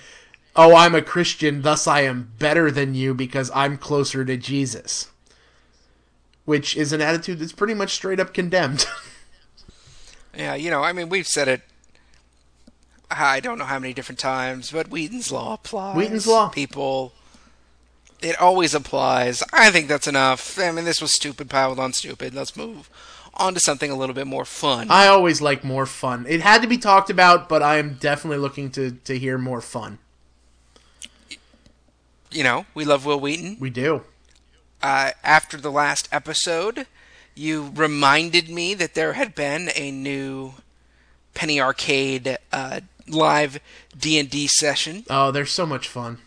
"Oh, 0.59 0.77
I'm 0.77 0.95
a 0.95 1.01
Christian, 1.01 1.63
thus 1.63 1.87
I 1.87 2.03
am 2.03 2.33
better 2.39 2.71
than 2.71 2.95
you 2.95 3.15
because 3.15 3.51
I'm 3.55 3.79
closer 3.79 4.27
to 4.27 4.37
Jesus." 4.37 5.09
Which 6.45 6.77
is 6.77 6.93
an 6.93 7.01
attitude 7.01 7.39
that's 7.39 7.53
pretty 7.53 7.75
much 7.75 7.95
straight 7.95 8.21
up 8.21 8.35
condemned. 8.35 8.85
Yeah, 10.39 10.55
you 10.55 10.71
know, 10.71 10.83
I 10.83 10.93
mean, 10.93 11.09
we've 11.09 11.27
said 11.27 11.49
it. 11.49 11.63
I 13.11 13.41
don't 13.41 13.59
know 13.59 13.65
how 13.65 13.79
many 13.79 13.93
different 13.93 14.21
times, 14.21 14.71
but 14.71 14.89
Wheaton's 14.89 15.33
law 15.33 15.55
applies. 15.55 15.97
Wheaton's 15.97 16.27
law. 16.27 16.49
People, 16.51 17.13
it 18.21 18.39
always 18.41 18.75
applies. 18.75 19.43
I 19.53 19.71
think 19.71 19.89
that's 19.89 20.07
enough. 20.07 20.59
I 20.59 20.71
mean, 20.71 20.85
this 20.85 21.03
was 21.03 21.13
stupid 21.13 21.51
piled 21.51 21.81
on 21.81 21.93
stupid. 21.93 22.35
Let's 22.35 22.57
move 22.57 22.89
on 23.35 23.55
to 23.55 23.61
something 23.61 23.91
a 23.91 23.97
little 23.97 24.15
bit 24.15 24.27
more 24.27 24.45
fun. 24.45 24.89
I 24.91 25.09
always 25.09 25.41
like 25.41 25.65
more 25.65 25.87
fun. 25.87 26.27
It 26.29 26.41
had 26.43 26.63
to 26.63 26.69
be 26.69 26.79
talked 26.79 27.11
about, 27.11 27.49
but 27.49 27.63
I 27.63 27.79
am 27.79 27.95
definitely 27.95 28.39
looking 28.39 28.71
to 28.73 28.93
to 28.93 29.19
hear 29.19 29.39
more 29.39 29.61
fun. 29.61 29.99
You 32.31 32.45
know, 32.45 32.67
we 32.75 32.85
love 32.85 33.05
Wil 33.07 33.21
Wheaton. 33.21 33.57
We 33.61 33.71
do. 33.71 34.03
uh, 34.83 35.13
after 35.25 35.57
the 35.57 35.71
last 35.73 36.09
episode, 36.13 36.87
you 37.35 37.73
reminded 37.75 38.49
me 38.49 38.75
that 38.75 38.95
there 38.95 39.15
had 39.15 39.35
been 39.35 39.71
a 39.75 39.91
new 39.91 40.55
Penny 41.35 41.61
Arcade 41.61 42.37
uh, 42.53 42.81
live 43.07 43.61
D 43.99 44.19
and 44.19 44.29
D 44.29 44.47
session, 44.47 45.05
Oh, 45.09 45.31
they're 45.31 45.47
so 45.47 45.65
much 45.67 45.89
fun. 45.89 46.19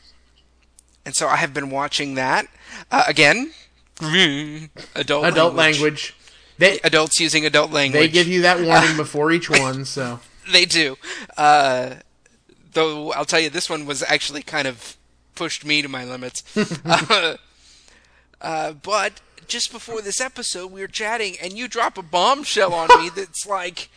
and 1.05 1.15
so 1.15 1.27
I 1.27 1.35
have 1.37 1.53
been 1.53 1.69
watching 1.69 2.15
that 2.15 2.47
uh, 2.91 3.03
again. 3.07 3.51
Adult 4.95 5.25
Adult 5.25 5.55
language. 5.55 6.15
They 6.57 6.79
Adults 6.83 7.19
using 7.19 7.45
adult 7.45 7.71
language. 7.71 8.01
they 8.01 8.07
give 8.07 8.27
you 8.27 8.41
that 8.43 8.61
warning 8.61 8.95
before 8.97 9.31
each 9.31 9.49
one, 9.49 9.85
so 9.85 10.19
They 10.51 10.65
do. 10.65 10.95
Uh, 11.37 11.95
though 12.73 13.11
I'll 13.13 13.25
tell 13.25 13.39
you, 13.39 13.49
this 13.49 13.69
one 13.69 13.85
was 13.85 14.03
actually 14.03 14.41
kind 14.43 14.67
of 14.67 14.95
pushed 15.41 15.65
me 15.65 15.81
to 15.81 15.89
my 15.89 16.05
limits. 16.05 16.43
uh, 16.85 17.35
uh, 18.39 18.73
but 18.73 19.21
just 19.47 19.71
before 19.71 19.99
this 19.99 20.21
episode, 20.21 20.71
we 20.71 20.81
were 20.81 20.87
chatting, 20.87 21.35
and 21.41 21.53
you 21.53 21.67
drop 21.67 21.97
a 21.97 22.03
bombshell 22.03 22.75
on 22.75 22.87
me 23.01 23.09
that's 23.09 23.47
like, 23.47 23.89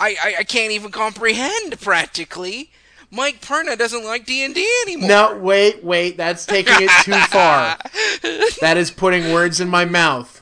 I, 0.00 0.16
I, 0.20 0.34
I 0.40 0.42
can't 0.42 0.72
even 0.72 0.90
comprehend 0.90 1.80
practically. 1.80 2.72
Mike 3.08 3.40
Perna 3.40 3.78
doesn't 3.78 4.04
like 4.04 4.26
D 4.26 4.44
and 4.44 4.52
D 4.52 4.68
anymore. 4.82 5.08
No, 5.08 5.36
wait, 5.36 5.84
wait, 5.84 6.16
that's 6.16 6.44
taking 6.44 6.74
it 6.78 6.90
too 7.04 7.12
far. 7.28 7.78
That 8.60 8.76
is 8.76 8.90
putting 8.90 9.32
words 9.32 9.60
in 9.60 9.68
my 9.68 9.84
mouth. 9.84 10.39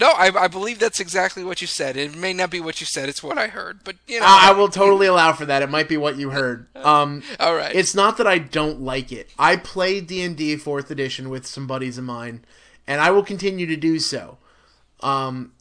No, 0.00 0.10
I, 0.10 0.30
I 0.36 0.48
believe 0.48 0.78
that's 0.78 1.00
exactly 1.00 1.44
what 1.44 1.60
you 1.60 1.66
said. 1.66 1.96
It 1.96 2.16
may 2.16 2.32
not 2.32 2.50
be 2.50 2.60
what 2.60 2.80
you 2.80 2.86
said; 2.86 3.08
it's 3.08 3.22
what 3.22 3.38
I 3.38 3.48
heard. 3.48 3.80
But 3.84 3.96
you 4.06 4.20
know, 4.20 4.26
I, 4.26 4.50
I 4.50 4.52
will 4.52 4.68
totally 4.68 5.06
allow 5.06 5.32
for 5.32 5.46
that. 5.46 5.62
It 5.62 5.70
might 5.70 5.88
be 5.88 5.96
what 5.96 6.16
you 6.16 6.30
heard. 6.30 6.66
Um, 6.76 7.22
All 7.40 7.54
right. 7.54 7.74
It's 7.74 7.94
not 7.94 8.16
that 8.18 8.26
I 8.26 8.38
don't 8.38 8.80
like 8.80 9.12
it. 9.12 9.30
I 9.38 9.56
play 9.56 10.00
D 10.00 10.22
and 10.22 10.36
D 10.36 10.56
Fourth 10.56 10.90
Edition 10.90 11.30
with 11.30 11.46
some 11.46 11.66
buddies 11.66 11.98
of 11.98 12.04
mine, 12.04 12.44
and 12.86 13.00
I 13.00 13.10
will 13.10 13.24
continue 13.24 13.66
to 13.66 13.76
do 13.76 13.98
so. 13.98 14.38
Um, 15.00 15.52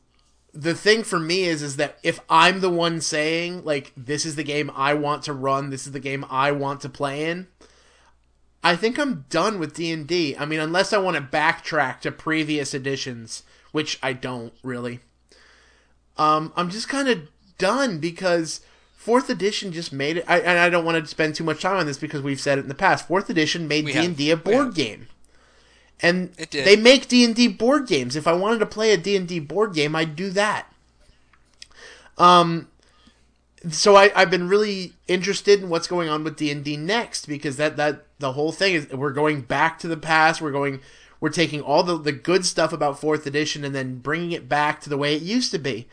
the 0.53 0.75
thing 0.75 1.03
for 1.03 1.19
me 1.19 1.43
is, 1.43 1.61
is 1.61 1.77
that 1.77 1.97
if 2.03 2.19
I'm 2.29 2.61
the 2.61 2.69
one 2.69 3.01
saying 3.01 3.65
like 3.65 3.91
this 3.97 4.25
is 4.25 4.35
the 4.35 4.43
game 4.43 4.71
I 4.75 4.93
want 4.93 5.23
to 5.23 5.33
run, 5.33 5.69
this 5.69 5.87
is 5.87 5.93
the 5.93 5.99
game 5.99 6.25
I 6.29 6.51
want 6.51 6.81
to 6.81 6.89
play 6.89 7.29
in, 7.29 7.47
I 8.63 8.75
think 8.75 8.97
I'm 8.97 9.25
done 9.29 9.59
with 9.59 9.73
D 9.73 9.91
and 9.91 10.07
D. 10.07 10.37
I 10.37 10.45
mean, 10.45 10.59
unless 10.59 10.93
I 10.93 10.97
want 10.99 11.17
to 11.17 11.21
backtrack 11.21 11.99
to 12.01 12.11
previous 12.11 12.73
editions, 12.73 13.43
which 13.73 13.99
I 14.01 14.13
don't 14.13 14.53
really. 14.63 15.01
Um, 16.17 16.53
I'm 16.55 16.69
just 16.69 16.87
kind 16.87 17.09
of 17.09 17.27
done 17.57 17.97
because 17.97 18.61
fourth 18.95 19.29
edition 19.29 19.73
just 19.73 19.91
made 19.91 20.17
it. 20.17 20.25
I, 20.27 20.39
and 20.39 20.59
I 20.59 20.69
don't 20.69 20.85
want 20.85 21.03
to 21.03 21.09
spend 21.09 21.35
too 21.35 21.43
much 21.43 21.61
time 21.61 21.75
on 21.75 21.85
this 21.85 21.97
because 21.97 22.21
we've 22.21 22.39
said 22.39 22.57
it 22.57 22.61
in 22.61 22.67
the 22.69 22.75
past. 22.75 23.07
Fourth 23.07 23.29
edition 23.29 23.67
made 23.67 23.85
D 23.85 23.91
and 24.05 24.15
D 24.15 24.31
a 24.31 24.37
board 24.37 24.75
game, 24.75 25.07
and 26.01 26.33
they 26.51 26.75
make 26.77 27.09
D 27.09 27.25
and 27.25 27.35
D 27.35 27.49
board 27.49 27.87
games. 27.87 28.15
If 28.15 28.27
I 28.27 28.33
wanted 28.33 28.59
to 28.59 28.65
play 28.65 28.93
a 28.93 28.97
D 28.97 29.17
and 29.17 29.27
D 29.27 29.39
board 29.39 29.73
game, 29.73 29.95
I'd 29.95 30.15
do 30.15 30.29
that. 30.29 30.71
Um, 32.17 32.67
so 33.69 33.95
I, 33.95 34.11
I've 34.15 34.29
been 34.29 34.47
really 34.47 34.93
interested 35.07 35.61
in 35.61 35.69
what's 35.69 35.87
going 35.87 36.09
on 36.09 36.23
with 36.23 36.37
D 36.37 36.51
and 36.51 36.63
D 36.63 36.77
next 36.77 37.25
because 37.25 37.57
that 37.57 37.75
that 37.77 38.05
the 38.19 38.33
whole 38.33 38.51
thing 38.51 38.75
is 38.75 38.89
we're 38.91 39.11
going 39.11 39.41
back 39.41 39.79
to 39.79 39.87
the 39.87 39.97
past. 39.97 40.41
We're 40.41 40.51
going 40.51 40.79
we're 41.23 41.29
taking 41.29 41.61
all 41.61 41.83
the 41.83 41.97
the 41.97 42.11
good 42.11 42.45
stuff 42.45 42.73
about 42.73 42.99
fourth 42.99 43.25
edition 43.25 43.63
and 43.63 43.73
then 43.73 43.99
bringing 43.99 44.33
it 44.33 44.49
back 44.49 44.81
to 44.81 44.89
the 44.89 44.97
way 44.97 45.15
it 45.15 45.21
used 45.21 45.51
to 45.51 45.57
be. 45.57 45.87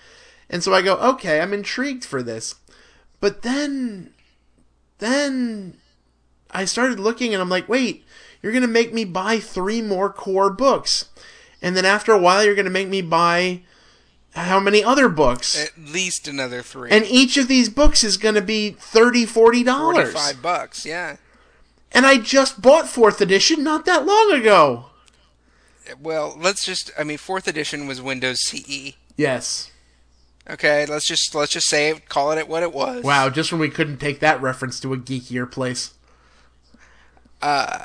And 0.49 0.61
so 0.61 0.75
I 0.75 0.83
go, 0.83 0.97
okay, 0.97 1.41
I'm 1.41 1.53
intrigued 1.53 2.05
for 2.05 2.21
this. 2.21 2.57
But 3.21 3.43
then 3.43 4.13
then 4.99 5.77
I 6.51 6.65
started 6.65 6.99
looking 6.99 7.33
and 7.33 7.41
I'm 7.41 7.49
like, 7.49 7.69
wait, 7.69 8.05
you're 8.43 8.51
going 8.51 8.63
to 8.63 8.69
make 8.69 8.93
me 8.93 9.05
buy 9.05 9.39
three 9.39 9.81
more 9.81 10.13
core 10.13 10.51
books. 10.51 11.11
And 11.63 11.77
then 11.77 11.85
after 11.85 12.11
a 12.11 12.19
while 12.19 12.45
you're 12.45 12.57
going 12.57 12.65
to 12.65 12.69
make 12.73 12.89
me 12.89 13.01
buy 13.01 13.63
how 14.35 14.59
many 14.59 14.83
other 14.83 15.09
books? 15.09 15.57
at 15.57 15.79
least 15.79 16.27
another 16.27 16.61
three. 16.61 16.91
And 16.91 17.05
each 17.05 17.37
of 17.37 17.47
these 17.47 17.69
books 17.69 18.03
is 18.03 18.17
going 18.17 18.35
to 18.35 18.43
be 18.43 18.77
$30, 18.81 19.29
$40. 19.29 19.29
Forty-five 19.29 20.43
bucks. 20.43 20.85
Yeah. 20.85 21.19
And 21.93 22.05
I 22.05 22.19
just 22.19 22.61
bought 22.61 22.87
4th 22.87 23.21
edition 23.21 23.63
not 23.63 23.85
that 23.85 24.05
long 24.05 24.33
ago. 24.33 24.90
Well, 26.01 26.37
let's 26.39 26.65
just. 26.65 26.91
I 26.99 27.05
mean, 27.05 27.19
fourth 27.19 27.49
edition 27.49 27.87
was 27.87 28.01
Windows 28.01 28.41
CE. 28.41 28.95
Yes. 29.17 29.71
Okay, 30.49 30.87
let's 30.87 31.07
just 31.07 31.35
let's 31.35 31.53
just 31.53 31.69
say 31.69 31.91
it, 31.91 32.09
call 32.09 32.33
it 32.33 32.49
what 32.49 32.63
it 32.63 32.73
was. 32.73 33.05
Wow, 33.05 33.29
just 33.29 33.53
when 33.53 33.61
we 33.61 33.69
couldn't 33.69 33.99
take 33.99 34.21
that 34.21 34.41
reference 34.41 34.81
to 34.81 34.93
a 34.93 34.97
geekier 34.97 35.51
place. 35.51 35.95
Uh 37.41 37.85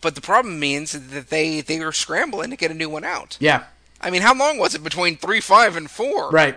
But 0.00 0.14
the 0.14 0.20
problem 0.20 0.60
means 0.60 0.92
that 0.92 1.30
they 1.30 1.60
they 1.60 1.80
were 1.80 1.92
scrambling 1.92 2.50
to 2.50 2.56
get 2.56 2.70
a 2.70 2.74
new 2.74 2.88
one 2.88 3.04
out. 3.04 3.36
Yeah. 3.40 3.64
I 4.00 4.10
mean, 4.10 4.22
how 4.22 4.34
long 4.34 4.58
was 4.58 4.74
it 4.74 4.84
between 4.84 5.16
three, 5.16 5.40
five, 5.40 5.76
and 5.76 5.90
four? 5.90 6.30
Right. 6.30 6.56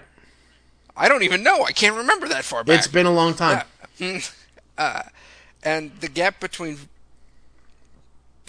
I 0.96 1.08
don't 1.08 1.24
even 1.24 1.44
know. 1.44 1.64
I 1.64 1.72
can't 1.72 1.96
remember 1.96 2.28
that 2.28 2.44
far 2.44 2.64
back. 2.64 2.78
It's 2.78 2.88
been 2.88 3.06
a 3.06 3.12
long 3.12 3.36
time. 3.36 3.64
and 5.64 5.92
the 6.00 6.10
gap 6.12 6.40
between 6.40 6.78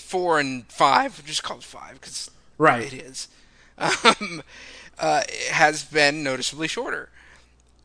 four 0.09 0.41
and 0.41 0.65
five, 0.71 1.23
just 1.25 1.43
call 1.43 1.59
it 1.59 1.63
five 1.63 2.01
because 2.01 2.31
Right. 2.57 2.93
it 2.93 2.95
is, 2.95 3.29
um, 3.79 4.43
uh, 4.99 5.23
has 5.51 5.85
been 5.85 6.23
noticeably 6.23 6.67
shorter. 6.67 7.11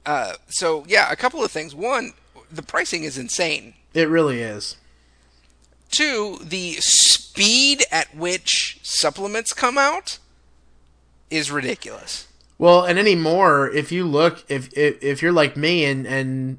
Uh, 0.05 0.33
so 0.47 0.85
yeah, 0.87 1.11
a 1.11 1.15
couple 1.15 1.43
of 1.43 1.51
things. 1.51 1.75
One, 1.75 2.13
the 2.51 2.63
pricing 2.63 3.03
is 3.03 3.17
insane. 3.17 3.73
It 3.93 4.07
really 4.09 4.41
is. 4.41 4.77
Two, 5.91 6.39
the 6.41 6.73
speed 6.79 7.83
at 7.91 8.15
which 8.15 8.79
supplements 8.81 9.53
come 9.53 9.77
out 9.77 10.17
is 11.29 11.51
ridiculous. 11.51 12.27
Well, 12.57 12.83
and 12.83 12.97
anymore, 12.97 13.69
if 13.69 13.91
you 13.91 14.05
look, 14.05 14.43
if 14.47 14.75
if, 14.77 15.03
if 15.03 15.21
you're 15.21 15.31
like 15.31 15.55
me 15.57 15.85
and 15.85 16.05
and 16.07 16.57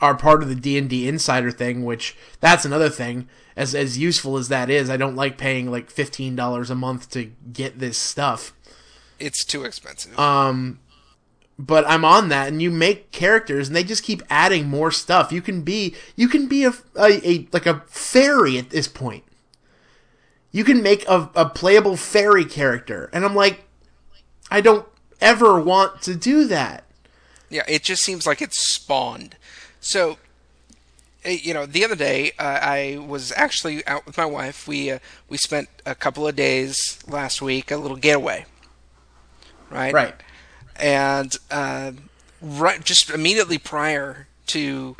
are 0.00 0.14
part 0.14 0.42
of 0.42 0.48
the 0.48 0.54
D 0.54 0.78
and 0.78 0.88
D 0.88 1.08
Insider 1.08 1.50
thing, 1.50 1.84
which 1.84 2.16
that's 2.40 2.64
another 2.64 2.88
thing. 2.88 3.28
As 3.56 3.74
as 3.74 3.98
useful 3.98 4.36
as 4.36 4.48
that 4.48 4.70
is, 4.70 4.88
I 4.88 4.96
don't 4.96 5.16
like 5.16 5.36
paying 5.36 5.70
like 5.70 5.90
fifteen 5.90 6.36
dollars 6.36 6.70
a 6.70 6.74
month 6.74 7.10
to 7.10 7.32
get 7.52 7.78
this 7.78 7.98
stuff. 7.98 8.54
It's 9.18 9.44
too 9.44 9.64
expensive. 9.64 10.18
Um, 10.18 10.80
but 11.58 11.84
I'm 11.86 12.04
on 12.04 12.30
that, 12.30 12.48
and 12.48 12.62
you 12.62 12.70
make 12.70 13.12
characters, 13.12 13.68
and 13.68 13.76
they 13.76 13.84
just 13.84 14.02
keep 14.02 14.22
adding 14.30 14.66
more 14.66 14.90
stuff. 14.90 15.30
You 15.30 15.42
can 15.42 15.62
be 15.62 15.94
you 16.16 16.28
can 16.28 16.46
be 16.46 16.64
a 16.64 16.72
a, 16.96 17.28
a 17.28 17.48
like 17.52 17.66
a 17.66 17.82
fairy 17.86 18.56
at 18.56 18.70
this 18.70 18.88
point. 18.88 19.24
You 20.52 20.64
can 20.64 20.82
make 20.82 21.06
a, 21.06 21.30
a 21.34 21.48
playable 21.48 21.96
fairy 21.96 22.44
character, 22.44 23.10
and 23.12 23.24
I'm 23.24 23.34
like, 23.34 23.64
I 24.50 24.60
don't 24.60 24.86
ever 25.20 25.60
want 25.60 26.02
to 26.02 26.16
do 26.16 26.46
that. 26.46 26.84
Yeah, 27.50 27.64
it 27.68 27.82
just 27.82 28.02
seems 28.02 28.26
like 28.26 28.40
it's 28.40 28.58
spawned. 28.58 29.36
So, 29.80 30.18
eh, 31.24 31.38
you 31.42 31.54
know, 31.54 31.66
the 31.66 31.84
other 31.84 31.96
day 31.96 32.32
uh, 32.38 32.58
I 32.62 32.98
was 32.98 33.32
actually 33.36 33.86
out 33.86 34.06
with 34.06 34.16
my 34.16 34.26
wife. 34.26 34.68
We 34.68 34.90
uh, 34.90 34.98
we 35.28 35.36
spent 35.36 35.68
a 35.86 35.94
couple 35.94 36.26
of 36.26 36.36
days 36.36 36.98
last 37.08 37.40
week, 37.42 37.70
a 37.70 37.76
little 37.76 37.96
getaway, 37.96 38.46
right? 39.70 39.92
Right. 39.92 40.14
And 40.76 41.36
uh, 41.50 41.92
right, 42.40 42.82
just 42.84 43.10
immediately 43.10 43.58
prior 43.58 44.26
to 44.48 44.96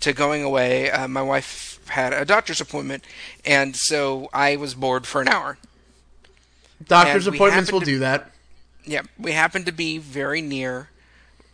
to 0.00 0.12
going 0.12 0.42
away, 0.42 0.90
uh, 0.90 1.06
my 1.08 1.22
wife 1.22 1.80
had 1.88 2.12
a 2.12 2.24
doctor's 2.24 2.60
appointment, 2.60 3.04
and 3.44 3.76
so 3.76 4.28
I 4.32 4.56
was 4.56 4.74
bored 4.74 5.06
for 5.06 5.20
an 5.20 5.28
hour. 5.28 5.58
Doctor's 6.86 7.26
appointments 7.26 7.70
will 7.70 7.80
to- 7.80 7.86
do 7.86 7.98
that. 8.00 8.30
Yeah, 8.84 9.02
we 9.16 9.30
happened 9.32 9.66
to 9.66 9.72
be 9.72 9.98
very 9.98 10.42
near 10.42 10.88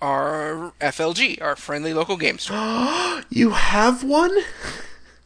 our 0.01 0.73
FLG, 0.81 1.41
our 1.43 1.57
friendly 1.57 1.95
local 1.95 2.17
game 2.17 2.39
store. 2.39 2.57
You 3.31 3.51
have 3.51 4.03
one? 4.05 4.35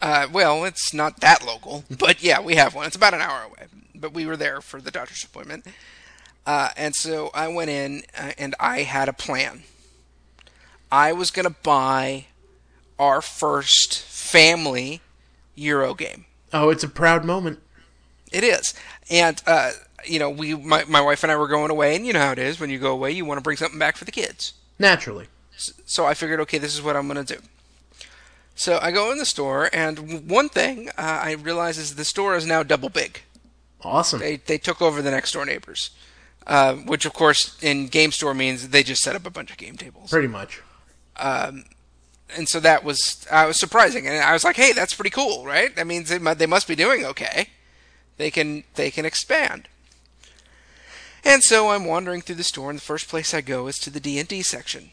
Uh, 0.00 0.26
well, 0.32 0.64
it's 0.64 0.92
not 0.92 1.20
that 1.20 1.46
local, 1.46 1.84
but 1.98 2.22
yeah, 2.22 2.40
we 2.40 2.56
have 2.56 2.74
one. 2.74 2.86
It's 2.86 2.96
about 2.96 3.14
an 3.14 3.20
hour 3.20 3.44
away, 3.44 3.68
but 3.94 4.12
we 4.12 4.26
were 4.26 4.36
there 4.36 4.60
for 4.60 4.80
the 4.80 4.90
doctor's 4.90 5.22
appointment, 5.22 5.66
uh, 6.44 6.70
and 6.76 6.96
so 6.96 7.30
I 7.32 7.46
went 7.48 7.70
in 7.70 8.02
uh, 8.18 8.32
and 8.36 8.56
I 8.58 8.80
had 8.82 9.08
a 9.08 9.12
plan. 9.12 9.62
I 10.90 11.12
was 11.12 11.30
gonna 11.30 11.50
buy 11.50 12.26
our 12.98 13.22
first 13.22 14.00
family 14.00 15.00
Euro 15.54 15.94
game. 15.94 16.24
Oh, 16.52 16.70
it's 16.70 16.82
a 16.82 16.88
proud 16.88 17.24
moment. 17.24 17.60
It 18.32 18.42
is, 18.42 18.74
and 19.10 19.40
uh, 19.46 19.70
you 20.04 20.18
know, 20.18 20.30
we 20.30 20.56
my 20.56 20.84
my 20.88 21.00
wife 21.00 21.22
and 21.22 21.30
I 21.30 21.36
were 21.36 21.46
going 21.46 21.70
away, 21.70 21.94
and 21.94 22.04
you 22.04 22.12
know 22.12 22.20
how 22.20 22.32
it 22.32 22.38
is 22.40 22.58
when 22.58 22.70
you 22.70 22.80
go 22.80 22.92
away, 22.92 23.12
you 23.12 23.24
want 23.24 23.38
to 23.38 23.42
bring 23.42 23.56
something 23.56 23.78
back 23.78 23.96
for 23.96 24.04
the 24.04 24.12
kids. 24.12 24.54
Naturally. 24.82 25.28
So 25.86 26.04
I 26.04 26.14
figured, 26.14 26.40
okay, 26.40 26.58
this 26.58 26.74
is 26.74 26.82
what 26.82 26.96
I'm 26.96 27.06
going 27.06 27.24
to 27.24 27.36
do. 27.36 27.40
So 28.56 28.80
I 28.82 28.90
go 28.90 29.12
in 29.12 29.18
the 29.18 29.24
store, 29.24 29.70
and 29.72 30.28
one 30.28 30.48
thing 30.48 30.88
uh, 30.90 31.20
I 31.22 31.32
realize 31.32 31.78
is 31.78 31.94
the 31.94 32.04
store 32.04 32.34
is 32.34 32.44
now 32.44 32.64
double 32.64 32.88
big. 32.88 33.22
Awesome. 33.82 34.18
They 34.18 34.36
they 34.36 34.58
took 34.58 34.82
over 34.82 35.00
the 35.00 35.10
next 35.10 35.32
door 35.32 35.46
neighbors, 35.46 35.90
uh, 36.46 36.74
which 36.74 37.06
of 37.06 37.14
course 37.14 37.56
in 37.62 37.86
game 37.88 38.12
store 38.12 38.34
means 38.34 38.68
they 38.68 38.82
just 38.82 39.02
set 39.02 39.16
up 39.16 39.24
a 39.24 39.30
bunch 39.30 39.50
of 39.50 39.56
game 39.56 39.76
tables. 39.76 40.10
Pretty 40.10 40.28
much. 40.28 40.60
And 41.16 42.48
so 42.48 42.60
that 42.60 42.84
was 42.84 43.26
I 43.30 43.46
was 43.46 43.58
surprising, 43.58 44.06
and 44.06 44.16
I 44.16 44.32
was 44.32 44.44
like, 44.44 44.56
hey, 44.56 44.72
that's 44.72 44.94
pretty 44.94 45.10
cool, 45.10 45.44
right? 45.44 45.74
That 45.76 45.86
means 45.86 46.08
they 46.08 46.18
they 46.34 46.46
must 46.46 46.68
be 46.68 46.74
doing 46.74 47.04
okay. 47.06 47.48
They 48.16 48.30
can 48.30 48.64
they 48.74 48.90
can 48.90 49.04
expand. 49.04 49.68
And 51.24 51.42
so 51.42 51.70
I'm 51.70 51.84
wandering 51.84 52.20
through 52.20 52.34
the 52.36 52.44
store, 52.44 52.70
and 52.70 52.78
the 52.78 52.82
first 52.82 53.08
place 53.08 53.32
I 53.32 53.40
go 53.40 53.66
is 53.68 53.78
to 53.80 53.90
the 53.90 54.00
D 54.00 54.18
and 54.18 54.28
D 54.28 54.42
section. 54.42 54.90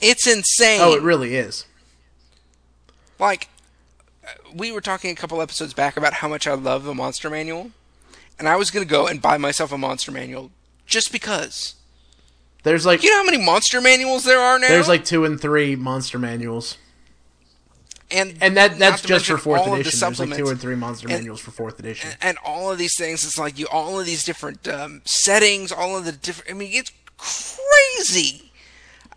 It's 0.00 0.26
insane. 0.26 0.80
Oh, 0.82 0.94
it 0.94 1.02
really 1.02 1.34
is. 1.36 1.64
like 3.18 3.48
we 4.54 4.70
were 4.70 4.80
talking 4.80 5.10
a 5.10 5.14
couple 5.14 5.40
episodes 5.40 5.72
back 5.72 5.96
about 5.96 6.14
how 6.14 6.28
much 6.28 6.46
I 6.46 6.54
love 6.54 6.84
the 6.84 6.94
monster 6.94 7.30
manual, 7.30 7.70
and 8.38 8.46
I 8.48 8.56
was 8.56 8.70
gonna 8.70 8.84
go 8.84 9.06
and 9.06 9.22
buy 9.22 9.38
myself 9.38 9.72
a 9.72 9.78
monster 9.78 10.12
manual 10.12 10.50
just 10.86 11.12
because. 11.12 11.74
There's 12.62 12.84
like 12.84 13.02
You 13.02 13.10
know 13.10 13.18
how 13.18 13.24
many 13.24 13.42
monster 13.42 13.80
manuals 13.80 14.24
there 14.24 14.40
are 14.40 14.58
now? 14.58 14.68
there's 14.68 14.88
like 14.88 15.04
two 15.04 15.24
and 15.24 15.40
three 15.40 15.76
monster 15.76 16.18
manuals. 16.18 16.76
And 18.10 18.36
And 18.40 18.56
that 18.56 18.78
that's 18.78 19.02
just 19.02 19.26
for 19.26 19.36
fourth 19.38 19.60
of 19.62 19.66
the 19.66 19.80
edition. 19.80 20.00
There's 20.00 20.20
like 20.20 20.36
two 20.36 20.46
or 20.46 20.54
three 20.54 20.74
monster 20.74 21.08
And- 21.08 21.18
manuals 21.18 21.40
for 21.40 21.50
fourth 21.50 21.78
edition. 21.78 22.10
and 22.22 22.38
all 22.44 22.70
of 22.70 22.78
these 22.78 22.96
things. 22.96 23.24
It's 23.24 23.38
like 23.38 23.58
you 23.58 23.66
all 23.70 23.98
of 24.00 24.06
these 24.06 24.24
different 24.24 24.66
um, 24.68 25.02
settings, 25.04 25.70
all 25.72 25.96
of 25.96 26.04
the 26.04 26.12
different. 26.12 26.50
I 26.50 26.54
mean, 26.54 26.70
it's 26.72 26.92
crazy. 27.16 28.50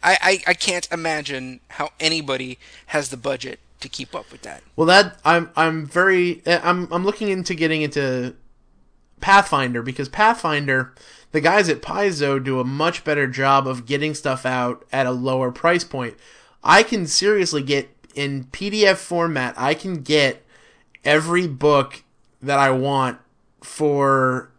I, 0.04 0.18
I 0.22 0.44
I 0.52 0.54
can't 0.54 0.88
imagine 0.92 1.60
how 1.70 1.92
anybody 2.00 2.58
has 2.88 3.10
the 3.10 3.18
budget 3.18 3.60
to 3.82 3.89
keep 3.89 4.16
up 4.16 4.32
with 4.32 4.42
that. 4.42 4.64
Well, 4.76 4.88
that 4.88 5.20
I'm 5.24 5.50
I'm 5.56 5.86
very 5.86 6.42
eh, 6.46 6.60
I'm 6.64 6.92
I'm 6.92 7.06
looking 7.06 7.30
into 7.30 7.54
getting 7.54 7.82
into 7.84 8.36
Pathfinder 9.20 9.82
because 9.84 10.10
Pathfinder, 10.10 10.94
the 11.32 11.42
guys 11.42 11.70
at 11.70 11.82
Paizo 11.82 12.44
do 12.44 12.60
a 12.60 12.64
much 12.64 13.04
better 13.04 13.28
job 13.28 13.68
of 13.68 13.86
getting 13.86 14.14
stuff 14.16 14.46
out 14.46 14.86
at 14.92 15.06
a 15.06 15.12
lower 15.12 15.52
price 15.52 15.84
point. 15.84 16.16
I 16.64 16.84
can 16.84 17.06
seriously 17.08 17.62
get 17.62 17.89
in 18.16 18.45
PDF 18.45 18.97
format. 18.97 19.53
I 19.57 19.74
can 19.74 20.01
get 20.01 20.43
every 21.03 21.47
book 21.47 22.03
that 22.41 22.59
I 22.59 22.72
want 22.72 23.20
for 23.62 24.49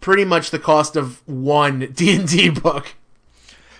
pretty 0.00 0.24
much 0.24 0.50
the 0.50 0.58
cost 0.58 0.96
of 0.96 1.26
one 1.28 1.90
D 1.94 2.14
and 2.14 2.28
D 2.28 2.50
book. 2.50 2.94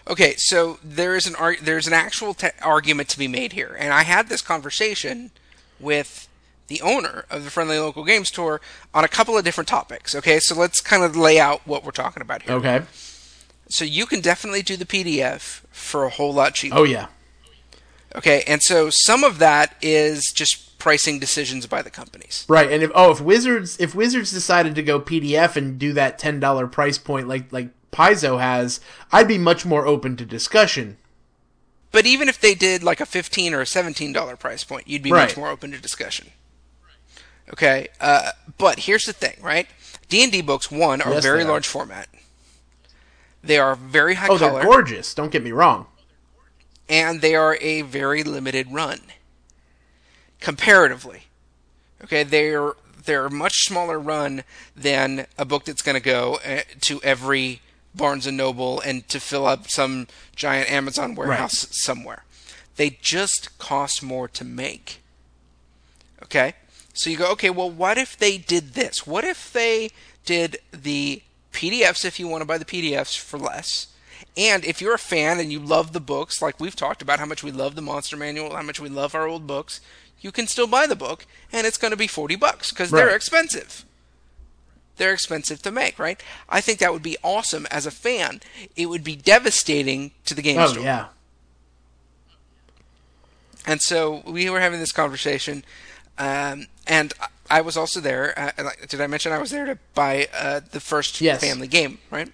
Okay, 0.08 0.34
so 0.36 0.78
there 0.82 1.14
is 1.14 1.26
an 1.26 1.34
ar- 1.36 1.56
there's 1.62 1.86
an 1.86 1.92
actual 1.92 2.34
te- 2.34 2.48
argument 2.62 3.08
to 3.10 3.18
be 3.18 3.28
made 3.28 3.52
here, 3.52 3.76
and 3.78 3.92
I 3.92 4.02
had 4.02 4.28
this 4.28 4.42
conversation 4.42 5.30
with 5.78 6.26
the 6.66 6.80
owner 6.82 7.24
of 7.30 7.44
the 7.44 7.50
Friendly 7.50 7.78
Local 7.78 8.04
Game 8.04 8.24
Store 8.24 8.60
on 8.94 9.04
a 9.04 9.08
couple 9.08 9.36
of 9.36 9.44
different 9.44 9.68
topics. 9.68 10.14
Okay, 10.14 10.40
so 10.40 10.54
let's 10.54 10.80
kind 10.80 11.02
of 11.02 11.16
lay 11.16 11.38
out 11.38 11.66
what 11.66 11.84
we're 11.84 11.90
talking 11.90 12.22
about 12.22 12.42
here. 12.42 12.54
Okay. 12.54 12.82
So 13.68 13.84
you 13.84 14.04
can 14.06 14.20
definitely 14.20 14.62
do 14.62 14.76
the 14.76 14.84
PDF 14.84 15.62
for 15.70 16.04
a 16.04 16.10
whole 16.10 16.34
lot 16.34 16.54
cheaper. 16.54 16.76
Oh 16.76 16.82
yeah. 16.82 17.06
Okay, 18.16 18.42
and 18.46 18.62
so 18.62 18.90
some 18.90 19.22
of 19.24 19.38
that 19.38 19.76
is 19.80 20.32
just 20.32 20.78
pricing 20.78 21.18
decisions 21.18 21.66
by 21.66 21.82
the 21.82 21.90
companies. 21.90 22.44
Right, 22.48 22.70
and 22.72 22.82
if 22.82 22.90
oh 22.94 23.12
if 23.12 23.20
Wizards 23.20 23.78
if 23.78 23.94
Wizards 23.94 24.32
decided 24.32 24.74
to 24.74 24.82
go 24.82 25.00
PDF 25.00 25.56
and 25.56 25.78
do 25.78 25.92
that 25.92 26.18
ten 26.18 26.40
dollar 26.40 26.66
price 26.66 26.98
point 26.98 27.28
like 27.28 27.52
like 27.52 27.68
Paizo 27.92 28.40
has, 28.40 28.80
I'd 29.12 29.28
be 29.28 29.38
much 29.38 29.64
more 29.64 29.86
open 29.86 30.16
to 30.16 30.24
discussion. 30.24 30.96
But 31.92 32.06
even 32.06 32.28
if 32.28 32.40
they 32.40 32.54
did 32.54 32.82
like 32.82 33.00
a 33.00 33.06
fifteen 33.06 33.52
or 33.54 33.60
a 33.60 33.66
seventeen 33.66 34.12
dollar 34.12 34.36
price 34.36 34.64
point, 34.64 34.88
you'd 34.88 35.02
be 35.02 35.12
Right. 35.12 35.28
much 35.28 35.36
more 35.36 35.48
open 35.48 35.70
to 35.72 35.78
discussion. 35.80 36.28
Okay, 37.52 37.88
uh, 38.00 38.30
but 38.58 38.80
here's 38.80 39.06
the 39.06 39.12
thing, 39.12 39.36
right? 39.42 39.66
D 40.08 40.22
and 40.22 40.30
D 40.32 40.40
books 40.40 40.70
one 40.70 41.00
are 41.00 41.12
Yes, 41.12 41.22
very 41.22 41.44
large 41.44 41.66
format. 41.66 42.08
They 43.42 43.58
are 43.58 43.74
very 43.74 44.14
high 44.14 44.28
Oh, 44.28 44.36
they're 44.38 44.62
gorgeous. 44.62 45.14
Don't 45.14 45.32
get 45.32 45.42
me 45.42 45.50
wrong. 45.52 45.86
And 46.90 47.20
they 47.20 47.36
are 47.36 47.56
a 47.60 47.82
very 47.82 48.22
limited 48.22 48.70
run. 48.70 49.00
Comparatively, 50.40 51.24
okay, 52.04 52.24
they're 52.24 52.72
they're 53.04 53.26
a 53.26 53.30
much 53.30 53.64
smaller 53.64 53.98
run 53.98 54.42
than 54.76 55.26
a 55.38 55.44
book 55.44 55.64
that's 55.64 55.80
going 55.80 55.94
to 55.94 56.02
go 56.02 56.38
uh, 56.44 56.60
to 56.82 57.00
every 57.02 57.62
Barnes 57.94 58.26
and 58.26 58.36
Noble 58.36 58.80
and 58.80 59.08
to 59.08 59.20
fill 59.20 59.46
up 59.46 59.68
some 59.68 60.06
giant 60.36 60.70
Amazon 60.70 61.14
warehouse 61.14 61.68
somewhere. 61.70 62.24
They 62.76 62.98
just 63.00 63.56
cost 63.58 64.02
more 64.02 64.28
to 64.28 64.44
make. 64.44 65.00
Okay? 66.22 66.54
So 66.92 67.10
you 67.10 67.16
go, 67.16 67.30
okay, 67.32 67.50
well, 67.50 67.70
what 67.70 67.98
if 67.98 68.16
they 68.16 68.36
did 68.38 68.74
this? 68.74 69.06
What 69.06 69.24
if 69.24 69.52
they 69.52 69.90
did 70.24 70.58
the 70.70 71.22
PDFs 71.52 72.04
if 72.04 72.20
you 72.20 72.28
want 72.28 72.42
to 72.42 72.46
buy 72.46 72.58
the 72.58 72.64
PDFs 72.64 73.18
for 73.18 73.38
less? 73.38 73.86
And 74.36 74.64
if 74.64 74.80
you're 74.80 74.94
a 74.94 74.98
fan 74.98 75.40
and 75.40 75.50
you 75.52 75.58
love 75.58 75.92
the 75.92 76.00
books, 76.00 76.40
like 76.40 76.60
we've 76.60 76.76
talked 76.76 77.02
about 77.02 77.18
how 77.18 77.26
much 77.26 77.42
we 77.42 77.50
love 77.50 77.74
the 77.74 77.82
Monster 77.82 78.16
Manual, 78.16 78.54
how 78.54 78.62
much 78.62 78.80
we 78.80 78.88
love 78.88 79.14
our 79.14 79.26
old 79.26 79.46
books, 79.46 79.80
you 80.20 80.30
can 80.32 80.46
still 80.46 80.66
buy 80.66 80.86
the 80.86 80.96
book 80.96 81.26
and 81.52 81.66
it's 81.66 81.76
going 81.78 81.90
to 81.90 81.96
be 81.96 82.06
40 82.06 82.36
bucks 82.36 82.70
because 82.70 82.90
they're 82.90 83.14
expensive. 83.14 83.84
They're 84.96 85.12
expensive 85.14 85.62
to 85.62 85.70
make, 85.72 85.98
right? 85.98 86.22
I 86.48 86.60
think 86.60 86.78
that 86.78 86.92
would 86.92 87.02
be 87.02 87.16
awesome 87.22 87.66
as 87.70 87.86
a 87.86 87.90
fan. 87.90 88.40
It 88.76 88.86
would 88.86 89.02
be 89.02 89.16
devastating 89.16 90.12
to 90.26 90.34
the 90.34 90.42
game 90.42 90.58
Oh 90.60 90.66
store. 90.68 90.84
yeah. 90.84 91.06
And 93.66 93.80
so 93.82 94.22
we 94.26 94.48
were 94.50 94.60
having 94.60 94.80
this 94.80 94.92
conversation, 94.92 95.64
Um, 96.18 96.66
and 96.86 97.14
I- 97.18 97.28
I 97.48 97.60
was 97.62 97.78
also 97.78 97.98
there. 97.98 98.38
Uh, 98.38 98.70
did 98.88 99.00
I 99.00 99.06
mention 99.06 99.32
I 99.32 99.38
was 99.38 99.50
there 99.50 99.64
to 99.64 99.78
buy 99.94 100.28
uh, 100.34 100.60
the 100.70 100.80
first 100.80 101.18
Yes. 101.22 101.40
family 101.40 101.66
game? 101.66 101.98
Right. 102.10 102.30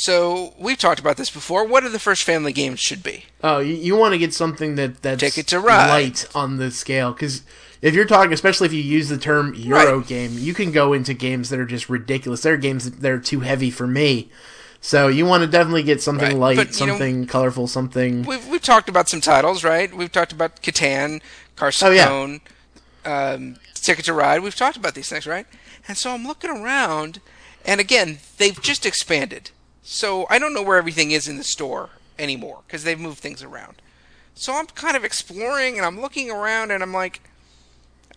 So 0.00 0.54
we've 0.56 0.78
talked 0.78 1.00
about 1.00 1.16
this 1.16 1.28
before. 1.28 1.66
What 1.66 1.82
are 1.82 1.88
the 1.88 1.98
first 1.98 2.22
family 2.22 2.52
games 2.52 2.78
should 2.78 3.02
be? 3.02 3.24
Oh, 3.42 3.58
you, 3.58 3.74
you 3.74 3.96
want 3.96 4.12
to 4.12 4.18
get 4.18 4.32
something 4.32 4.76
that 4.76 5.02
that's 5.02 5.18
Ticket 5.20 5.48
to 5.48 5.58
Ride. 5.58 5.88
light 5.88 6.24
on 6.36 6.56
the 6.58 6.70
scale 6.70 7.12
because 7.12 7.42
if 7.82 7.94
you're 7.94 8.04
talking, 8.04 8.32
especially 8.32 8.66
if 8.66 8.72
you 8.72 8.80
use 8.80 9.08
the 9.08 9.18
term 9.18 9.54
Euro 9.56 9.98
Right. 9.98 10.06
game, 10.06 10.34
you 10.38 10.54
can 10.54 10.70
go 10.70 10.92
into 10.92 11.14
games 11.14 11.50
that 11.50 11.58
are 11.58 11.66
just 11.66 11.88
ridiculous. 11.88 12.42
There 12.42 12.54
are 12.54 12.58
games 12.58 12.88
that 12.88 13.10
are 13.10 13.18
too 13.18 13.40
heavy 13.40 13.72
for 13.72 13.88
me. 13.88 14.30
So 14.80 15.08
you 15.08 15.26
want 15.26 15.40
to 15.40 15.48
definitely 15.48 15.82
get 15.82 16.00
something 16.00 16.28
Right. 16.28 16.56
light, 16.56 16.56
But, 16.58 16.78
you 16.78 16.86
know- 16.86 16.92
something 16.92 17.26
colorful, 17.26 17.66
something. 17.66 18.22
We've 18.22 18.46
we've 18.46 18.62
talked 18.62 18.88
about 18.88 19.08
some 19.08 19.20
titles, 19.20 19.64
right? 19.64 19.92
We've 19.92 20.12
talked 20.12 20.30
about 20.30 20.62
Catan, 20.62 21.20
Carcassonne, 21.56 22.40
um, 23.04 23.56
Ticket 23.74 24.04
to 24.04 24.12
Ride. 24.12 24.42
We've 24.44 24.54
talked 24.54 24.76
about 24.76 24.94
these 24.94 25.08
things, 25.08 25.26
right? 25.26 25.46
And 25.88 25.98
so 25.98 26.12
I'm 26.12 26.24
looking 26.24 26.50
around, 26.50 27.20
and 27.64 27.80
again, 27.80 28.20
they've 28.36 28.62
just 28.62 28.86
expanded. 28.86 29.50
So 29.90 30.26
I 30.28 30.38
don't 30.38 30.52
know 30.52 30.62
where 30.62 30.76
everything 30.76 31.12
is 31.12 31.28
in 31.28 31.38
the 31.38 31.42
store 31.44 31.88
anymore 32.18 32.58
because 32.66 32.84
they've 32.84 33.00
moved 33.00 33.20
things 33.20 33.42
around. 33.42 33.80
So 34.34 34.52
I'm 34.52 34.66
kind 34.66 34.98
of 34.98 35.02
exploring 35.02 35.78
and 35.78 35.86
I'm 35.86 35.98
looking 35.98 36.30
around 36.30 36.70
and 36.70 36.82
I'm 36.82 36.92
like, 36.92 37.22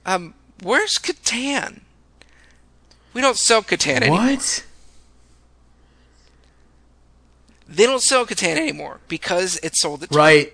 um, 0.06 0.34
where's 0.62 0.98
Catan? 0.98 1.80
We 3.14 3.22
don't 3.22 3.38
sell 3.38 3.62
Catan 3.62 4.02
anymore. 4.02 4.18
what? 4.18 4.66
They 7.70 7.86
don't 7.86 8.02
sell 8.02 8.26
Catan 8.26 8.58
anymore 8.58 9.00
because 9.08 9.58
it 9.64 9.78
sold 9.78 10.04
at 10.04 10.14
Right. 10.14 10.54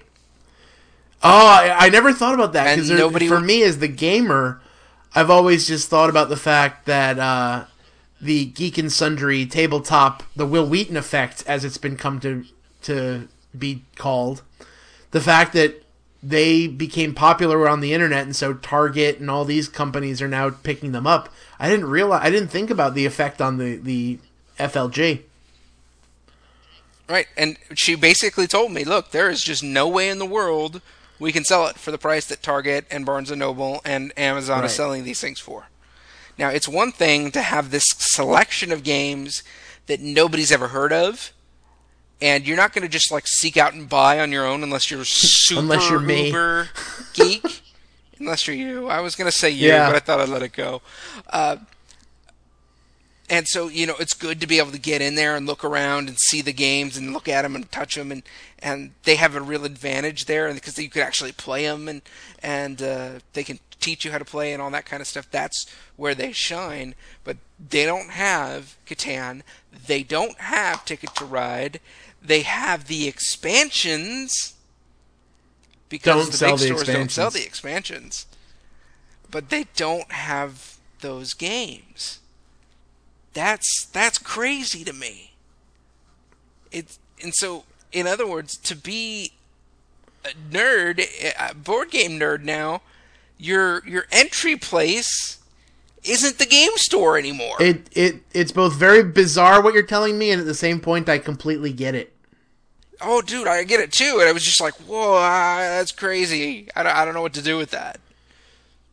Oh, 1.24 1.48
I, 1.48 1.88
I 1.88 1.90
never 1.90 2.14
thought 2.14 2.36
about 2.36 2.54
that 2.54 2.76
because 2.76 2.92
nobody 2.92 3.28
for 3.28 3.38
would- 3.38 3.44
me 3.44 3.64
as 3.64 3.80
the 3.80 3.88
gamer, 3.88 4.62
I've 5.16 5.32
always 5.32 5.68
just 5.68 5.90
thought 5.90 6.12
about 6.12 6.30
the 6.30 6.38
fact 6.38 6.86
that 6.86 7.18
uh, 7.18 7.66
the 8.20 8.46
Geek 8.46 8.78
and 8.78 8.92
Sundry 8.92 9.46
tabletop, 9.46 10.24
the 10.36 10.46
Wil 10.46 10.68
Wheaton 10.68 10.98
effect, 10.98 11.44
as 11.48 11.64
it's 11.64 11.78
been 11.78 11.98
come 11.98 12.20
to 12.22 12.46
to 12.84 13.28
be 13.58 13.84
called, 13.96 14.42
the 15.12 15.22
fact 15.22 15.54
that 15.54 15.84
they 16.22 16.68
became 16.68 17.14
popular 17.14 17.68
on 17.70 17.80
the 17.80 17.94
internet, 17.94 18.26
and 18.26 18.36
so 18.36 18.54
Target 18.54 19.20
and 19.20 19.30
all 19.30 19.46
these 19.46 19.70
companies 19.70 20.22
are 20.22 20.28
now 20.28 20.50
picking 20.50 20.92
them 20.92 21.06
up. 21.08 21.30
I 21.60 21.70
didn't 21.70 21.90
realize, 21.90 22.22
I 22.24 22.30
didn't 22.30 22.50
think 22.50 22.70
about 22.70 22.96
the 22.96 23.06
effect 23.06 23.42
on 23.42 23.58
the 23.58 23.76
the 23.78 24.20
FLG. 24.60 25.22
Right, 27.10 27.28
and 27.38 27.58
she 27.76 27.96
basically 27.96 28.48
told 28.48 28.72
me, 28.72 28.84
"Look, 28.84 29.12
there 29.12 29.30
is 29.30 29.44
just 29.44 29.64
no 29.64 29.88
way 29.88 30.10
in 30.10 30.20
the 30.20 30.26
world 30.26 30.82
we 31.20 31.32
can 31.32 31.46
sell 31.46 31.66
it 31.68 31.80
for 31.80 31.92
the 31.92 31.98
price 31.98 32.26
that 32.26 32.44
Target 32.44 32.86
and 32.92 33.06
Barnes 33.06 33.32
and 33.32 33.40
Noble 33.40 33.82
and 33.86 34.12
Amazon 34.18 34.60
Right. 34.60 34.66
are 34.66 34.70
selling 34.70 35.04
these 35.04 35.22
things 35.22 35.40
for." 35.40 35.68
Now, 36.38 36.50
it's 36.50 36.68
one 36.68 36.92
thing 36.92 37.32
to 37.32 37.42
have 37.42 37.72
this 37.72 37.86
selection 37.98 38.72
of 38.72 38.84
games 38.84 39.44
that 39.88 40.00
nobody's 40.02 40.52
ever 40.52 40.68
heard 40.70 40.94
of, 40.94 41.34
and 42.22 42.46
you're 42.48 42.58
not 42.58 42.74
going 42.74 42.84
to 42.84 42.90
just 42.90 43.12
like 43.12 43.28
seek 43.28 43.58
out 43.58 43.74
and 43.74 43.88
buy 43.90 44.20
on 44.20 44.32
your 44.32 44.46
own 44.46 44.64
unless 44.64 44.92
you're 44.92 45.06
super 45.06 45.62
Unless 45.62 45.90
you're 45.90 46.00
me. 46.00 46.28
uber 46.28 46.70
geek. 47.14 47.62
unless 48.20 48.48
you're 48.48 48.56
you, 48.56 48.88
I 48.88 49.00
was 49.02 49.16
going 49.16 49.30
to 49.30 49.36
say 49.38 49.50
you, 49.50 49.70
Yeah. 49.70 49.88
but 49.88 49.96
I 49.96 50.00
thought 50.00 50.20
I'd 50.20 50.30
let 50.30 50.42
it 50.44 50.54
go. 50.54 50.82
Uh, 51.30 51.58
and 53.30 53.46
so 53.48 53.68
you 53.68 53.86
know 53.86 53.96
it's 54.00 54.14
good 54.14 54.40
to 54.40 54.48
be 54.48 54.58
able 54.58 54.72
to 54.72 54.80
get 54.80 55.02
in 55.02 55.16
there 55.16 55.36
and 55.36 55.46
look 55.46 55.66
around 55.66 56.08
and 56.08 56.18
see 56.18 56.42
the 56.42 56.54
games 56.54 56.96
and 56.96 57.12
look 57.12 57.28
at 57.28 57.42
them 57.42 57.56
and 57.56 57.70
touch 57.72 57.96
them 57.96 58.10
and 58.12 58.24
and 58.60 58.92
they 59.04 59.16
have 59.18 59.36
a 59.36 59.42
real 59.42 59.66
advantage 59.66 60.26
there 60.26 60.52
because 60.54 60.78
you 60.80 60.90
could 60.90 61.02
actually 61.04 61.34
play 61.34 61.64
them 61.66 61.88
and 61.90 62.02
and 62.42 62.82
uh, 62.82 63.10
they 63.34 63.44
can 63.44 63.60
teach 63.88 64.04
you 64.04 64.12
how 64.12 64.18
to 64.18 64.26
play 64.26 64.52
and 64.52 64.62
all 64.62 64.70
that 64.72 64.86
kind 64.86 65.00
of 65.02 65.08
stuff 65.08 65.28
that's 65.32 65.66
where 65.96 66.14
they 66.14 66.32
shine. 66.34 66.94
But 67.24 67.38
they 67.58 67.86
don't 67.86 68.10
have 68.12 68.76
Catan. 68.86 69.44
They 69.88 70.04
don't 70.04 70.38
have 70.40 70.84
Ticket 70.84 71.16
to 71.16 71.26
Ride. 71.26 71.80
They 72.22 72.42
have 72.42 72.88
the 72.88 73.08
expansions 73.08 74.56
because 75.90 76.24
Don't 76.24 76.32
the 76.32 76.38
sell 76.38 76.58
big 76.58 76.60
the 76.60 76.66
stores 76.66 76.88
don't 76.88 77.12
sell 77.12 77.30
the 77.30 77.46
expansions. 77.46 78.26
but 79.32 79.50
they 79.50 79.66
don't 79.76 80.12
have 80.12 80.78
those 81.00 81.34
games. 81.34 82.20
That's 83.34 83.86
that's 83.86 84.18
crazy 84.18 84.84
to 84.84 84.94
me. 84.94 85.34
It's 86.72 87.00
and 87.24 87.34
so 87.34 87.64
in 87.94 88.06
other 88.08 88.28
words, 88.28 88.58
to 88.58 88.76
be 88.76 89.32
a 90.26 90.30
nerd, 90.52 91.06
a 91.40 91.54
board 91.56 91.92
game 91.92 92.20
nerd 92.20 92.44
now, 92.44 92.82
your 93.38 93.88
your 93.88 94.06
entry 94.12 94.56
place 94.56 95.40
isn't 96.04 96.38
the 96.38 96.46
game 96.46 96.72
store 96.76 97.18
anymore. 97.18 97.56
It 97.60 97.88
it 97.92 98.16
it's 98.34 98.52
both 98.52 98.76
very 98.76 99.04
bizarre 99.04 99.62
what 99.62 99.74
you're 99.74 99.84
telling 99.84 100.18
me, 100.18 100.32
and 100.32 100.40
at 100.40 100.48
the 100.48 100.54
same 100.54 100.80
point, 100.80 101.10
I 101.10 101.18
completely 101.18 101.74
get 101.74 101.96
it. 101.96 102.14
oh, 103.02 103.22
dude, 103.22 103.48
I 103.48 103.64
get 103.64 103.80
it 103.80 103.92
too. 103.92 104.18
And 104.20 104.28
I 104.28 104.32
was 104.32 104.44
just 104.44 104.62
like, 104.62 104.74
whoa, 104.76 105.16
ah, 105.16 105.58
that's 105.60 105.92
crazy. 105.92 106.68
I 106.76 106.84
don't, 106.84 106.96
I 106.96 107.06
don't 107.06 107.14
know 107.14 107.22
what 107.22 107.34
to 107.34 107.42
do 107.42 107.58
with 107.58 107.72
that. 107.72 108.00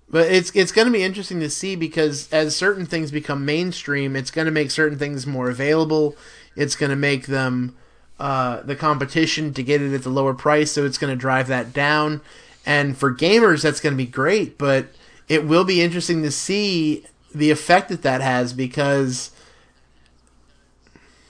But 0.09 0.31
it's 0.31 0.51
it's 0.55 0.73
going 0.73 0.87
to 0.87 0.93
be 0.93 1.03
interesting 1.03 1.41
to 1.41 1.51
see 1.51 1.75
because 1.75 2.31
as 2.33 2.55
certain 2.55 2.87
things 2.87 3.11
become 3.11 3.45
mainstream, 3.45 4.15
it's 4.15 4.31
going 4.31 4.45
to 4.47 4.53
make 4.53 4.71
certain 4.71 4.99
things 4.99 5.27
more 5.27 5.49
available. 5.51 6.17
It's 6.55 6.77
going 6.77 6.91
to 6.91 6.97
make 6.97 7.27
them 7.27 7.77
uh, 8.21 8.61
the 8.63 8.77
competition 8.77 9.53
to 9.55 9.63
get 9.63 9.83
it 9.83 9.93
at 9.93 10.03
the 10.03 10.11
lower 10.11 10.35
price, 10.35 10.71
so 10.71 10.85
it's 10.85 10.99
going 10.99 11.13
to 11.13 11.17
drive 11.17 11.49
that 11.49 11.73
down. 11.73 12.21
And 12.67 12.97
for 12.97 13.15
gamers, 13.15 13.63
that's 13.63 13.81
going 13.81 13.93
to 13.93 13.97
be 13.97 14.07
great. 14.07 14.59
But 14.59 14.87
it 15.29 15.47
will 15.47 15.65
be 15.65 15.83
interesting 15.83 16.23
to 16.23 16.31
see 16.31 17.05
the 17.35 17.51
effect 17.51 17.89
that 17.89 18.03
that 18.03 18.21
has 18.21 18.53
because 18.53 19.33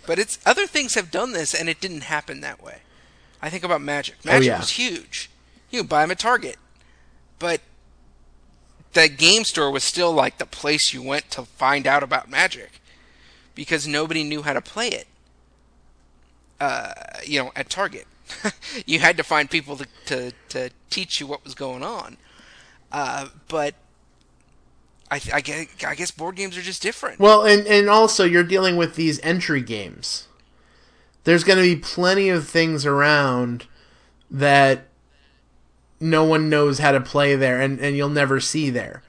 But 0.07 0.19
it's 0.19 0.39
other 0.45 0.67
things 0.67 0.95
have 0.95 1.11
done 1.11 1.33
this, 1.33 1.55
and 1.55 1.69
it 1.69 1.81
didn't 1.81 2.03
happen 2.03 2.41
that 2.41 2.63
way. 2.63 2.79
I 3.41 3.51
think 3.51 3.65
about 3.65 3.81
Magic. 3.81 4.25
Magic 4.25 4.47
yeah. 4.49 4.59
was 4.59 4.71
huge. 4.71 5.31
You 5.71 5.85
buy 5.85 6.03
them 6.03 6.11
at 6.13 6.19
Target, 6.19 6.57
but 7.39 7.61
that 8.93 9.19
game 9.19 9.45
store 9.45 9.71
was 9.71 9.83
still 9.85 10.13
like 10.13 10.39
the 10.39 10.47
place 10.47 10.93
you 10.93 11.03
went 11.03 11.31
to 11.33 11.43
find 11.43 11.87
out 11.87 12.03
about 12.03 12.31
Magic 12.31 12.81
because 13.55 13.87
nobody 13.87 14.25
knew 14.25 14.43
how 14.43 14.53
to 14.53 14.61
play 14.61 14.89
it. 14.89 15.07
Uh, 16.61 16.93
you 17.25 17.43
know, 17.43 17.51
at 17.57 17.69
Target, 17.69 18.07
you 18.87 18.99
had 18.99 19.17
to 19.17 19.23
find 19.23 19.51
people 19.51 19.77
to, 19.77 19.87
to 20.07 20.33
to 20.51 20.71
teach 20.91 21.21
you 21.21 21.27
what 21.27 21.45
was 21.45 21.55
going 21.55 21.83
on. 21.83 22.17
Uh, 22.91 23.29
but 23.49 23.75
I, 25.11 25.21
I 25.33 25.41
guess 25.41 25.67
I 25.87 25.95
guess 25.95 26.11
board 26.11 26.37
games 26.37 26.57
are 26.57 26.63
just 26.63 26.83
different. 26.83 27.21
Well, 27.21 27.45
and 27.45 27.67
and 27.67 27.89
also 27.89 28.25
you're 28.25 28.45
dealing 28.45 28.77
with 28.77 28.97
these 28.97 29.21
entry 29.21 29.61
games. 29.61 30.29
There's 31.25 31.45
going 31.45 31.57
to 31.57 31.63
be 31.63 31.81
plenty 31.81 32.29
of 32.29 32.47
things 32.47 32.85
around 32.85 33.67
that 34.31 34.89
no 36.01 36.25
one 36.25 36.51
knows 36.51 36.79
how 36.81 36.93
to 36.93 37.01
play 37.01 37.35
there, 37.35 37.61
and, 37.61 37.81
and 37.81 37.97
you'll 37.97 38.11
never 38.11 38.41
see 38.41 38.69
there. 38.69 39.03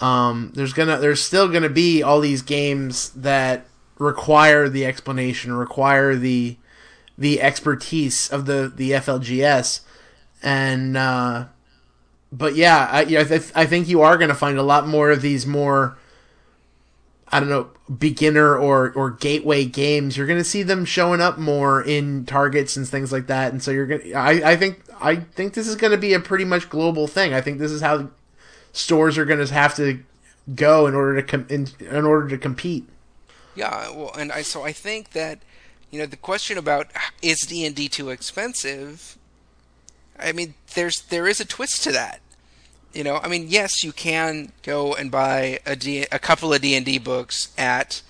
Um, 0.00 0.52
there's 0.54 0.72
gonna 0.72 0.98
there's 0.98 1.22
still 1.22 1.48
gonna 1.48 1.68
be 1.68 2.02
all 2.02 2.20
these 2.20 2.42
games 2.42 3.10
that 3.10 3.66
require 3.98 4.68
the 4.68 4.84
explanation, 4.84 5.52
require 5.52 6.16
the 6.16 6.56
the 7.22 7.40
expertise 7.40 8.28
of 8.30 8.46
the 8.46 8.70
the 8.74 8.90
FLGS, 8.90 9.80
and 10.42 10.96
uh, 10.96 11.46
but 12.32 12.56
yeah, 12.56 12.88
I 12.90 13.02
yeah, 13.02 13.20
I, 13.20 13.24
th- 13.24 13.52
I 13.54 13.64
think 13.64 13.88
you 13.88 14.02
are 14.02 14.18
going 14.18 14.28
to 14.28 14.34
find 14.34 14.58
a 14.58 14.62
lot 14.62 14.88
more 14.88 15.10
of 15.12 15.22
these 15.22 15.46
more 15.46 15.96
I 17.28 17.38
don't 17.38 17.48
know 17.48 17.70
beginner 17.96 18.56
or 18.56 18.90
or 18.92 19.10
gateway 19.10 19.64
games. 19.64 20.16
You're 20.16 20.26
going 20.26 20.40
to 20.40 20.44
see 20.44 20.64
them 20.64 20.84
showing 20.84 21.20
up 21.20 21.38
more 21.38 21.80
in 21.80 22.26
targets 22.26 22.76
and 22.76 22.88
things 22.88 23.12
like 23.12 23.28
that. 23.28 23.52
And 23.52 23.62
so 23.62 23.70
you're 23.70 23.86
to 23.86 24.12
I 24.14 24.52
I 24.52 24.56
think 24.56 24.82
I 25.00 25.16
think 25.16 25.54
this 25.54 25.68
is 25.68 25.76
going 25.76 25.92
to 25.92 25.98
be 25.98 26.14
a 26.14 26.20
pretty 26.20 26.44
much 26.44 26.68
global 26.68 27.06
thing. 27.06 27.32
I 27.32 27.40
think 27.40 27.60
this 27.60 27.70
is 27.70 27.82
how 27.82 28.10
stores 28.72 29.16
are 29.16 29.24
going 29.24 29.46
to 29.46 29.54
have 29.54 29.76
to 29.76 30.02
go 30.56 30.88
in 30.88 30.94
order 30.94 31.20
to 31.20 31.22
com- 31.22 31.46
in, 31.48 31.68
in 31.78 32.04
order 32.04 32.28
to 32.28 32.38
compete. 32.38 32.88
Yeah, 33.54 33.90
well, 33.90 34.12
and 34.18 34.32
I 34.32 34.42
so 34.42 34.64
I 34.64 34.72
think 34.72 35.10
that 35.10 35.38
you 35.92 35.98
know 35.98 36.06
the 36.06 36.16
question 36.16 36.58
about 36.58 36.88
is 37.20 37.40
D 37.40 37.64
and 37.64 37.76
D 37.76 37.88
too 37.88 38.10
expensive. 38.10 39.18
I 40.18 40.32
mean, 40.32 40.54
there's 40.74 41.02
there 41.02 41.28
is 41.28 41.38
a 41.38 41.44
twist 41.44 41.84
to 41.84 41.92
that. 41.92 42.20
You 42.94 43.04
know, 43.04 43.20
I 43.22 43.28
mean, 43.28 43.46
yes, 43.48 43.84
you 43.84 43.92
can 43.92 44.52
go 44.62 44.94
and 44.94 45.10
buy 45.10 45.60
a 45.64 45.76
D, 45.76 46.06
a 46.10 46.18
couple 46.18 46.52
of 46.52 46.62
D 46.62 46.74
and 46.74 46.84
D 46.84 46.98
books 46.98 47.52
at 47.56 48.02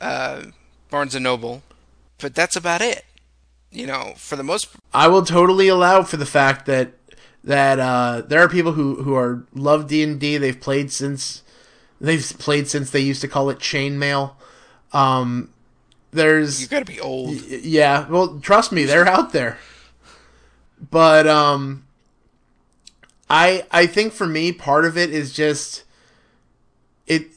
uh, 0.00 0.44
Barnes 0.90 1.14
and 1.14 1.24
Noble, 1.24 1.62
but 2.18 2.34
that's 2.34 2.56
about 2.56 2.82
it. 2.82 3.04
You 3.70 3.86
know, 3.86 4.12
for 4.16 4.36
the 4.36 4.44
most 4.44 4.68
I 4.92 5.08
will 5.08 5.24
totally 5.24 5.68
allow 5.68 6.02
for 6.02 6.18
the 6.18 6.26
fact 6.26 6.66
that 6.66 6.92
that 7.42 7.80
uh, 7.80 8.22
there 8.26 8.40
are 8.40 8.48
people 8.48 8.72
who 8.72 9.02
who 9.02 9.14
are 9.14 9.44
love 9.54 9.88
D 9.88 10.02
and 10.02 10.20
D. 10.20 10.36
They've 10.36 10.60
played 10.60 10.92
since 10.92 11.42
they've 12.00 12.22
played 12.38 12.68
since 12.68 12.90
they 12.90 13.00
used 13.00 13.22
to 13.22 13.28
call 13.28 13.48
it 13.48 13.58
chainmail. 13.58 14.32
Um, 14.92 15.53
there's 16.14 16.62
you 16.62 16.68
got 16.68 16.86
to 16.86 16.92
be 16.92 17.00
old. 17.00 17.40
yeah, 17.42 18.08
well, 18.08 18.38
trust 18.40 18.72
me, 18.72 18.84
they're 18.84 19.06
out 19.06 19.32
there. 19.32 19.58
But 20.90 21.26
um, 21.26 21.84
I 23.28 23.66
I 23.70 23.86
think 23.86 24.12
for 24.12 24.26
me 24.26 24.52
part 24.52 24.84
of 24.84 24.96
it 24.96 25.10
is 25.10 25.32
just 25.32 25.84
it 27.06 27.28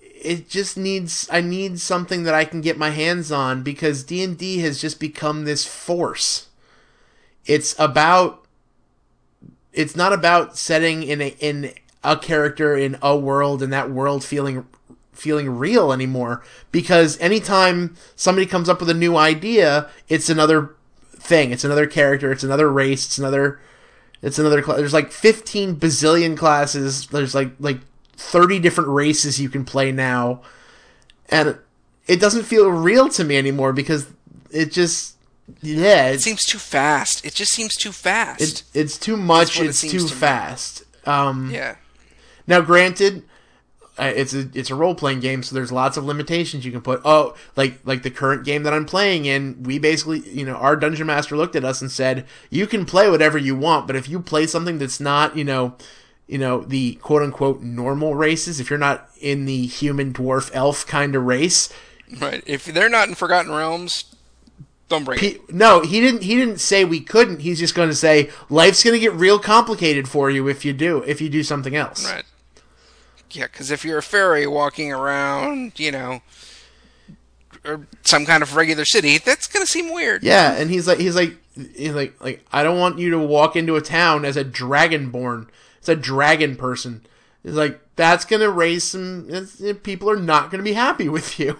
it 0.00 0.48
just 0.48 0.76
needs 0.76 1.28
I 1.30 1.40
need 1.40 1.80
something 1.80 2.24
that 2.24 2.34
I 2.34 2.44
can 2.44 2.60
get 2.60 2.78
my 2.78 2.90
hands 2.90 3.30
on 3.30 3.62
because 3.62 4.04
D&D 4.04 4.58
has 4.58 4.80
just 4.80 4.98
become 4.98 5.44
this 5.44 5.64
force. 5.66 6.48
It's 7.46 7.78
about 7.78 8.44
it's 9.72 9.96
not 9.96 10.12
about 10.12 10.56
setting 10.56 11.02
in 11.02 11.20
a 11.20 11.36
in 11.40 11.72
a 12.02 12.16
character 12.16 12.76
in 12.76 12.96
a 13.02 13.16
world 13.16 13.62
and 13.62 13.72
that 13.72 13.90
world 13.90 14.24
feeling 14.24 14.66
feeling 15.14 15.48
real 15.50 15.92
anymore 15.92 16.42
because 16.72 17.18
anytime 17.20 17.96
somebody 18.16 18.46
comes 18.46 18.68
up 18.68 18.80
with 18.80 18.90
a 18.90 18.94
new 18.94 19.16
idea, 19.16 19.88
it's 20.08 20.28
another 20.28 20.74
thing, 21.16 21.52
it's 21.52 21.64
another 21.64 21.86
character, 21.86 22.32
it's 22.32 22.44
another 22.44 22.70
race, 22.70 23.06
it's 23.06 23.18
another 23.18 23.60
it's 24.24 24.38
another 24.38 24.62
class. 24.62 24.78
There's 24.78 24.94
like 24.94 25.12
15 25.12 25.76
bazillion 25.76 26.34
classes. 26.36 27.06
There's 27.08 27.34
like 27.34 27.52
like 27.60 27.80
30 28.16 28.58
different 28.58 28.88
races 28.88 29.38
you 29.38 29.50
can 29.50 29.64
play 29.66 29.92
now. 29.92 30.40
And 31.28 31.58
it 32.06 32.20
doesn't 32.20 32.44
feel 32.44 32.70
real 32.70 33.08
to 33.10 33.24
me 33.24 33.36
anymore 33.36 33.74
because 33.74 34.06
it 34.50 34.72
just 34.72 35.16
yeah, 35.60 36.08
It 36.08 36.22
seems 36.22 36.44
too 36.44 36.58
fast. 36.58 37.24
It 37.26 37.34
just 37.34 37.52
seems 37.52 37.76
too 37.76 37.92
fast. 37.92 38.40
it, 38.40 38.62
it's 38.72 38.96
too 38.96 39.18
much, 39.18 39.58
what 39.58 39.66
it 39.66 39.70
it's 39.70 39.82
too 39.82 40.08
to 40.08 40.14
fast. 40.14 40.84
Um 41.06 41.50
yeah. 41.52 41.76
Now, 42.46 42.60
granted, 42.60 43.24
uh, 43.98 44.12
it's 44.14 44.34
a 44.34 44.48
it's 44.54 44.70
a 44.70 44.74
role 44.74 44.94
playing 44.94 45.20
game, 45.20 45.42
so 45.42 45.54
there's 45.54 45.70
lots 45.72 45.96
of 45.96 46.04
limitations 46.04 46.64
you 46.64 46.72
can 46.72 46.82
put. 46.82 47.00
Oh, 47.04 47.34
like 47.56 47.78
like 47.84 48.02
the 48.02 48.10
current 48.10 48.44
game 48.44 48.62
that 48.64 48.74
I'm 48.74 48.86
playing 48.86 49.26
in, 49.26 49.62
we 49.62 49.78
basically, 49.78 50.20
you 50.28 50.44
know, 50.44 50.54
our 50.54 50.76
dungeon 50.76 51.06
master 51.06 51.36
looked 51.36 51.56
at 51.56 51.64
us 51.64 51.80
and 51.80 51.90
said, 51.90 52.26
"You 52.50 52.66
can 52.66 52.86
play 52.86 53.08
whatever 53.08 53.38
you 53.38 53.54
want, 53.54 53.86
but 53.86 53.96
if 53.96 54.08
you 54.08 54.20
play 54.20 54.46
something 54.46 54.78
that's 54.78 55.00
not, 55.00 55.36
you 55.36 55.44
know." 55.44 55.76
You 56.26 56.38
know 56.38 56.62
the 56.62 56.94
quote 57.02 57.20
unquote 57.20 57.60
normal 57.60 58.14
races. 58.14 58.58
If 58.58 58.70
you're 58.70 58.78
not 58.78 59.10
in 59.20 59.44
the 59.44 59.66
human, 59.66 60.10
dwarf, 60.10 60.50
elf 60.54 60.86
kind 60.86 61.14
of 61.14 61.24
race, 61.24 61.68
Right. 62.20 62.42
If 62.46 62.66
they're 62.66 62.88
not 62.88 63.08
in 63.08 63.14
Forgotten 63.14 63.52
Realms, 63.52 64.14
don't 64.88 65.04
bring 65.04 65.18
it. 65.18 65.22
he, 65.22 65.38
no, 65.48 65.80
he 65.80 66.00
didn't. 66.00 66.22
He 66.22 66.36
didn't 66.36 66.58
say 66.58 66.84
we 66.84 67.00
couldn't. 67.00 67.40
He's 67.40 67.58
just 67.58 67.74
going 67.74 67.88
to 67.88 67.94
say 67.94 68.30
life's 68.48 68.82
going 68.84 68.94
to 68.94 69.00
get 69.00 69.12
real 69.12 69.38
complicated 69.38 70.08
for 70.08 70.30
you 70.30 70.48
if 70.48 70.64
you 70.64 70.72
do 70.72 71.02
if 71.06 71.20
you 71.20 71.28
do 71.28 71.42
something 71.42 71.74
else. 71.74 72.10
Right. 72.10 72.24
Yeah, 73.34 73.46
because 73.46 73.70
if 73.70 73.84
you're 73.84 73.98
a 73.98 74.02
fairy 74.02 74.46
walking 74.46 74.92
around, 74.92 75.78
you 75.78 75.90
know, 75.90 76.22
or 77.64 77.86
some 78.02 78.26
kind 78.26 78.42
of 78.42 78.54
regular 78.54 78.84
city, 78.84 79.18
that's 79.18 79.46
gonna 79.46 79.66
seem 79.66 79.92
weird. 79.92 80.22
Yeah, 80.22 80.52
and 80.52 80.70
he's 80.70 80.86
like, 80.86 80.98
he's 80.98 81.16
like, 81.16 81.36
he's 81.74 81.94
like, 81.94 82.20
like 82.22 82.44
I 82.52 82.62
don't 82.62 82.78
want 82.78 82.98
you 82.98 83.10
to 83.10 83.18
walk 83.18 83.56
into 83.56 83.76
a 83.76 83.80
town 83.80 84.24
as 84.24 84.36
a 84.36 84.44
dragonborn. 84.44 85.48
It's 85.78 85.88
a 85.88 85.96
dragon 85.96 86.56
person. 86.56 87.04
He's 87.42 87.54
like, 87.54 87.80
that's 87.96 88.24
gonna 88.24 88.50
raise 88.50 88.84
some. 88.84 89.28
People 89.82 90.10
are 90.10 90.16
not 90.16 90.50
gonna 90.50 90.62
be 90.62 90.74
happy 90.74 91.08
with 91.08 91.38
you. 91.38 91.58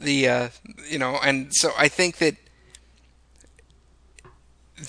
The 0.00 0.28
uh, 0.28 0.48
you 0.88 0.98
know, 0.98 1.18
and 1.24 1.54
so 1.54 1.70
I 1.78 1.88
think 1.88 2.18
that 2.18 2.36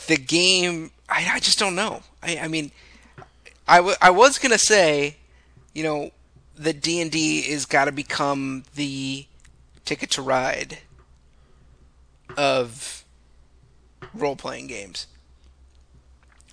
the 0.08 0.18
game. 0.18 0.92
I, 1.10 1.26
I 1.36 1.40
just 1.40 1.58
don't 1.58 1.76
know. 1.76 2.02
I, 2.22 2.38
I 2.38 2.48
mean, 2.50 2.72
I, 3.68 3.78
w- 3.78 3.96
I 4.02 4.10
was 4.12 4.38
gonna 4.40 4.58
say, 4.58 5.18
you 5.74 5.84
know, 5.84 6.12
that 6.56 6.82
D 6.82 7.02
and 7.02 7.12
D 7.12 7.40
is 7.40 7.66
got 7.66 7.86
to 7.86 7.92
become 7.92 8.64
the 8.76 9.26
ticket 9.86 10.10
to 10.12 10.22
ride 10.22 10.80
of 12.36 13.04
role 14.14 14.36
playing 14.36 14.68
games. 14.68 15.08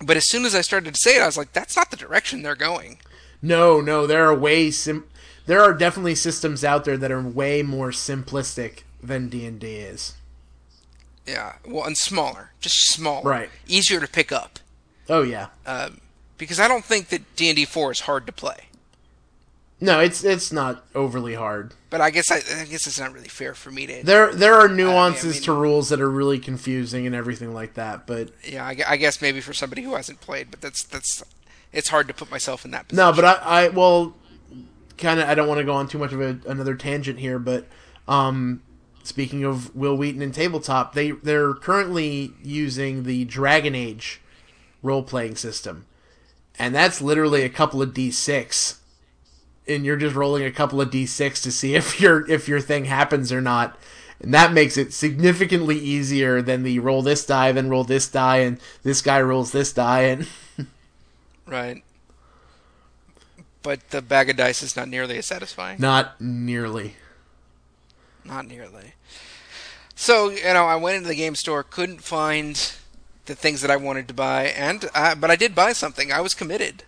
But 0.05 0.17
as 0.17 0.27
soon 0.29 0.45
as 0.45 0.53
I 0.53 0.61
started 0.61 0.93
to 0.93 0.99
say 0.99 1.15
it, 1.17 1.21
I 1.21 1.25
was 1.25 1.37
like, 1.37 1.53
that's 1.53 1.75
not 1.75 1.89
the 1.89 1.97
direction 1.97 2.41
they're 2.41 2.55
going. 2.55 2.99
No, 3.41 3.79
no, 3.81 4.05
there 4.07 4.25
are 4.25 4.35
way 4.35 4.71
sim. 4.71 5.05
There 5.45 5.61
are 5.61 5.73
definitely 5.73 6.15
systems 6.15 6.63
out 6.63 6.85
there 6.85 6.97
that 6.97 7.11
are 7.11 7.21
way 7.21 7.61
more 7.61 7.91
simplistic 7.91 8.83
than 9.01 9.29
D 9.29 9.45
and 9.45 9.59
D 9.59 9.75
is. 9.75 10.15
Yeah, 11.25 11.53
well, 11.67 11.85
and 11.85 11.97
smaller, 11.97 12.51
just 12.59 12.75
smaller, 12.91 13.27
Right. 13.27 13.49
Easier 13.67 13.99
to 13.99 14.07
pick 14.07 14.31
up, 14.31 14.59
Oh 15.09 15.23
yeah. 15.23 15.47
um, 15.65 15.99
because 16.37 16.59
I 16.59 16.67
don't 16.67 16.85
think 16.85 17.09
that 17.09 17.35
D 17.35 17.49
and 17.49 17.55
D 17.55 17.65
four 17.65 17.91
is 17.91 18.01
hard 18.01 18.25
to 18.27 18.31
play. 18.31 18.65
No, 19.81 19.99
it's 19.99 20.23
it's 20.23 20.51
not 20.53 20.85
overly 20.95 21.35
hard. 21.35 21.73
But 21.89 21.99
I 22.01 22.09
guess 22.09 22.31
I, 22.31 22.37
I 22.37 22.65
guess 22.65 22.87
it's 22.87 22.99
not 22.99 23.13
really 23.13 23.27
fair 23.27 23.53
for 23.53 23.71
me 23.71 23.85
to. 23.87 24.03
There 24.03 24.33
there 24.33 24.55
are 24.55 24.69
nuances 24.69 25.35
mean- 25.35 25.43
to 25.43 25.53
rules 25.53 25.89
that 25.89 25.99
are 25.99 26.09
really 26.09 26.39
confusing 26.39 27.05
and 27.05 27.13
everything 27.13 27.53
like 27.53 27.73
that, 27.73 28.07
but 28.07 28.29
Yeah, 28.43 28.65
I, 28.65 28.77
I 28.87 28.97
guess 28.97 29.21
maybe 29.21 29.41
for 29.41 29.53
somebody 29.53 29.81
who 29.81 29.95
hasn't 29.95 30.21
played, 30.21 30.49
but 30.49 30.61
that's 30.61 30.83
that's 30.83 31.23
it's 31.73 31.89
hard 31.89 32.07
to 32.07 32.13
put 32.13 32.31
myself 32.31 32.63
in 32.63 32.71
that 32.71 32.87
position. 32.87 33.05
No, 33.05 33.13
but 33.13 33.25
I, 33.25 33.65
I 33.65 33.67
well, 33.67 34.15
kind 34.97 35.19
of. 35.19 35.27
I 35.27 35.35
don't 35.35 35.47
want 35.47 35.57
to 35.59 35.65
go 35.65 35.73
on 35.73 35.87
too 35.89 35.97
much 35.97 36.13
of 36.13 36.21
a, 36.21 36.39
another 36.47 36.75
tangent 36.75 37.19
here, 37.19 37.37
but 37.37 37.65
um, 38.07 38.61
speaking 39.03 39.43
of 39.43 39.75
Wil 39.75 39.97
Wheaton 39.97 40.21
and 40.21 40.33
tabletop, 40.33 40.93
they 40.93 41.11
they're 41.11 41.53
currently 41.53 42.31
using 42.41 43.03
the 43.03 43.25
Dragon 43.25 43.75
Age 43.75 44.21
role 44.81 45.03
playing 45.03 45.35
system, 45.35 45.85
and 46.57 46.73
that's 46.73 47.01
literally 47.01 47.43
a 47.43 47.49
couple 47.49 47.81
of 47.81 47.93
d 47.93 48.11
six, 48.11 48.79
and 49.67 49.85
you're 49.85 49.97
just 49.97 50.15
rolling 50.15 50.43
a 50.43 50.51
couple 50.51 50.81
of 50.81 50.91
d 50.91 51.05
six 51.05 51.41
to 51.41 51.51
see 51.51 51.75
if 51.75 51.99
your 51.99 52.29
if 52.29 52.47
your 52.47 52.59
thing 52.59 52.85
happens 52.85 53.31
or 53.31 53.41
not. 53.41 53.77
And 54.21 54.33
that 54.33 54.53
makes 54.53 54.77
it 54.77 54.93
significantly 54.93 55.77
easier 55.77 56.41
than 56.41 56.63
the 56.63 56.79
roll 56.79 57.01
this 57.01 57.25
die, 57.25 57.51
then 57.51 57.69
roll 57.69 57.83
this 57.83 58.07
die, 58.07 58.37
and 58.37 58.59
this 58.83 59.01
guy 59.01 59.21
rolls 59.21 59.51
this 59.51 59.73
die, 59.73 60.01
and 60.03 60.27
right. 61.47 61.83
But 63.61 63.89
the 63.89 64.01
bag 64.01 64.29
of 64.29 64.37
dice 64.37 64.63
is 64.63 64.75
not 64.75 64.87
nearly 64.87 65.17
as 65.17 65.25
satisfying. 65.25 65.81
not 65.81 66.21
nearly. 66.21 66.95
Not 68.23 68.47
nearly. 68.47 68.93
So 69.95 70.29
you 70.29 70.43
know, 70.43 70.65
I 70.65 70.75
went 70.75 70.97
into 70.97 71.09
the 71.09 71.15
game 71.15 71.35
store, 71.35 71.63
couldn't 71.63 72.01
find 72.01 72.73
the 73.25 73.35
things 73.35 73.61
that 73.61 73.71
I 73.71 73.75
wanted 73.75 74.07
to 74.09 74.13
buy, 74.13 74.45
and 74.47 74.89
uh, 74.93 75.15
but 75.15 75.31
I 75.31 75.35
did 75.35 75.55
buy 75.55 75.73
something. 75.73 76.11
I 76.11 76.21
was 76.21 76.33
committed. 76.33 76.83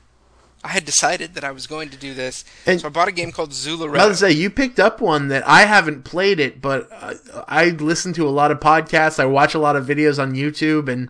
I 0.64 0.70
had 0.70 0.86
decided 0.86 1.36
that 1.36 1.44
I 1.44 1.52
was 1.52 1.68
going 1.68 1.90
to 1.90 1.98
do 1.98 2.14
this, 2.14 2.44
And- 2.66 2.82
so 2.82 2.88
I 2.88 2.90
bought 2.90 3.08
a 3.08 3.12
game 3.12 3.32
called 3.32 3.54
I 4.02 4.08
was 4.08 4.20
to 4.20 4.26
say 4.26 4.32
you 4.32 4.50
picked 4.50 4.80
up 4.80 5.00
one 5.00 5.28
that 5.28 5.48
I 5.48 5.62
haven't 5.66 6.04
played 6.04 6.40
it, 6.40 6.62
but 6.62 6.90
uh, 6.92 7.14
I 7.48 7.70
listen 7.70 8.12
to 8.14 8.28
a 8.28 8.32
lot 8.32 8.52
of 8.52 8.60
podcasts. 8.60 9.20
I 9.20 9.26
watch 9.26 9.54
a 9.54 9.60
lot 9.60 9.76
of 9.76 9.86
videos 9.86 10.22
on 10.22 10.34
YouTube, 10.34 10.90
and 10.90 11.10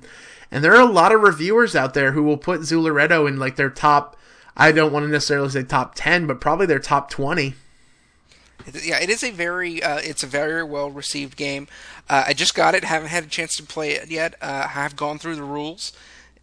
and 0.52 0.64
there 0.64 0.76
are 0.76 0.82
a 0.82 0.92
lot 0.92 1.12
of 1.14 1.22
reviewers 1.22 1.76
out 1.76 1.94
there 1.94 2.12
who 2.12 2.24
will 2.24 2.38
put 2.38 2.62
Zooloretto 2.62 3.28
in 3.28 3.38
like 3.40 3.56
their 3.56 3.70
top. 3.70 4.16
I 4.56 4.72
don't 4.72 4.92
want 4.92 5.06
to 5.06 5.10
necessarily 5.12 5.50
say 5.50 5.64
top 5.64 5.94
ten, 5.96 6.28
but 6.28 6.42
probably 6.42 6.66
their 6.66 6.80
top 6.80 7.10
twenty. 7.10 7.56
Yeah, 8.84 9.00
it 9.00 9.10
is 9.10 9.24
a 9.24 9.32
very 9.32 9.82
uh, 9.82 10.00
it's 10.00 10.24
a 10.24 10.28
very 10.28 10.64
well 10.64 10.92
received 10.92 11.38
game. 11.38 11.68
Uh, 12.10 12.24
I 12.28 12.34
just 12.34 12.56
got 12.56 12.74
it, 12.76 12.84
haven't 12.84 13.10
had 13.10 13.24
a 13.26 13.28
chance 13.28 13.58
to 13.58 13.64
play 13.64 13.92
it 13.92 14.10
yet. 14.10 14.36
Uh, 14.42 14.64
I 14.66 14.70
have 14.70 14.96
gone 14.96 15.20
through 15.20 15.36
the 15.36 15.44
rules, 15.44 15.92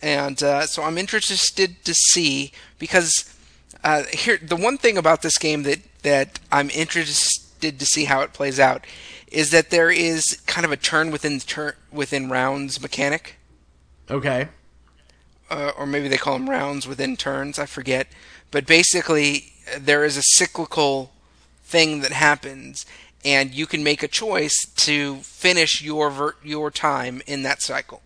and 0.03 0.43
uh, 0.43 0.67
so 0.67 0.83
I'm 0.83 0.99
interested 0.99 1.85
to 1.85 1.95
see 1.95 2.53
because 2.79 3.35
uh, 3.83 4.05
here 4.13 4.39
the 4.41 4.57
one 4.57 4.77
thing 4.79 4.99
about 4.99 5.23
this 5.23 5.39
game 5.39 5.63
that 5.65 5.81
that 6.03 6.39
I'm 6.53 6.69
interested 6.71 7.79
to 7.79 7.87
see 7.87 8.05
how 8.05 8.21
it 8.21 8.33
plays 8.35 8.61
out 8.61 8.85
is 9.33 9.51
that 9.53 9.71
there 9.71 9.91
is 9.91 10.41
kind 10.47 10.65
of 10.67 10.71
a 10.73 10.77
turn 10.77 11.11
within 11.11 11.41
turn 11.41 11.73
within 11.91 12.29
rounds 12.29 12.81
mechanic 12.81 13.37
Okay. 14.11 14.49
uh, 15.51 15.73
or 15.79 15.87
maybe 15.87 16.09
they 16.09 16.19
call 16.19 16.35
them 16.39 16.51
rounds 16.51 16.87
within 16.87 17.17
turns. 17.17 17.59
I 17.59 17.65
forget, 17.65 18.07
but 18.51 18.67
basically 18.67 19.53
there 19.79 20.05
is 20.05 20.19
a 20.19 20.23
cyclical 20.23 21.11
thing 21.65 22.01
that 22.03 22.13
happens, 22.13 22.85
and 23.25 23.55
you 23.55 23.67
can 23.67 23.83
make 23.83 24.03
a 24.03 24.09
choice 24.09 24.67
to 24.77 25.17
finish 25.17 25.83
your 25.83 26.11
ver- 26.11 26.37
your 26.43 26.71
time 26.71 27.23
in 27.27 27.43
that 27.43 27.63
cycle. 27.63 28.03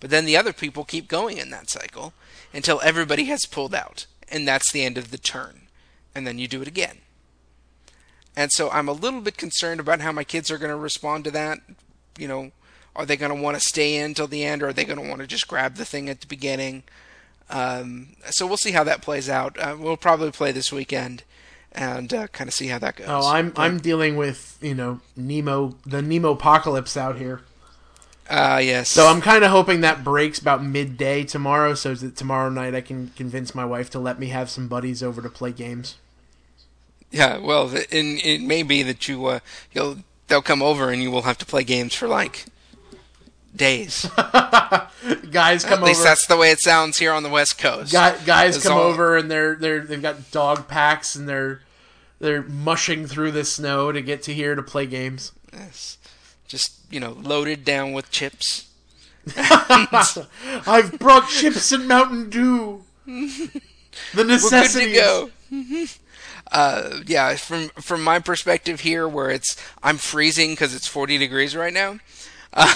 But 0.00 0.10
then 0.10 0.24
the 0.24 0.36
other 0.36 0.52
people 0.52 0.84
keep 0.84 1.08
going 1.08 1.38
in 1.38 1.50
that 1.50 1.70
cycle 1.70 2.12
until 2.52 2.80
everybody 2.82 3.24
has 3.24 3.46
pulled 3.46 3.74
out, 3.74 4.06
and 4.28 4.46
that's 4.46 4.72
the 4.72 4.84
end 4.84 4.98
of 4.98 5.10
the 5.10 5.18
turn, 5.18 5.62
and 6.14 6.26
then 6.26 6.38
you 6.38 6.48
do 6.48 6.62
it 6.62 6.68
again. 6.68 6.98
And 8.36 8.50
so 8.52 8.70
I'm 8.70 8.88
a 8.88 8.92
little 8.92 9.20
bit 9.20 9.36
concerned 9.36 9.80
about 9.80 10.00
how 10.00 10.12
my 10.12 10.24
kids 10.24 10.50
are 10.50 10.58
going 10.58 10.70
to 10.70 10.76
respond 10.76 11.24
to 11.24 11.30
that. 11.32 11.58
You 12.18 12.28
know, 12.28 12.52
are 12.96 13.06
they 13.06 13.16
going 13.16 13.34
to 13.34 13.42
want 13.42 13.56
to 13.56 13.60
stay 13.60 13.96
in 13.96 14.14
till 14.14 14.26
the 14.26 14.44
end, 14.44 14.62
or 14.62 14.68
are 14.68 14.72
they 14.72 14.84
going 14.84 15.00
to 15.00 15.08
want 15.08 15.20
to 15.20 15.26
just 15.26 15.48
grab 15.48 15.76
the 15.76 15.84
thing 15.84 16.08
at 16.08 16.20
the 16.20 16.26
beginning? 16.26 16.82
Um, 17.50 18.16
so 18.30 18.46
we'll 18.46 18.56
see 18.56 18.72
how 18.72 18.84
that 18.84 19.02
plays 19.02 19.28
out. 19.28 19.58
Uh, 19.58 19.76
we'll 19.78 19.96
probably 19.96 20.30
play 20.30 20.52
this 20.52 20.72
weekend 20.72 21.24
and 21.74 22.12
uh, 22.12 22.26
kind 22.28 22.48
of 22.48 22.54
see 22.54 22.68
how 22.68 22.78
that 22.78 22.96
goes. 22.96 23.06
Oh, 23.08 23.26
I'm 23.26 23.52
I'm 23.56 23.78
dealing 23.78 24.16
with 24.16 24.58
you 24.60 24.74
know 24.74 25.00
Nemo 25.16 25.76
the 25.86 26.02
Nemo 26.02 26.32
apocalypse 26.32 26.96
out 26.96 27.18
here. 27.18 27.40
uh, 28.30 28.60
yes. 28.62 28.88
So 28.88 29.06
I'm 29.08 29.20
kind 29.20 29.44
of 29.44 29.50
hoping 29.50 29.80
that 29.82 30.04
breaks 30.04 30.38
about 30.38 30.64
midday 30.64 31.24
tomorrow, 31.24 31.74
so 31.74 31.94
that 31.94 32.16
tomorrow 32.16 32.48
night 32.50 32.74
I 32.74 32.80
can 32.80 33.08
convince 33.16 33.54
my 33.54 33.64
wife 33.64 33.90
to 33.90 33.98
let 33.98 34.18
me 34.18 34.28
have 34.28 34.48
some 34.50 34.68
buddies 34.68 35.02
over 35.02 35.20
to 35.22 35.28
play 35.28 35.52
games. 35.52 35.96
yeah. 37.10 37.38
Well, 37.38 37.68
and 37.70 38.20
it 38.24 38.40
may 38.42 38.62
be 38.62 38.82
that 38.82 39.08
you 39.08 39.26
uh, 39.26 39.40
you'll 39.72 39.98
they'll 40.28 40.42
come 40.42 40.62
over 40.62 40.90
and 40.90 41.02
you 41.02 41.10
will 41.10 41.22
have 41.22 41.38
to 41.38 41.46
play 41.46 41.64
games 41.64 41.94
for 41.94 42.08
like 42.08 42.46
days. 43.54 44.08
guys 45.30 45.64
come 45.64 45.80
At 45.80 45.84
least 45.84 46.00
over. 46.00 46.08
that's 46.08 46.26
the 46.26 46.36
way 46.36 46.50
it 46.50 46.60
sounds 46.60 46.98
here 46.98 47.12
on 47.12 47.22
the 47.22 47.28
West 47.28 47.58
Coast. 47.58 47.92
Guy, 47.92 48.16
guys 48.24 48.56
It's 48.56 48.66
come 48.66 48.76
all- 48.78 48.84
over 48.84 49.16
and 49.16 49.30
they're 49.30 49.54
they're 49.56 49.80
they've 49.80 50.00
got 50.02 50.30
dog 50.30 50.68
packs 50.68 51.14
and 51.14 51.28
they're 51.28 51.60
they're 52.18 52.42
mushing 52.42 53.06
through 53.06 53.32
the 53.32 53.44
snow 53.44 53.90
to 53.92 54.00
get 54.00 54.22
to 54.24 54.34
here 54.34 54.54
to 54.54 54.62
play 54.62 54.86
games. 54.86 55.32
Yes. 55.52 55.98
Just 56.48 56.74
you 56.90 57.00
know, 57.00 57.12
loaded 57.12 57.64
down 57.64 57.92
with 57.92 58.10
chips. 58.10 58.68
I've 59.36 60.96
brought 60.98 61.28
chips 61.28 61.72
and 61.72 61.86
Mountain 61.88 62.30
Dew. 62.30 62.84
The 64.14 64.22
We're 64.22 64.24
good 64.24 64.28
necessities. 64.28 64.96
to 64.96 65.02
go. 65.50 65.86
uh, 66.50 67.00
yeah, 67.06 67.34
from 67.36 67.68
from 67.70 68.02
my 68.02 68.20
perspective 68.20 68.80
here, 68.80 69.06
where 69.06 69.28
it's 69.30 69.54
I'm 69.82 69.98
freezing 69.98 70.52
because 70.52 70.74
it's 70.74 70.86
40 70.86 71.18
degrees 71.18 71.54
right 71.54 71.74
now. 71.74 71.98
Uh, 72.54 72.74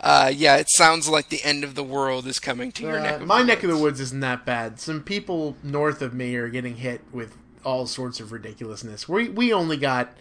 uh, 0.00 0.30
yeah, 0.34 0.56
it 0.56 0.68
sounds 0.70 1.08
like 1.08 1.28
the 1.28 1.42
end 1.42 1.64
of 1.64 1.74
the 1.74 1.84
world 1.84 2.26
is 2.26 2.38
coming 2.38 2.72
to 2.72 2.82
your 2.82 2.98
Uh, 2.98 3.02
neck. 3.02 3.20
Of 3.20 3.26
my 3.26 3.42
neck 3.42 3.62
of 3.62 3.70
the 3.70 3.76
woods. 3.76 4.00
isn't 4.00 4.20
that 4.20 4.44
bad. 4.44 4.80
Some 4.80 5.02
people 5.02 5.56
north 5.62 6.02
of 6.02 6.14
me 6.14 6.34
are 6.36 6.48
getting 6.48 6.76
hit 6.76 7.02
with 7.12 7.36
all 7.64 7.86
sorts 7.86 8.20
of 8.20 8.32
ridiculousness. 8.32 9.08
We 9.08 9.28
we 9.28 9.52
only 9.52 9.76
got 9.76 10.12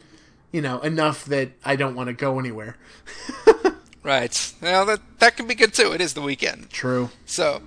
you 0.52 0.62
know 0.62 0.80
enough 0.82 1.26
that 1.26 1.52
I 1.66 1.76
don't 1.76 1.96
want 1.96 2.08
to 2.08 2.14
go 2.14 2.40
anywhere. 2.40 2.78
Right. 4.04 4.54
Well, 4.62 4.86
that 4.88 5.00
that 5.20 5.38
could 5.38 5.48
be 5.48 5.56
good 5.56 5.74
too. 5.74 5.94
It 5.94 6.02
is 6.02 6.14
the 6.14 6.22
weekend. 6.22 6.70
True. 6.72 7.10
So, 7.26 7.62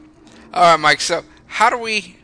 all 0.52 0.62
right, 0.72 0.78
Mike. 0.78 1.00
So, 1.00 1.24
how 1.46 1.70
do 1.70 1.78
we? 1.78 2.18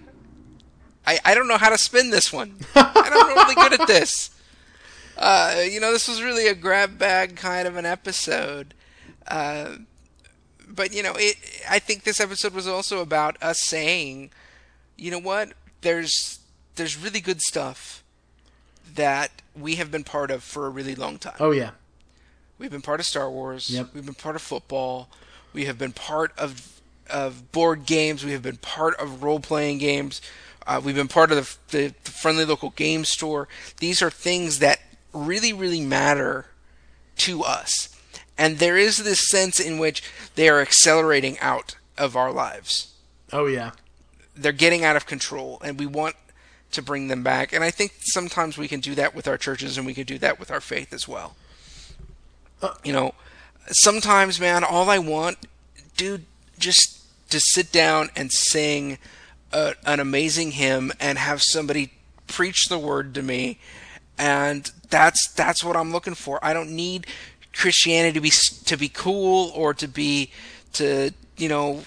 I 1.06 1.18
I 1.24 1.34
don't 1.34 1.48
know 1.48 1.56
how 1.56 1.70
to 1.70 1.78
spin 1.78 2.10
this 2.10 2.30
one. 2.30 2.56
I'm 2.74 2.92
not 3.10 3.26
really 3.36 3.54
good 3.54 3.80
at 3.80 3.86
this. 3.86 4.28
Uh, 5.14 5.62
you 5.70 5.78
know, 5.78 5.92
this 5.92 6.08
was 6.08 6.22
really 6.22 6.48
a 6.48 6.54
grab 6.54 6.98
bag 6.98 7.36
kind 7.36 7.68
of 7.68 7.76
an 7.76 7.84
episode. 7.84 8.72
Uh, 9.26 9.76
but 10.68 10.94
you 10.94 11.02
know, 11.02 11.14
it. 11.16 11.36
I 11.68 11.78
think 11.78 12.04
this 12.04 12.20
episode 12.20 12.54
was 12.54 12.66
also 12.66 13.00
about 13.00 13.42
us 13.42 13.60
saying, 13.60 14.30
you 14.96 15.10
know 15.10 15.18
what? 15.18 15.52
There's 15.82 16.40
there's 16.76 16.96
really 16.96 17.20
good 17.20 17.40
stuff 17.40 18.02
that 18.94 19.30
we 19.58 19.76
have 19.76 19.90
been 19.90 20.04
part 20.04 20.30
of 20.30 20.42
for 20.42 20.66
a 20.66 20.70
really 20.70 20.94
long 20.94 21.18
time. 21.18 21.36
Oh 21.40 21.50
yeah. 21.50 21.70
We've 22.58 22.70
been 22.70 22.82
part 22.82 23.00
of 23.00 23.06
Star 23.06 23.30
Wars. 23.30 23.70
Yep. 23.70 23.88
We've 23.94 24.06
been 24.06 24.14
part 24.14 24.36
of 24.36 24.42
football. 24.42 25.08
We 25.52 25.64
have 25.64 25.78
been 25.78 25.92
part 25.92 26.32
of 26.38 26.80
of 27.10 27.52
board 27.52 27.86
games. 27.86 28.24
We 28.24 28.32
have 28.32 28.42
been 28.42 28.56
part 28.56 28.94
of 28.96 29.22
role 29.22 29.40
playing 29.40 29.78
games. 29.78 30.22
Uh, 30.66 30.80
we've 30.82 30.94
been 30.94 31.08
part 31.08 31.32
of 31.32 31.58
the, 31.70 31.76
the, 31.76 31.94
the 32.04 32.10
friendly 32.10 32.44
local 32.44 32.70
game 32.70 33.04
store. 33.04 33.48
These 33.78 34.00
are 34.00 34.10
things 34.10 34.60
that 34.60 34.80
really, 35.12 35.52
really 35.52 35.80
matter 35.80 36.46
to 37.18 37.42
us. 37.42 37.91
And 38.38 38.58
there 38.58 38.76
is 38.76 38.98
this 38.98 39.28
sense 39.28 39.60
in 39.60 39.78
which 39.78 40.02
they 40.34 40.48
are 40.48 40.60
accelerating 40.60 41.38
out 41.40 41.76
of 41.98 42.16
our 42.16 42.32
lives. 42.32 42.94
Oh 43.32 43.46
yeah. 43.46 43.72
They're 44.34 44.52
getting 44.52 44.84
out 44.84 44.96
of 44.96 45.06
control, 45.06 45.60
and 45.62 45.78
we 45.78 45.86
want 45.86 46.16
to 46.72 46.82
bring 46.82 47.08
them 47.08 47.22
back. 47.22 47.52
And 47.52 47.62
I 47.62 47.70
think 47.70 47.92
sometimes 48.00 48.56
we 48.56 48.66
can 48.68 48.80
do 48.80 48.94
that 48.94 49.14
with 49.14 49.28
our 49.28 49.36
churches, 49.36 49.76
and 49.76 49.86
we 49.86 49.94
can 49.94 50.04
do 50.04 50.18
that 50.18 50.40
with 50.40 50.50
our 50.50 50.60
faith 50.60 50.92
as 50.92 51.06
well. 51.06 51.36
Uh, 52.62 52.74
you 52.82 52.92
know, 52.92 53.14
sometimes, 53.68 54.40
man, 54.40 54.64
all 54.64 54.88
I 54.88 54.98
want, 54.98 55.38
dude, 55.96 56.24
just 56.58 57.00
to 57.30 57.40
sit 57.40 57.72
down 57.72 58.10
and 58.16 58.32
sing 58.32 58.98
a, 59.52 59.74
an 59.84 60.00
amazing 60.00 60.52
hymn 60.52 60.92
and 60.98 61.18
have 61.18 61.42
somebody 61.42 61.92
preach 62.26 62.68
the 62.68 62.78
word 62.78 63.14
to 63.14 63.22
me, 63.22 63.58
and 64.18 64.70
that's 64.88 65.30
that's 65.32 65.64
what 65.64 65.76
I'm 65.76 65.92
looking 65.92 66.14
for. 66.14 66.38
I 66.42 66.52
don't 66.52 66.70
need 66.70 67.06
Christianity 67.54 68.14
to 68.14 68.20
be 68.20 68.30
to 68.64 68.76
be 68.76 68.88
cool 68.88 69.52
or 69.54 69.74
to 69.74 69.86
be 69.86 70.30
to 70.74 71.12
you 71.36 71.48
know 71.48 71.82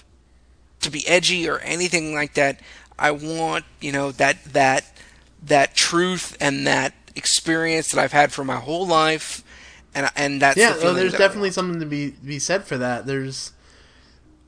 to 0.80 0.90
be 0.90 1.06
edgy 1.06 1.48
or 1.48 1.58
anything 1.58 2.14
like 2.14 2.34
that. 2.34 2.60
I 2.98 3.10
want 3.10 3.64
you 3.80 3.92
know 3.92 4.12
that 4.12 4.42
that 4.52 4.84
that 5.42 5.74
truth 5.74 6.36
and 6.40 6.66
that 6.66 6.94
experience 7.14 7.90
that 7.90 8.00
I've 8.00 8.12
had 8.12 8.32
for 8.32 8.44
my 8.44 8.56
whole 8.56 8.86
life, 8.86 9.42
and 9.94 10.10
and 10.16 10.40
that's 10.42 10.56
Yeah, 10.56 10.72
the 10.72 10.80
feeling 10.80 10.96
there's 10.96 11.12
that 11.12 11.18
definitely 11.18 11.50
something 11.50 11.80
to 11.80 11.86
be 11.86 12.10
be 12.10 12.38
said 12.38 12.64
for 12.64 12.78
that. 12.78 13.06
There's 13.06 13.52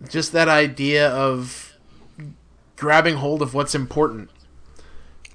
just 0.09 0.33
that 0.33 0.49
idea 0.49 1.09
of 1.11 1.77
grabbing 2.77 3.17
hold 3.17 3.43
of 3.43 3.55
what's 3.55 3.75
important 3.75 4.31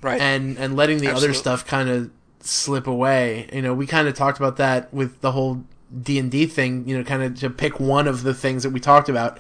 right. 0.02 0.22
and 0.22 0.58
and 0.58 0.76
letting 0.76 1.00
the 1.00 1.10
other 1.10 1.34
stuff 1.34 1.66
kind 1.66 1.90
of 1.90 2.12
slip 2.40 2.88
away. 2.88 3.50
You 3.52 3.62
know, 3.62 3.74
we 3.74 3.88
kind 3.88 4.08
of 4.08 4.14
talked 4.14 4.38
about 4.38 4.58
that 4.58 4.94
with 4.94 5.22
the 5.22 5.32
whole 5.32 5.64
D 6.02 6.20
and 6.20 6.32
D 6.32 6.46
thing. 6.46 6.88
You 6.88 6.98
know, 6.98 7.04
kind 7.04 7.24
of 7.24 7.40
to 7.40 7.50
pick 7.50 7.80
one 7.80 8.08
of 8.08 8.24
the 8.24 8.34
things 8.34 8.64
that 8.64 8.72
we 8.72 8.80
talked 8.80 9.10
about. 9.10 9.40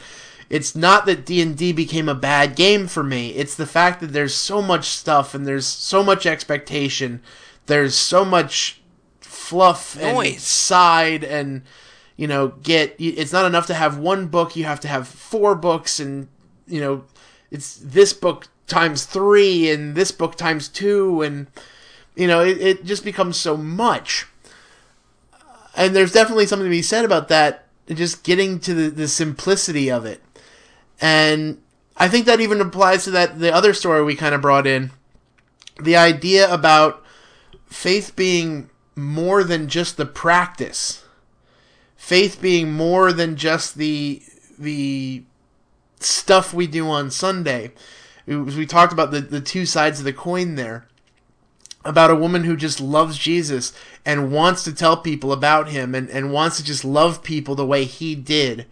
It's 0.49 0.75
not 0.75 1.05
that 1.05 1.25
D 1.25 1.41
and 1.41 1.57
D 1.57 1.71
became 1.71 2.07
a 2.07 2.15
bad 2.15 2.55
game 2.55 2.87
for 2.87 3.03
me. 3.03 3.29
It's 3.31 3.55
the 3.55 3.65
fact 3.65 4.01
that 4.01 4.13
there's 4.13 4.35
so 4.35 4.61
much 4.61 4.85
stuff 4.85 5.33
and 5.33 5.47
there's 5.47 5.65
so 5.65 6.03
much 6.03 6.25
expectation. 6.25 7.21
There's 7.65 7.95
so 7.95 8.23
much 8.25 8.81
fluff 9.21 9.97
and 9.99 10.15
Noise. 10.15 10.41
side 10.43 11.23
and 11.23 11.63
you 12.15 12.27
know 12.27 12.49
get 12.63 12.95
it's 12.97 13.33
not 13.33 13.45
enough 13.45 13.67
to 13.67 13.73
have 13.73 13.97
one 13.97 14.27
book 14.27 14.55
you 14.55 14.63
have 14.63 14.79
to 14.79 14.87
have 14.87 15.07
four 15.07 15.53
books 15.53 15.99
and 15.99 16.27
you 16.65 16.79
know 16.79 17.03
it's 17.51 17.75
this 17.77 18.13
book 18.13 18.47
times 18.67 19.05
three 19.05 19.69
and 19.69 19.95
this 19.95 20.11
book 20.11 20.35
times 20.35 20.69
two 20.69 21.21
and 21.21 21.47
you 22.15 22.25
know 22.25 22.41
it, 22.41 22.57
it 22.61 22.85
just 22.85 23.03
becomes 23.03 23.35
so 23.35 23.57
much 23.57 24.27
and 25.75 25.95
there's 25.95 26.11
definitely 26.11 26.45
something 26.45 26.65
to 26.65 26.69
be 26.69 26.81
said 26.81 27.05
about 27.05 27.27
that 27.27 27.65
just 27.89 28.23
getting 28.23 28.59
to 28.59 28.73
the, 28.73 28.89
the 28.89 29.07
simplicity 29.07 29.91
of 29.91 30.05
it 30.05 30.21
and 31.01 31.61
i 31.97 32.07
think 32.07 32.25
that 32.25 32.39
even 32.39 32.61
applies 32.61 33.03
to 33.03 33.11
that 33.11 33.39
the 33.39 33.53
other 33.53 33.73
story 33.73 34.03
we 34.03 34.15
kind 34.15 34.35
of 34.35 34.41
brought 34.41 34.67
in 34.67 34.91
the 35.81 35.95
idea 35.95 36.51
about 36.51 37.03
faith 37.65 38.15
being 38.15 38.69
more 38.95 39.43
than 39.43 39.67
just 39.67 39.97
the 39.97 40.05
practice 40.05 41.03
faith 41.95 42.41
being 42.41 42.71
more 42.71 43.13
than 43.13 43.35
just 43.35 43.75
the 43.75 44.21
the 44.59 45.23
stuff 46.05 46.53
we 46.53 46.67
do 46.67 46.89
on 46.89 47.09
Sunday. 47.09 47.71
We 48.25 48.65
talked 48.65 48.93
about 48.93 49.11
the, 49.11 49.21
the 49.21 49.41
two 49.41 49.65
sides 49.65 49.99
of 49.99 50.05
the 50.05 50.13
coin 50.13 50.55
there. 50.55 50.87
About 51.85 52.11
a 52.11 52.15
woman 52.15 52.45
who 52.45 52.55
just 52.55 52.79
loves 52.79 53.17
Jesus 53.17 53.73
and 54.05 54.31
wants 54.31 54.63
to 54.63 54.73
tell 54.73 54.97
people 54.97 55.31
about 55.31 55.69
him 55.69 55.95
and, 55.95 56.09
and 56.09 56.31
wants 56.31 56.57
to 56.57 56.63
just 56.63 56.83
love 56.83 57.23
people 57.23 57.55
the 57.55 57.65
way 57.65 57.85
he 57.85 58.15
did. 58.15 58.65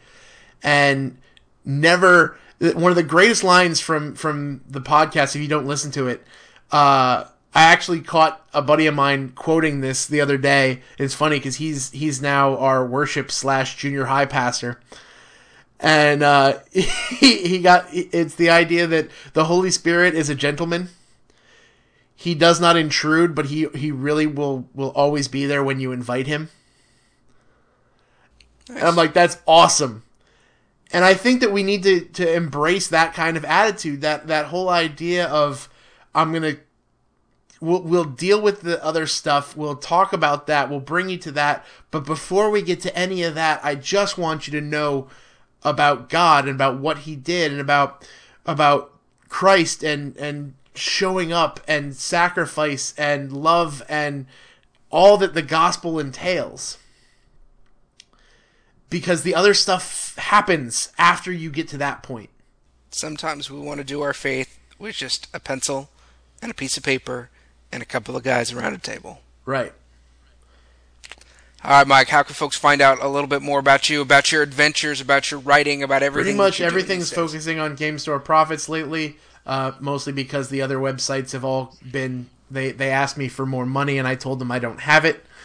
And 0.61 1.17
never 1.65 2.37
one 2.59 2.91
of 2.91 2.95
the 2.95 3.03
greatest 3.03 3.43
lines 3.43 3.79
from 3.79 4.15
from 4.15 4.61
the 4.67 4.81
podcast, 4.81 5.35
if 5.35 5.41
you 5.41 5.47
don't 5.47 5.65
listen 5.65 5.91
to 5.91 6.07
it, 6.07 6.25
uh 6.71 7.25
I 7.53 7.63
actually 7.63 8.01
caught 8.01 8.45
a 8.53 8.61
buddy 8.61 8.87
of 8.87 8.95
mine 8.95 9.33
quoting 9.35 9.81
this 9.81 10.05
the 10.05 10.21
other 10.21 10.37
day. 10.37 10.81
It's 10.97 11.13
funny 11.13 11.37
because 11.37 11.57
he's 11.57 11.91
he's 11.91 12.21
now 12.21 12.57
our 12.57 12.85
worship 12.85 13.29
slash 13.29 13.75
junior 13.75 14.05
high 14.05 14.25
pastor, 14.25 14.79
and 15.79 16.23
uh, 16.23 16.59
he 16.71 17.47
he 17.47 17.59
got 17.59 17.87
it's 17.91 18.35
the 18.35 18.49
idea 18.49 18.87
that 18.87 19.09
the 19.33 19.45
Holy 19.45 19.71
Spirit 19.71 20.15
is 20.15 20.29
a 20.29 20.35
gentleman. 20.35 20.89
He 22.21 22.35
does 22.35 22.61
not 22.61 22.77
intrude, 22.77 23.33
but 23.33 23.47
he 23.47 23.67
he 23.73 23.91
really 23.91 24.27
will 24.27 24.69
will 24.75 24.91
always 24.91 25.27
be 25.27 25.47
there 25.47 25.63
when 25.63 25.79
you 25.79 25.91
invite 25.91 26.27
him. 26.27 26.49
And 28.69 28.83
I'm 28.83 28.95
like, 28.95 29.13
that's 29.13 29.39
awesome. 29.47 30.03
And 30.93 31.03
I 31.03 31.15
think 31.15 31.41
that 31.41 31.51
we 31.51 31.63
need 31.63 31.81
to, 31.81 32.01
to 32.01 32.31
embrace 32.31 32.87
that 32.89 33.15
kind 33.15 33.37
of 33.37 33.45
attitude, 33.45 34.01
that 34.01 34.27
that 34.27 34.45
whole 34.45 34.69
idea 34.69 35.25
of 35.29 35.67
I'm 36.13 36.31
gonna 36.31 36.57
we'll 37.59 37.81
we'll 37.81 38.03
deal 38.03 38.39
with 38.39 38.61
the 38.61 38.83
other 38.85 39.07
stuff. 39.07 39.57
We'll 39.57 39.75
talk 39.75 40.13
about 40.13 40.45
that. 40.45 40.69
We'll 40.69 40.79
bring 40.79 41.09
you 41.09 41.17
to 41.17 41.31
that. 41.31 41.65
But 41.89 42.05
before 42.05 42.51
we 42.51 42.61
get 42.61 42.81
to 42.81 42.95
any 42.95 43.23
of 43.23 43.33
that, 43.33 43.65
I 43.65 43.73
just 43.73 44.19
want 44.19 44.45
you 44.45 44.51
to 44.51 44.61
know 44.61 45.07
about 45.63 46.07
God 46.07 46.45
and 46.45 46.53
about 46.53 46.79
what 46.79 46.99
He 46.99 47.15
did 47.15 47.51
and 47.51 47.59
about 47.59 48.07
about 48.45 48.93
Christ 49.27 49.81
and 49.81 50.15
and 50.17 50.53
showing 50.73 51.31
up 51.33 51.59
and 51.67 51.95
sacrifice 51.95 52.93
and 52.97 53.31
love 53.31 53.83
and 53.89 54.25
all 54.89 55.17
that 55.17 55.33
the 55.33 55.41
gospel 55.41 55.99
entails. 55.99 56.77
Because 58.89 59.23
the 59.23 59.35
other 59.35 59.53
stuff 59.53 60.15
happens 60.17 60.91
after 60.97 61.31
you 61.31 61.49
get 61.49 61.67
to 61.69 61.77
that 61.77 62.03
point. 62.03 62.29
Sometimes 62.89 63.49
we 63.49 63.59
want 63.59 63.79
to 63.79 63.85
do 63.85 64.01
our 64.01 64.13
faith 64.13 64.59
with 64.77 64.95
just 64.95 65.27
a 65.33 65.39
pencil 65.39 65.89
and 66.41 66.51
a 66.51 66.55
piece 66.55 66.75
of 66.75 66.83
paper 66.83 67.29
and 67.71 67.81
a 67.81 67.85
couple 67.85 68.17
of 68.17 68.23
guys 68.23 68.51
around 68.51 68.73
a 68.73 68.77
table. 68.77 69.21
Right. 69.45 69.71
All 71.63 71.71
right, 71.71 71.87
Mike. 71.87 72.09
How 72.09 72.23
can 72.23 72.33
folks 72.33 72.57
find 72.57 72.81
out 72.81 73.01
a 73.01 73.07
little 73.07 73.27
bit 73.27 73.41
more 73.41 73.59
about 73.59 73.89
you, 73.89 74.01
about 74.01 74.31
your 74.31 74.41
adventures, 74.41 74.99
about 74.99 75.29
your 75.29 75.39
writing, 75.39 75.83
about 75.83 76.01
everything? 76.01 76.35
Pretty 76.35 76.37
much 76.37 76.59
everything's 76.59 77.13
focusing 77.13 77.59
on 77.59 77.75
Game 77.75 77.99
Store 77.99 78.19
profits 78.19 78.67
lately, 78.67 79.17
uh, 79.45 79.71
mostly 79.79 80.13
because 80.13 80.49
the 80.49 80.61
other 80.61 80.77
websites 80.77 81.31
have 81.31 81.43
all 81.43 81.75
been 81.91 82.29
they 82.49 82.71
they 82.71 82.89
asked 82.89 83.17
me 83.17 83.27
for 83.27 83.45
more 83.45 83.65
money 83.65 83.97
and 83.97 84.07
I 84.07 84.15
told 84.15 84.39
them 84.39 84.51
I 84.51 84.59
don't 84.59 84.81
have 84.81 85.05
it. 85.05 85.25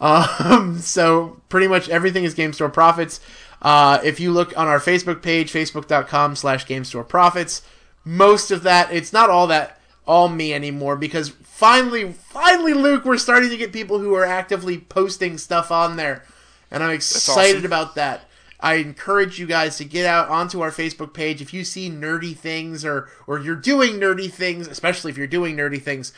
Um, 0.00 0.78
so 0.78 1.40
pretty 1.48 1.66
much 1.66 1.88
everything 1.88 2.22
is 2.22 2.32
Game 2.32 2.52
Store 2.52 2.68
Profits. 2.68 3.18
Uh, 3.60 3.98
if 4.04 4.20
you 4.20 4.30
look 4.30 4.56
on 4.56 4.68
our 4.68 4.78
Facebook 4.78 5.22
page, 5.22 5.52
facebook.com 5.52 6.36
slash 6.36 6.64
Game 6.66 6.84
Store 6.84 7.02
Profits, 7.02 7.62
most 8.04 8.52
of 8.52 8.62
that, 8.62 8.92
it's 8.92 9.12
not 9.12 9.28
all 9.28 9.48
that, 9.48 9.80
all 10.06 10.28
me 10.28 10.54
anymore 10.54 10.94
because 10.94 11.30
finally, 11.30 12.12
finally, 12.12 12.74
Luke, 12.74 13.04
we're 13.04 13.18
starting 13.18 13.50
to 13.50 13.56
get 13.56 13.72
people 13.72 13.98
who 13.98 14.14
are 14.14 14.24
actively 14.24 14.78
posting 14.78 15.36
stuff 15.36 15.72
on 15.72 15.96
there. 15.96 16.24
And 16.70 16.84
I'm 16.84 16.90
excited 16.90 17.56
awesome. 17.56 17.66
about 17.66 17.96
that. 17.96 18.27
I 18.60 18.74
encourage 18.74 19.38
you 19.38 19.46
guys 19.46 19.76
to 19.78 19.84
get 19.84 20.04
out 20.04 20.28
onto 20.28 20.60
our 20.60 20.70
Facebook 20.70 21.14
page. 21.14 21.40
If 21.40 21.54
you 21.54 21.64
see 21.64 21.90
nerdy 21.90 22.36
things 22.36 22.84
or, 22.84 23.08
or 23.26 23.38
you're 23.38 23.54
doing 23.54 23.94
nerdy 23.94 24.30
things, 24.30 24.66
especially 24.66 25.12
if 25.12 25.18
you're 25.18 25.26
doing 25.26 25.56
nerdy 25.56 25.80
things, 25.80 26.12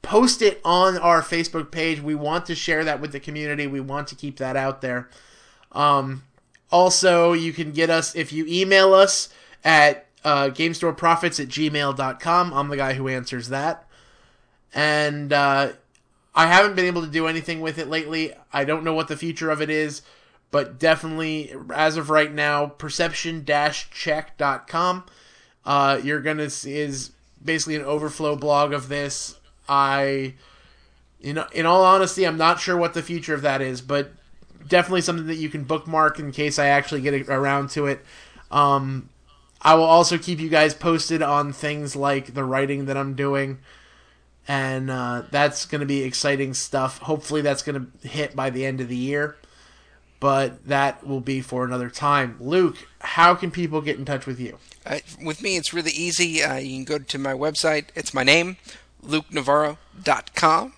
post 0.00 0.42
it 0.42 0.60
on 0.64 0.96
our 0.98 1.22
Facebook 1.22 1.70
page. 1.70 2.00
We 2.00 2.14
want 2.14 2.46
to 2.46 2.54
share 2.54 2.84
that 2.84 3.00
with 3.00 3.12
the 3.12 3.20
community. 3.20 3.66
We 3.66 3.80
want 3.80 4.08
to 4.08 4.14
keep 4.14 4.38
that 4.38 4.56
out 4.56 4.80
there. 4.80 5.08
Um, 5.72 6.24
also, 6.70 7.34
you 7.34 7.52
can 7.52 7.72
get 7.72 7.90
us 7.90 8.14
if 8.14 8.32
you 8.32 8.46
email 8.48 8.94
us 8.94 9.28
at 9.62 10.06
uh, 10.24 10.48
GameStoreProfits 10.48 11.40
at 11.40 11.48
gmail.com. 11.48 12.52
I'm 12.52 12.68
the 12.68 12.76
guy 12.76 12.94
who 12.94 13.08
answers 13.08 13.48
that. 13.48 13.86
And 14.74 15.32
uh, 15.32 15.72
I 16.34 16.46
haven't 16.46 16.76
been 16.76 16.86
able 16.86 17.02
to 17.02 17.08
do 17.08 17.26
anything 17.26 17.60
with 17.60 17.78
it 17.78 17.88
lately. 17.88 18.32
I 18.52 18.64
don't 18.64 18.84
know 18.84 18.94
what 18.94 19.08
the 19.08 19.16
future 19.16 19.50
of 19.50 19.60
it 19.60 19.68
is, 19.68 20.02
but 20.52 20.78
definitely, 20.78 21.52
as 21.74 21.96
of 21.96 22.10
right 22.10 22.32
now, 22.32 22.66
perception-check.com. 22.66 25.04
Uh, 25.64 26.00
you're 26.04 26.20
gonna 26.20 26.50
see 26.50 26.76
is 26.76 27.10
basically 27.44 27.74
an 27.74 27.82
overflow 27.82 28.36
blog 28.36 28.72
of 28.72 28.88
this. 28.88 29.38
I, 29.68 30.34
you 31.20 31.32
know, 31.32 31.46
in 31.52 31.66
all 31.66 31.84
honesty, 31.84 32.24
I'm 32.24 32.36
not 32.36 32.60
sure 32.60 32.76
what 32.76 32.94
the 32.94 33.02
future 33.02 33.34
of 33.34 33.42
that 33.42 33.60
is, 33.60 33.80
but 33.80 34.12
definitely 34.68 35.00
something 35.00 35.26
that 35.26 35.36
you 35.36 35.48
can 35.48 35.64
bookmark 35.64 36.18
in 36.18 36.32
case 36.32 36.58
I 36.58 36.66
actually 36.66 37.00
get 37.00 37.28
around 37.28 37.70
to 37.70 37.86
it. 37.86 38.04
Um, 38.50 39.08
I 39.60 39.74
will 39.74 39.84
also 39.84 40.18
keep 40.18 40.40
you 40.40 40.48
guys 40.48 40.74
posted 40.74 41.22
on 41.22 41.52
things 41.52 41.96
like 41.96 42.34
the 42.34 42.44
writing 42.44 42.86
that 42.86 42.96
I'm 42.96 43.14
doing, 43.14 43.58
and 44.48 44.90
uh, 44.90 45.22
that's 45.30 45.66
going 45.66 45.80
to 45.80 45.86
be 45.86 46.02
exciting 46.02 46.52
stuff. 46.52 46.98
Hopefully, 46.98 47.42
that's 47.42 47.62
going 47.62 47.92
to 48.02 48.08
hit 48.08 48.34
by 48.34 48.50
the 48.50 48.66
end 48.66 48.80
of 48.80 48.88
the 48.88 48.96
year, 48.96 49.36
but 50.22 50.68
that 50.68 51.04
will 51.04 51.20
be 51.20 51.40
for 51.40 51.64
another 51.64 51.90
time. 51.90 52.36
Luke, 52.38 52.76
how 53.00 53.34
can 53.34 53.50
people 53.50 53.80
get 53.80 53.98
in 53.98 54.04
touch 54.04 54.24
with 54.24 54.38
you? 54.38 54.56
Uh, 54.86 55.00
with 55.20 55.42
me, 55.42 55.56
it's 55.56 55.74
really 55.74 55.90
easy. 55.90 56.40
Uh, 56.44 56.58
you 56.58 56.76
can 56.76 56.84
go 56.84 56.98
to 56.98 57.18
my 57.18 57.32
website. 57.32 57.86
It's 57.96 58.14
my 58.14 58.22
name, 58.22 58.56
lukenavarro.com. 59.04 60.74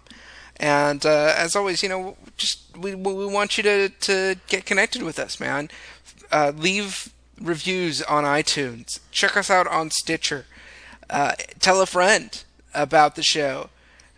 And 0.57 1.05
uh, 1.05 1.34
as 1.36 1.55
always, 1.55 1.82
you 1.82 1.90
know, 1.90 2.16
just 2.38 2.74
we, 2.74 2.95
we 2.95 3.26
want 3.26 3.59
you 3.59 3.62
to, 3.64 3.90
to 3.90 4.36
get 4.49 4.64
connected 4.64 5.03
with 5.03 5.18
us, 5.18 5.38
man. 5.38 5.68
Uh, 6.32 6.53
leave 6.57 7.12
reviews 7.38 8.01
on 8.01 8.24
iTunes. 8.24 9.01
Check 9.11 9.36
us 9.36 9.51
out 9.51 9.66
on 9.66 9.90
Stitcher. 9.90 10.47
Uh, 11.11 11.32
tell 11.61 11.82
a 11.82 11.86
friend 11.86 12.42
about 12.72 13.14
the 13.14 13.22
show. 13.22 13.68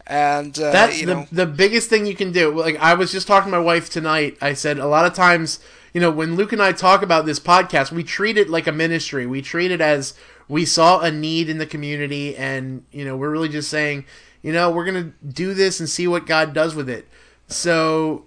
And 0.07 0.57
uh, 0.59 0.71
That's 0.71 1.01
you 1.01 1.07
the 1.07 1.15
know, 1.15 1.29
the 1.33 1.47
biggest 1.47 1.91
thing 1.91 2.07
you 2.07 2.15
can 2.15 2.31
do. 2.31 2.53
Like 2.53 2.77
I 2.77 2.95
was 2.95 3.11
just 3.11 3.27
talking 3.27 3.51
to 3.51 3.59
my 3.59 3.63
wife 3.65 3.91
tonight. 3.91 4.37
I 4.41 4.53
said 4.53 4.79
a 4.79 4.87
lot 4.87 5.05
of 5.05 5.15
times, 5.15 5.59
you 5.93 6.01
know, 6.01 6.11
when 6.11 6.37
Luke 6.37 6.53
and 6.53 6.63
I 6.63 6.73
talk 6.73 7.03
about 7.03 7.27
this 7.27 7.41
podcast, 7.41 7.91
we 7.91 8.05
treat 8.05 8.39
it 8.39 8.49
like 8.49 8.67
a 8.69 8.73
ministry. 8.73 9.27
We 9.27 9.43
treat 9.43 9.73
it 9.73 9.81
as 9.81 10.15
we 10.49 10.65
saw 10.65 11.01
a 11.01 11.11
need 11.11 11.49
in 11.49 11.59
the 11.59 11.67
community, 11.67 12.37
and 12.37 12.85
you 12.93 13.05
know, 13.05 13.17
we're 13.17 13.31
really 13.31 13.49
just 13.49 13.69
saying, 13.69 14.05
you 14.43 14.53
know, 14.53 14.71
we're 14.71 14.85
gonna 14.85 15.13
do 15.29 15.55
this 15.55 15.81
and 15.81 15.89
see 15.89 16.07
what 16.07 16.25
God 16.25 16.55
does 16.55 16.77
with 16.77 16.89
it. 16.89 17.09
So 17.49 18.27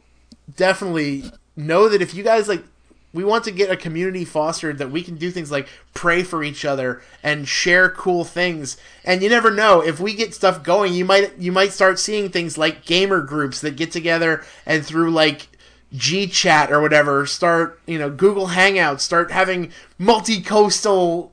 definitely 0.56 1.32
know 1.56 1.88
that 1.88 2.02
if 2.02 2.14
you 2.14 2.24
guys 2.24 2.50
like 2.50 2.64
we 3.12 3.24
want 3.24 3.44
to 3.46 3.52
get 3.52 3.72
a 3.72 3.78
community 3.78 4.24
fostered 4.24 4.78
that 4.78 4.92
we 4.92 5.02
can 5.02 5.16
do 5.16 5.32
things 5.32 5.52
like 5.52 5.68
pray 5.94 6.22
for 6.24 6.44
each 6.44 6.64
other 6.64 7.02
and 7.24 7.48
share 7.48 7.90
cool 7.90 8.24
things. 8.24 8.78
And 9.04 9.24
you 9.24 9.30
never 9.30 9.50
know 9.50 9.82
if 9.82 10.00
we 10.00 10.14
get 10.14 10.34
stuff 10.34 10.64
going 10.64 10.94
you 10.94 11.06
might 11.06 11.38
you 11.38 11.52
might 11.52 11.74
start 11.74 12.00
seeing 12.00 12.30
things 12.30 12.58
like 12.58 12.86
gamer 12.86 13.22
groups 13.22 13.62
that 13.62 13.76
get 13.76 13.92
together 13.92 14.44
and 14.66 14.86
through 14.86 15.12
like 15.12 15.48
G 15.94 16.28
chat 16.28 16.72
or 16.72 16.82
whatever 16.82 17.26
start 17.26 17.80
you 17.88 17.98
know 17.98 18.10
Google 18.10 18.48
Hangouts 18.48 19.02
start 19.02 19.32
having 19.32 19.72
multi-coastal 19.98 21.32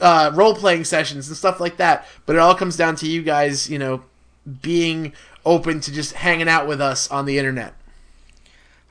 uh, 0.00 0.30
role-playing 0.34 0.84
sessions 0.84 1.28
and 1.28 1.36
stuff 1.36 1.60
like 1.60 1.76
that. 1.76 2.06
But 2.24 2.36
it 2.36 2.38
all 2.38 2.54
comes 2.54 2.76
down 2.76 2.96
to 2.96 3.08
you 3.08 3.22
guys 3.22 3.68
you 3.68 3.78
know 3.78 4.02
being 4.62 5.12
open 5.44 5.80
to 5.80 5.92
just 5.92 6.14
hanging 6.14 6.48
out 6.48 6.66
with 6.66 6.80
us 6.80 7.10
on 7.10 7.26
the 7.26 7.38
internet 7.38 7.74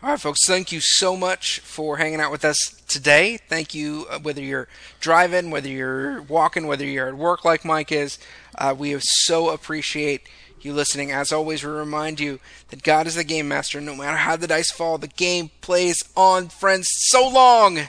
All 0.03 0.09
right, 0.11 0.19
folks, 0.19 0.45
thank 0.45 0.71
you 0.71 0.81
so 0.81 1.15
much 1.15 1.59
for 1.61 1.97
hanging 1.97 2.19
out 2.19 2.31
with 2.31 2.45
us 2.45 2.83
today. 2.87 3.37
Thank 3.37 3.73
you, 3.73 4.05
uh, 4.09 4.19
whether 4.19 4.41
you're 4.41 4.67
driving, 4.99 5.49
whether 5.49 5.69
you're 5.69 6.21
walking, 6.23 6.67
whether 6.67 6.85
you're 6.85 7.07
at 7.07 7.17
work 7.17 7.45
like 7.45 7.65
Mike 7.65 7.91
is. 7.91 8.19
Uh, 8.55 8.75
we 8.77 8.95
so 8.99 9.49
appreciate 9.49 10.21
you 10.61 10.73
listening. 10.73 11.11
As 11.11 11.31
always, 11.31 11.63
we 11.63 11.71
remind 11.71 12.19
you 12.19 12.39
that 12.69 12.83
God 12.83 13.07
is 13.07 13.15
the 13.15 13.23
game 13.23 13.47
master. 13.47 13.79
No 13.79 13.95
matter 13.95 14.17
how 14.17 14.35
the 14.35 14.47
dice 14.47 14.69
fall, 14.69 14.97
the 14.97 15.07
game 15.07 15.49
plays 15.61 16.03
on, 16.15 16.49
friends. 16.49 16.89
So 16.91 17.27
long! 17.27 17.79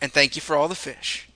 And 0.00 0.12
thank 0.12 0.36
you 0.36 0.42
for 0.42 0.56
all 0.56 0.68
the 0.68 0.74
fish. 0.74 1.29